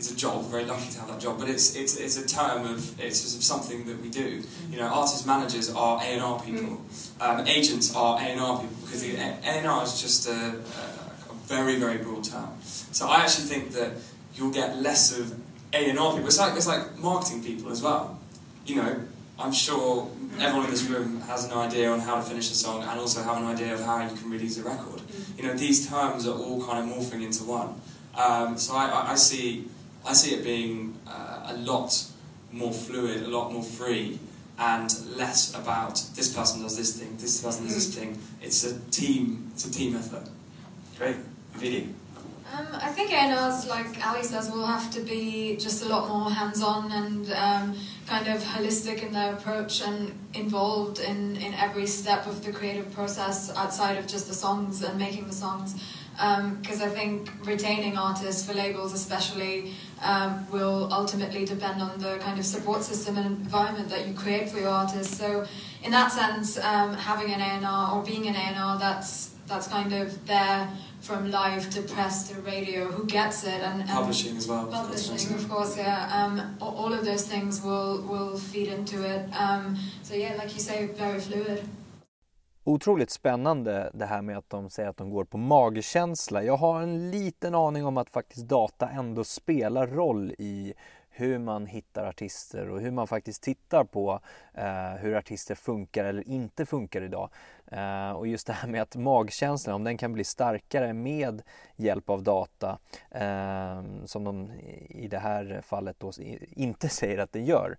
is 0.00 0.10
a 0.10 0.16
job. 0.16 0.46
Very 0.50 0.64
lucky 0.64 0.90
to 0.90 0.98
have 0.98 1.08
that 1.08 1.20
job, 1.20 1.38
but 1.38 1.48
it's 1.48 1.76
it's 1.76 1.96
it's 1.96 2.16
a 2.16 2.26
term 2.26 2.66
of 2.66 3.00
it's 3.00 3.22
just 3.22 3.42
something 3.42 3.84
that 3.84 4.02
we 4.02 4.08
do. 4.08 4.42
You 4.70 4.78
know, 4.78 4.86
artist 4.86 5.26
managers 5.26 5.72
are 5.72 6.00
A&R 6.02 6.40
people. 6.40 6.80
Um, 7.20 7.46
agents 7.46 7.94
are 7.94 8.20
A&R 8.20 8.60
people 8.60 8.76
because 8.82 9.04
A&R 9.04 9.84
is 9.84 10.00
just 10.00 10.28
a, 10.28 10.32
a, 10.32 11.30
a 11.30 11.34
very 11.44 11.76
very 11.76 11.98
broad 11.98 12.24
term. 12.24 12.50
So 12.64 13.06
I 13.06 13.20
actually 13.20 13.44
think 13.44 13.72
that 13.72 13.92
you'll 14.34 14.52
get 14.52 14.78
less 14.78 15.16
of 15.16 15.32
A&R 15.72 15.92
people. 16.12 16.26
It's 16.26 16.38
like 16.38 16.56
it's 16.56 16.66
like 16.66 16.98
marketing 16.98 17.44
people 17.44 17.70
as 17.70 17.80
well. 17.82 18.18
You 18.66 18.76
know, 18.76 19.00
I'm 19.40 19.52
sure 19.52 20.10
everyone 20.38 20.66
in 20.66 20.70
this 20.70 20.84
room 20.84 21.20
has 21.22 21.46
an 21.46 21.52
idea 21.52 21.90
on 21.90 22.00
how 22.00 22.16
to 22.16 22.22
finish 22.22 22.50
a 22.50 22.54
song 22.54 22.82
and 22.82 23.00
also 23.00 23.22
have 23.22 23.38
an 23.38 23.44
idea 23.44 23.72
of 23.72 23.80
how 23.80 24.06
you 24.06 24.14
can 24.14 24.30
release 24.30 24.58
a 24.58 24.62
record. 24.62 25.00
You 25.38 25.44
know, 25.44 25.54
these 25.54 25.88
terms 25.88 26.28
are 26.28 26.36
all 26.36 26.62
kind 26.64 26.78
of 26.78 26.96
morphing 26.96 27.24
into 27.24 27.44
one. 27.44 27.80
Um, 28.14 28.58
so 28.58 28.74
I, 28.74 29.12
I, 29.12 29.14
see, 29.14 29.66
I 30.06 30.12
see 30.12 30.34
it 30.34 30.44
being 30.44 30.98
uh, 31.06 31.52
a 31.52 31.56
lot 31.56 32.04
more 32.52 32.72
fluid, 32.72 33.22
a 33.22 33.28
lot 33.28 33.50
more 33.50 33.62
free, 33.62 34.18
and 34.58 34.94
less 35.16 35.54
about 35.54 36.04
this 36.14 36.34
person 36.34 36.60
does 36.62 36.76
this 36.76 37.00
thing, 37.00 37.16
this 37.16 37.42
person 37.42 37.64
does 37.64 37.74
this 37.74 37.94
thing. 37.94 38.18
It's 38.42 38.64
a 38.64 38.78
team, 38.90 39.50
it's 39.54 39.64
a 39.64 39.72
team 39.72 39.96
effort. 39.96 40.28
Great, 40.98 41.16
Vidi. 41.54 41.94
Um, 42.52 42.66
I 42.72 42.88
think 42.90 43.12
A&Rs, 43.12 43.68
like 43.68 44.04
Ali 44.04 44.24
says, 44.24 44.50
will 44.50 44.66
have 44.66 44.90
to 44.90 45.00
be 45.00 45.56
just 45.56 45.84
a 45.84 45.88
lot 45.88 46.08
more 46.08 46.30
hands-on 46.30 46.90
and 46.90 47.32
um, 47.32 47.76
kind 48.10 48.26
of 48.26 48.42
holistic 48.42 49.04
in 49.04 49.12
their 49.12 49.34
approach 49.34 49.82
and 49.82 50.12
involved 50.34 50.98
in, 50.98 51.36
in 51.36 51.54
every 51.54 51.86
step 51.86 52.26
of 52.26 52.44
the 52.44 52.52
creative 52.52 52.92
process 52.92 53.54
outside 53.56 53.96
of 53.96 54.04
just 54.08 54.26
the 54.26 54.34
songs 54.34 54.82
and 54.82 54.98
making 54.98 55.28
the 55.28 55.32
songs. 55.32 55.80
Because 56.60 56.82
um, 56.82 56.88
I 56.88 56.90
think 56.98 57.30
retaining 57.46 57.96
artists 57.96 58.44
for 58.44 58.52
labels, 58.52 58.92
especially, 58.92 59.74
um, 60.02 60.44
will 60.50 60.92
ultimately 60.92 61.44
depend 61.44 61.80
on 61.80 62.00
the 62.00 62.18
kind 62.18 62.36
of 62.36 62.44
support 62.44 62.82
system 62.82 63.16
and 63.16 63.26
environment 63.26 63.88
that 63.90 64.08
you 64.08 64.12
create 64.12 64.50
for 64.50 64.58
your 64.58 64.70
artists. 64.70 65.16
So, 65.16 65.46
in 65.84 65.92
that 65.92 66.10
sense, 66.10 66.58
um, 66.58 66.94
having 66.94 67.32
an 67.32 67.40
A&R 67.40 67.94
or 67.94 68.02
being 68.02 68.26
an 68.26 68.34
A&R, 68.34 68.76
that's 68.78 69.30
that's 69.50 69.68
kind 69.68 69.92
of 69.92 70.26
there 70.26 70.68
from 71.00 71.30
live 71.30 71.68
to 71.70 71.82
press 71.82 72.28
to 72.28 72.34
radio, 72.40 72.80
who 72.86 73.04
gets 73.06 73.44
it, 73.44 73.60
and, 73.68 73.80
and 73.80 73.90
publishing 73.90 74.36
as 74.36 74.48
well. 74.48 74.66
Publishing, 74.66 75.34
of 75.34 75.48
course, 75.48 75.76
yeah. 75.76 76.08
Um, 76.18 76.34
all 76.60 76.92
of 76.98 77.04
those 77.04 77.24
things 77.32 77.62
will 77.64 78.02
will 78.10 78.38
feed 78.38 78.68
into 78.68 78.96
it. 79.14 79.22
Um, 79.44 79.76
so 80.02 80.14
yeah, 80.14 80.34
like 80.42 80.52
you 80.54 80.60
say, 80.60 80.86
very 80.98 81.20
fluid. 81.20 81.60
Otroligt 82.64 83.10
spännande 83.10 83.90
det 83.94 84.06
här 84.06 84.22
med 84.22 84.38
att 84.38 84.50
de 84.50 84.70
säger 84.70 84.88
att 84.88 84.96
de 84.96 85.10
går 85.10 85.24
på 85.24 85.38
magkänsla. 85.38 86.42
Jag 86.42 86.56
har 86.56 86.82
en 86.82 87.10
liten 87.10 87.54
aning 87.54 87.86
om 87.86 87.96
att 87.96 88.10
faktiskt 88.10 88.48
data 88.48 88.88
ändå 88.88 89.24
spelar 89.24 89.86
roll 89.86 90.34
i 90.38 90.74
hur 91.20 91.38
man 91.38 91.66
hittar 91.66 92.06
artister 92.06 92.70
och 92.70 92.80
hur 92.80 92.90
man 92.90 93.06
faktiskt 93.06 93.42
tittar 93.42 93.84
på 93.84 94.20
eh, 94.54 94.92
hur 95.00 95.16
artister 95.16 95.54
funkar 95.54 96.04
eller 96.04 96.28
inte 96.28 96.66
funkar 96.66 97.02
idag. 97.02 97.30
Eh, 97.66 98.10
och 98.10 98.26
just 98.26 98.46
det 98.46 98.52
här 98.52 98.68
med 98.68 98.82
att 98.82 98.96
magkänslan, 98.96 99.74
om 99.74 99.84
den 99.84 99.98
kan 99.98 100.12
bli 100.12 100.24
starkare 100.24 100.92
med 100.92 101.42
hjälp 101.76 102.10
av 102.10 102.22
data, 102.22 102.78
eh, 103.10 103.82
som 104.04 104.24
de 104.24 104.50
i 104.88 105.08
det 105.08 105.18
här 105.18 105.60
fallet 105.62 105.96
då 105.98 106.12
inte 106.50 106.88
säger 106.98 107.18
att 107.18 107.32
den 107.32 107.44
gör. 107.44 107.76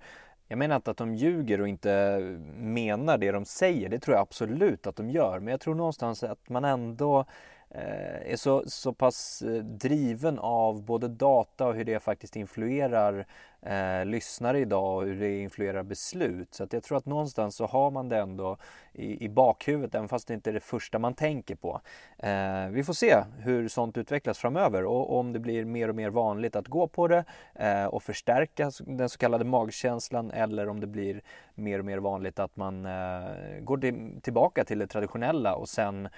Jag 0.47 0.57
menar 0.57 0.75
inte 0.75 0.91
att 0.91 0.97
de 0.97 1.15
ljuger 1.15 1.61
och 1.61 1.67
inte 1.67 2.19
menar 2.55 3.17
det 3.17 3.31
de 3.31 3.45
säger, 3.45 3.89
det 3.89 3.99
tror 3.99 4.15
jag 4.15 4.21
absolut 4.21 4.87
att 4.87 4.95
de 4.95 5.09
gör, 5.09 5.39
men 5.39 5.51
jag 5.51 5.61
tror 5.61 5.75
någonstans 5.75 6.23
att 6.23 6.49
man 6.49 6.65
ändå 6.65 7.25
Eh, 7.73 8.31
är 8.31 8.35
så, 8.35 8.63
så 8.67 8.93
pass 8.93 9.41
eh, 9.41 9.63
driven 9.63 10.39
av 10.39 10.83
både 10.83 11.07
data 11.07 11.67
och 11.67 11.75
hur 11.75 11.85
det 11.85 11.99
faktiskt 11.99 12.35
influerar 12.35 13.25
eh, 13.61 14.05
lyssnare 14.05 14.59
idag 14.59 14.95
och 14.97 15.03
hur 15.03 15.19
det 15.19 15.39
influerar 15.39 15.83
beslut. 15.83 16.53
Så 16.53 16.63
att 16.63 16.73
jag 16.73 16.83
tror 16.83 16.97
att 16.97 17.05
någonstans 17.05 17.55
så 17.55 17.65
har 17.65 17.91
man 17.91 18.09
det 18.09 18.17
ändå 18.17 18.57
i, 18.93 19.25
i 19.25 19.29
bakhuvudet 19.29 19.95
även 19.95 20.07
fast 20.07 20.27
det 20.27 20.33
inte 20.33 20.49
är 20.49 20.53
det 20.53 20.59
första 20.59 20.99
man 20.99 21.13
tänker 21.13 21.55
på. 21.55 21.81
Eh, 22.17 22.67
vi 22.69 22.83
får 22.83 22.93
se 22.93 23.23
hur 23.39 23.67
sånt 23.67 23.97
utvecklas 23.97 24.37
framöver 24.37 24.85
och, 24.85 25.09
och, 25.09 25.19
om 25.19 25.33
det 25.33 25.39
blir 25.39 25.65
mer 25.65 25.89
och 25.89 25.95
mer 25.95 26.09
vanligt 26.09 26.55
att 26.55 26.67
gå 26.67 26.87
på 26.87 27.07
det 27.07 27.23
eh, 27.55 27.85
och 27.85 28.03
förstärka 28.03 28.71
den 28.85 29.09
så 29.09 29.17
kallade 29.17 29.45
magkänslan 29.45 30.31
eller 30.31 30.69
om 30.69 30.79
det 30.79 30.87
blir 30.87 31.21
mer 31.55 31.79
och 31.79 31.85
mer 31.85 31.97
vanligt 31.97 32.39
att 32.39 32.55
man 32.55 32.85
eh, 32.85 33.59
går 33.61 34.19
tillbaka 34.21 34.63
till 34.63 34.79
det 34.79 34.87
traditionella 34.87 35.55
och 35.55 35.69
sen 35.69 36.09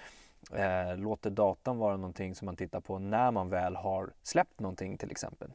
eh, 0.51 0.97
låter 0.97 1.29
datan 1.29 1.77
vara 1.77 1.97
någonting 1.97 2.35
som 2.35 2.45
man 2.45 2.55
tittar 2.55 2.79
på 2.79 2.99
när 2.99 3.31
man 3.31 3.49
väl 3.49 3.75
har 3.75 4.13
släppt 4.23 4.59
någonting 4.59 4.97
till 4.97 5.11
exempel. 5.11 5.51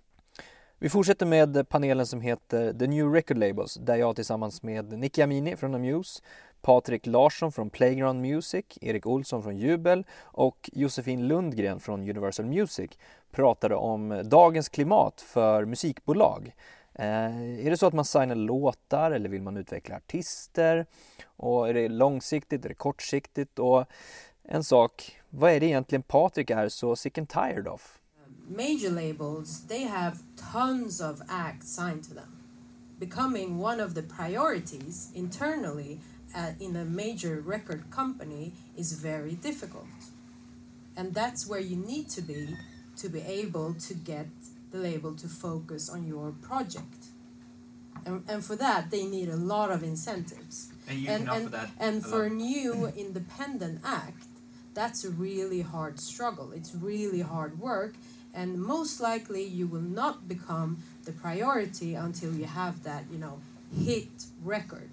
Vi 0.79 0.89
fortsätter 0.89 1.27
med 1.27 1.69
panelen 1.69 2.07
som 2.07 2.21
heter 2.21 2.73
The 2.73 2.87
New 2.87 3.13
Record 3.13 3.39
Labels 3.39 3.75
där 3.75 3.97
jag 3.97 4.17
tillsammans 4.17 4.63
med 4.63 4.99
Nicky 4.99 5.23
Amini 5.23 5.57
från 5.57 5.75
Amuse, 5.75 6.23
Patrik 6.61 7.07
Larsson 7.07 7.53
från 7.53 7.71
Playground 7.71 8.21
Music, 8.21 8.65
Erik 8.81 9.07
Olsson 9.07 9.43
från 9.43 9.57
Jubel 9.57 10.05
och 10.21 10.71
Josefin 10.73 11.29
Lundgren 11.29 11.81
från 11.81 12.01
Universal 12.01 12.47
Music 12.47 12.91
pratade 13.31 13.75
om 13.75 14.23
dagens 14.25 14.69
klimat 14.69 15.21
för 15.21 15.65
musikbolag. 15.65 16.55
Eh, 16.95 17.67
är 17.67 17.71
det 17.71 17.77
så 17.77 17.87
att 17.87 17.95
man 17.95 18.05
signar 18.05 18.35
låtar 18.35 19.11
eller 19.11 19.29
vill 19.29 19.43
man 19.43 19.57
utveckla 19.57 19.97
artister? 19.97 20.87
Och 21.25 21.69
är 21.69 21.75
det 21.75 21.89
långsiktigt, 21.89 22.65
är 22.65 22.69
det 22.69 22.75
kortsiktigt? 22.75 23.59
Och 23.59 23.85
en 24.51 24.65
sak, 24.65 25.17
vad 25.31 25.51
är 25.51 25.61
det 25.61 25.67
egentligen 25.67 26.03
Patrik 26.03 26.51
är 26.51 26.69
så 26.69 26.97
sick 26.97 27.19
and 27.19 27.29
tired 27.29 27.69
of? 27.69 27.99
Major 28.49 28.91
labels, 28.91 29.67
they 29.67 29.85
have 29.85 30.19
tons 30.53 31.01
of 31.01 31.21
acts 31.29 31.75
signed 31.75 32.03
to 32.09 32.15
them. 32.15 32.37
Becoming 32.99 33.63
one 33.63 33.85
of 33.85 33.95
the 33.95 34.03
priorities 34.03 35.11
internally 35.15 36.01
uh, 36.35 36.53
in 36.59 36.77
a 36.77 36.85
major 36.85 37.41
record 37.41 37.83
company 37.91 38.53
is 38.77 38.93
very 38.93 39.35
difficult. 39.43 39.87
And 40.97 41.15
that's 41.15 41.47
where 41.49 41.61
you 41.61 41.77
need 41.77 42.09
to 42.11 42.23
be 42.23 42.57
to 42.97 43.09
be 43.09 43.21
able 43.21 43.75
to 43.75 43.95
get 43.95 44.27
the 44.73 44.79
label 44.79 45.15
to 45.15 45.29
focus 45.29 45.91
on 45.91 46.07
your 46.07 46.33
project. 46.43 47.07
And, 48.07 48.25
and 48.29 48.45
for 48.45 48.57
that, 48.57 48.91
they 48.91 49.05
need 49.05 49.29
a 49.29 49.37
lot 49.37 49.71
of 49.71 49.83
incentives. 49.83 50.73
And 50.89 50.99
you 50.99 51.11
and, 51.11 51.27
can 51.27 51.29
offer 51.29 51.51
that. 51.51 51.71
And 51.79 52.05
for 52.05 52.25
a 52.25 52.31
new 52.31 52.87
independent 52.97 53.81
act, 53.85 54.28
that's 54.79 55.05
a 55.05 55.11
really 55.11 55.61
hard 55.61 55.99
struggle. 55.99 56.53
It's 56.53 56.73
really 56.73 57.21
hard 57.21 57.59
work, 57.59 57.95
and 58.33 58.49
most 58.75 59.01
likely 59.01 59.43
you 59.43 59.67
will 59.67 59.89
not 60.03 60.29
become 60.29 60.79
the 61.05 61.11
priority 61.11 61.97
until 61.97 62.33
you 62.33 62.45
have 62.45 62.85
that, 62.85 63.03
you 63.11 63.19
know, 63.19 63.41
hit 63.85 64.09
record. 64.45 64.89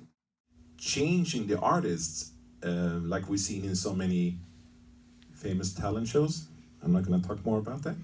Changing 0.80 1.45
the 1.45 1.60
artists, 1.60 2.32
uh, 2.63 2.98
like 3.13 3.30
we've 3.30 3.39
seen 3.39 3.63
in 3.63 3.76
so 3.76 3.93
many 3.93 4.38
famous 5.36 5.71
talent 5.71 6.08
shows. 6.08 6.48
I'm 6.84 6.91
not 6.91 7.04
going 7.06 7.21
to 7.21 7.28
talk 7.28 7.45
more 7.45 7.60
about 7.60 7.84
that. 7.84 7.95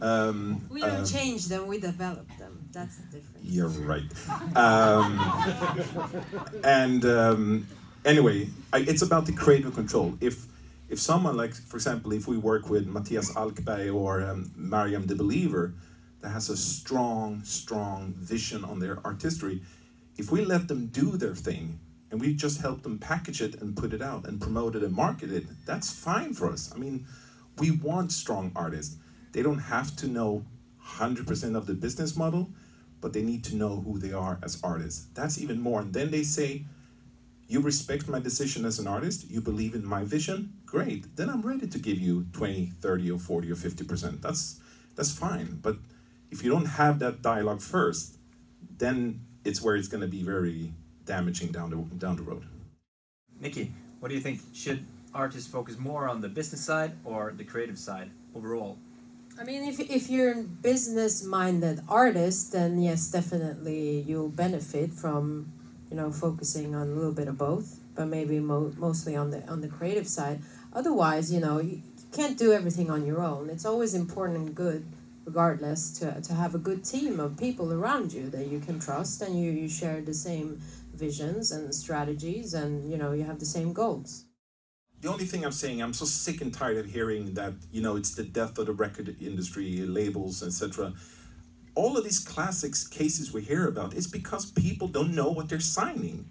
Um, 0.00 0.64
we 0.70 0.80
don't 0.80 1.00
um, 1.00 1.06
change 1.06 1.46
them, 1.46 1.66
we 1.66 1.80
develop 1.80 2.28
them. 2.38 2.68
That's 2.70 2.98
the 2.98 3.06
difference. 3.16 3.42
You're 3.42 3.74
right. 3.92 4.08
Um, 4.54 5.18
and 6.64 7.04
um, 7.04 7.66
anyway, 8.04 8.48
I, 8.72 8.78
it's 8.78 9.02
about 9.02 9.26
the 9.26 9.32
creative 9.32 9.74
control. 9.74 10.16
If 10.20 10.46
if 10.88 10.98
someone 10.98 11.36
like, 11.36 11.54
for 11.54 11.76
example, 11.76 12.12
if 12.12 12.28
we 12.28 12.36
work 12.36 12.68
with 12.70 12.86
Matthias 12.86 13.32
Alkberg 13.34 13.94
or 13.94 14.22
um, 14.22 14.52
Mariam 14.54 15.06
the 15.06 15.16
Believer, 15.16 15.74
that 16.20 16.30
has 16.30 16.48
a 16.48 16.56
strong, 16.56 17.42
strong 17.44 18.14
vision 18.16 18.64
on 18.64 18.78
their 18.78 18.98
artistry, 19.04 19.62
if 20.16 20.30
we 20.30 20.44
let 20.44 20.68
them 20.68 20.86
do 20.86 21.16
their 21.16 21.34
thing 21.34 21.78
and 22.10 22.20
we 22.20 22.34
just 22.34 22.60
help 22.60 22.82
them 22.82 22.98
package 22.98 23.42
it 23.42 23.60
and 23.60 23.76
put 23.76 23.92
it 23.92 24.00
out 24.00 24.26
and 24.26 24.40
promote 24.40 24.76
it 24.76 24.82
and 24.82 24.94
market 24.94 25.30
it, 25.30 25.44
that's 25.66 25.92
fine 25.92 26.32
for 26.32 26.50
us. 26.50 26.72
I 26.74 26.78
mean, 26.78 27.06
we 27.58 27.70
want 27.70 28.12
strong 28.12 28.52
artists. 28.54 28.96
They 29.32 29.42
don't 29.42 29.58
have 29.58 29.94
to 29.96 30.06
know 30.06 30.44
100% 30.84 31.56
of 31.56 31.66
the 31.66 31.74
business 31.74 32.16
model, 32.16 32.50
but 33.00 33.12
they 33.12 33.22
need 33.22 33.44
to 33.44 33.56
know 33.56 33.80
who 33.80 33.98
they 33.98 34.12
are 34.12 34.38
as 34.42 34.60
artists. 34.62 35.06
That's 35.14 35.40
even 35.40 35.60
more. 35.60 35.80
And 35.80 35.92
then 35.92 36.10
they 36.10 36.22
say, 36.22 36.64
you 37.48 37.60
respect 37.60 38.08
my 38.08 38.18
decision 38.18 38.64
as 38.64 38.78
an 38.78 38.86
artist, 38.86 39.30
you 39.30 39.40
believe 39.40 39.74
in 39.74 39.84
my 39.84 40.04
vision, 40.04 40.54
great. 40.66 41.16
Then 41.16 41.30
I'm 41.30 41.42
ready 41.42 41.66
to 41.66 41.78
give 41.78 41.98
you 41.98 42.26
20, 42.32 42.72
30 42.80 43.10
or 43.10 43.18
40 43.18 43.52
or 43.52 43.54
50%. 43.54 44.20
That's 44.20 44.60
that's 44.96 45.12
fine. 45.12 45.60
But 45.62 45.76
if 46.30 46.42
you 46.42 46.50
don't 46.50 46.66
have 46.66 46.98
that 47.00 47.22
dialogue 47.22 47.60
first, 47.60 48.16
then 48.78 49.20
it's 49.44 49.62
where 49.62 49.76
it's 49.76 49.88
going 49.88 50.00
to 50.00 50.08
be 50.08 50.22
very 50.22 50.72
damaging 51.04 51.52
down 51.52 51.70
the 51.70 51.76
down 51.96 52.16
the 52.16 52.22
road. 52.22 52.44
Nikki, 53.40 53.72
what 54.00 54.08
do 54.08 54.14
you 54.14 54.20
think? 54.20 54.40
Should 54.54 54.84
artists 55.14 55.48
focus 55.50 55.78
more 55.78 56.08
on 56.08 56.20
the 56.20 56.28
business 56.28 56.62
side 56.62 56.92
or 57.04 57.32
the 57.36 57.44
creative 57.44 57.78
side 57.78 58.10
overall? 58.34 58.78
I 59.38 59.44
mean, 59.44 59.64
if, 59.64 59.78
if 59.80 60.08
you're 60.08 60.32
a 60.32 60.42
business 60.42 61.22
minded 61.22 61.80
artist, 61.88 62.52
then 62.52 62.80
yes, 62.80 63.10
definitely 63.10 64.00
you'll 64.06 64.30
benefit 64.30 64.92
from, 64.92 65.52
you 65.90 65.96
know, 65.96 66.10
focusing 66.10 66.74
on 66.74 66.88
a 66.88 66.94
little 66.94 67.12
bit 67.12 67.28
of 67.28 67.38
both, 67.38 67.78
but 67.94 68.06
maybe 68.06 68.40
mo- 68.40 68.72
mostly 68.76 69.16
on 69.16 69.30
the 69.30 69.46
on 69.48 69.60
the 69.60 69.68
creative 69.68 70.08
side. 70.08 70.40
Otherwise, 70.72 71.32
you 71.32 71.40
know, 71.40 71.58
you 71.60 71.82
can't 72.12 72.38
do 72.38 72.52
everything 72.52 72.90
on 72.90 73.06
your 73.06 73.22
own. 73.22 73.50
It's 73.50 73.64
always 73.64 73.94
important 73.94 74.38
and 74.38 74.54
good, 74.54 74.84
regardless, 75.24 75.98
to, 75.98 76.20
to 76.20 76.34
have 76.34 76.54
a 76.54 76.58
good 76.58 76.84
team 76.84 77.20
of 77.20 77.38
people 77.38 77.72
around 77.72 78.12
you 78.12 78.28
that 78.30 78.46
you 78.46 78.58
can 78.60 78.80
trust 78.80 79.22
and 79.22 79.38
you, 79.38 79.50
you 79.50 79.68
share 79.68 80.00
the 80.00 80.14
same 80.14 80.60
visions 80.94 81.52
and 81.52 81.74
strategies 81.74 82.54
and, 82.54 82.90
you 82.90 82.96
know, 82.96 83.12
you 83.12 83.24
have 83.24 83.38
the 83.38 83.46
same 83.46 83.72
goals. 83.72 84.24
The 85.00 85.08
only 85.08 85.26
thing 85.26 85.44
I'm 85.44 85.52
saying, 85.52 85.82
I'm 85.82 85.92
so 85.92 86.06
sick 86.06 86.40
and 86.40 86.52
tired 86.52 86.78
of 86.78 86.86
hearing 86.86 87.34
that 87.34 87.52
you 87.70 87.82
know 87.82 87.96
it's 87.96 88.14
the 88.14 88.24
death 88.24 88.58
of 88.58 88.66
the 88.66 88.72
record 88.72 89.14
industry, 89.20 89.80
labels, 89.82 90.42
etc. 90.42 90.94
All 91.76 91.98
of 91.98 92.04
these 92.04 92.18
classics 92.18 92.88
cases 92.88 93.32
we 93.32 93.42
hear 93.42 93.68
about 93.68 93.92
is 93.92 94.06
because 94.06 94.50
people 94.50 94.88
don't 94.88 95.14
know 95.14 95.30
what 95.30 95.50
they're 95.50 95.60
signing. 95.60 96.24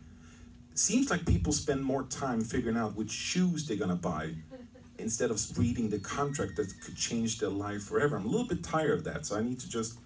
Seems 0.73 1.11
like 1.11 1.25
people 1.25 1.53
spend 1.53 1.83
more 1.83 2.03
time 2.03 2.41
figuring 2.41 2.75
out 2.75 2.95
which 2.95 3.11
shoes 3.11 3.67
they're 3.67 3.77
gonna 3.77 3.95
buy 3.95 4.33
instead 4.97 5.29
of 5.29 5.39
reading 5.57 5.89
the 5.89 5.99
contract 5.99 6.55
that 6.55 6.73
could 6.81 6.97
change 6.97 7.37
their 7.37 7.49
life 7.49 7.83
forever. 7.83 8.15
I'm 8.15 8.25
a 8.25 8.27
little 8.27 8.47
bit 8.47 8.63
tired 8.63 8.97
of 8.97 9.03
that, 9.03 9.27
so 9.27 9.37
I 9.37 9.41
need 9.43 9.59
to 9.59 9.69
just. 9.69 9.99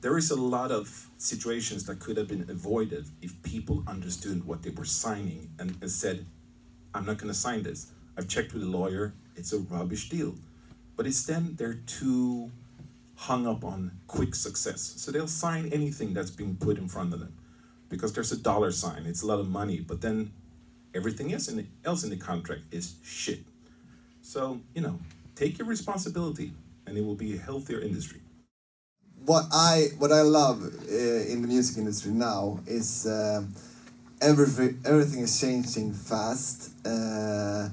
There 0.00 0.16
is 0.16 0.30
a 0.30 0.40
lot 0.40 0.70
of 0.70 1.08
situations 1.18 1.84
that 1.86 1.98
could 1.98 2.16
have 2.16 2.28
been 2.28 2.48
avoided 2.48 3.06
if 3.22 3.42
people 3.42 3.82
understood 3.88 4.46
what 4.46 4.62
they 4.62 4.70
were 4.70 4.84
signing 4.84 5.50
and, 5.58 5.76
and 5.80 5.90
said, 5.90 6.24
I'm 6.94 7.06
not 7.06 7.16
going 7.16 7.32
to 7.32 7.38
sign 7.38 7.64
this. 7.64 7.90
I've 8.16 8.28
checked 8.28 8.52
with 8.52 8.62
a 8.62 8.66
lawyer, 8.66 9.14
it's 9.34 9.52
a 9.52 9.58
rubbish 9.58 10.08
deal. 10.08 10.34
But 10.96 11.06
instead, 11.06 11.56
they're 11.56 11.80
too 11.86 12.52
hung 13.16 13.46
up 13.46 13.64
on 13.64 13.92
quick 14.06 14.34
success. 14.34 14.94
So 14.96 15.10
they'll 15.12 15.26
sign 15.28 15.70
anything 15.72 16.14
that's 16.14 16.30
being 16.30 16.56
put 16.56 16.78
in 16.78 16.88
front 16.88 17.14
of 17.14 17.20
them 17.20 17.34
because 17.88 18.12
there's 18.12 18.32
a 18.32 18.36
dollar 18.36 18.72
sign, 18.72 19.06
it's 19.06 19.22
a 19.22 19.26
lot 19.26 19.40
of 19.40 19.48
money, 19.48 19.80
but 19.80 20.00
then 20.00 20.32
everything 20.94 21.32
else 21.32 21.48
in 21.48 21.56
the, 21.56 21.66
else 21.84 22.04
in 22.04 22.10
the 22.10 22.16
contract 22.16 22.62
is 22.72 22.96
shit. 23.02 23.40
So, 24.22 24.60
you 24.74 24.82
know, 24.82 25.00
take 25.34 25.58
your 25.58 25.68
responsibility 25.68 26.52
and 26.86 26.98
it 26.98 27.04
will 27.04 27.14
be 27.14 27.36
a 27.36 27.38
healthier 27.38 27.80
industry. 27.80 28.20
what 29.24 29.44
I 29.52 29.88
what 29.98 30.12
I 30.12 30.22
love 30.22 30.62
uh, 30.62 31.32
in 31.32 31.42
the 31.42 31.48
music 31.48 31.78
industry 31.78 32.12
now 32.12 32.60
is 32.66 33.06
uh, 33.06 33.42
everything 34.22 34.80
everything 34.84 35.20
is 35.22 35.40
changing 35.40 35.92
fast, 35.92 36.72
uh, 36.86 37.68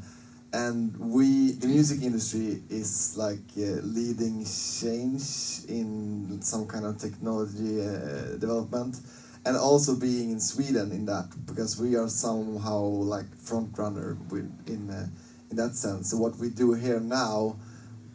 and 0.54 0.96
we 0.98 1.54
the 1.54 1.68
music 1.68 2.04
industry 2.04 2.62
is 2.70 3.18
like 3.18 3.42
uh, 3.58 3.82
leading 3.82 4.46
change 4.46 5.66
in 5.68 6.40
some 6.42 6.68
kind 6.68 6.86
of 6.86 6.98
technology 7.00 7.82
uh, 7.82 8.38
development, 8.38 9.00
and 9.46 9.58
also 9.58 9.96
being 9.96 10.30
in 10.30 10.40
Sweden 10.40 10.92
in 10.92 11.06
that 11.08 11.28
because 11.48 11.82
we 11.82 11.96
are 11.96 12.08
somehow 12.08 12.82
like 12.82 13.26
front 13.38 13.76
runner 13.78 14.16
with 14.30 14.50
in 14.68 14.90
uh, 14.92 15.08
in 15.50 15.58
that 15.58 15.74
sense. 15.76 16.12
So 16.12 16.18
what 16.18 16.38
we 16.38 16.50
do 16.50 16.74
here 16.74 17.00
now 17.00 17.56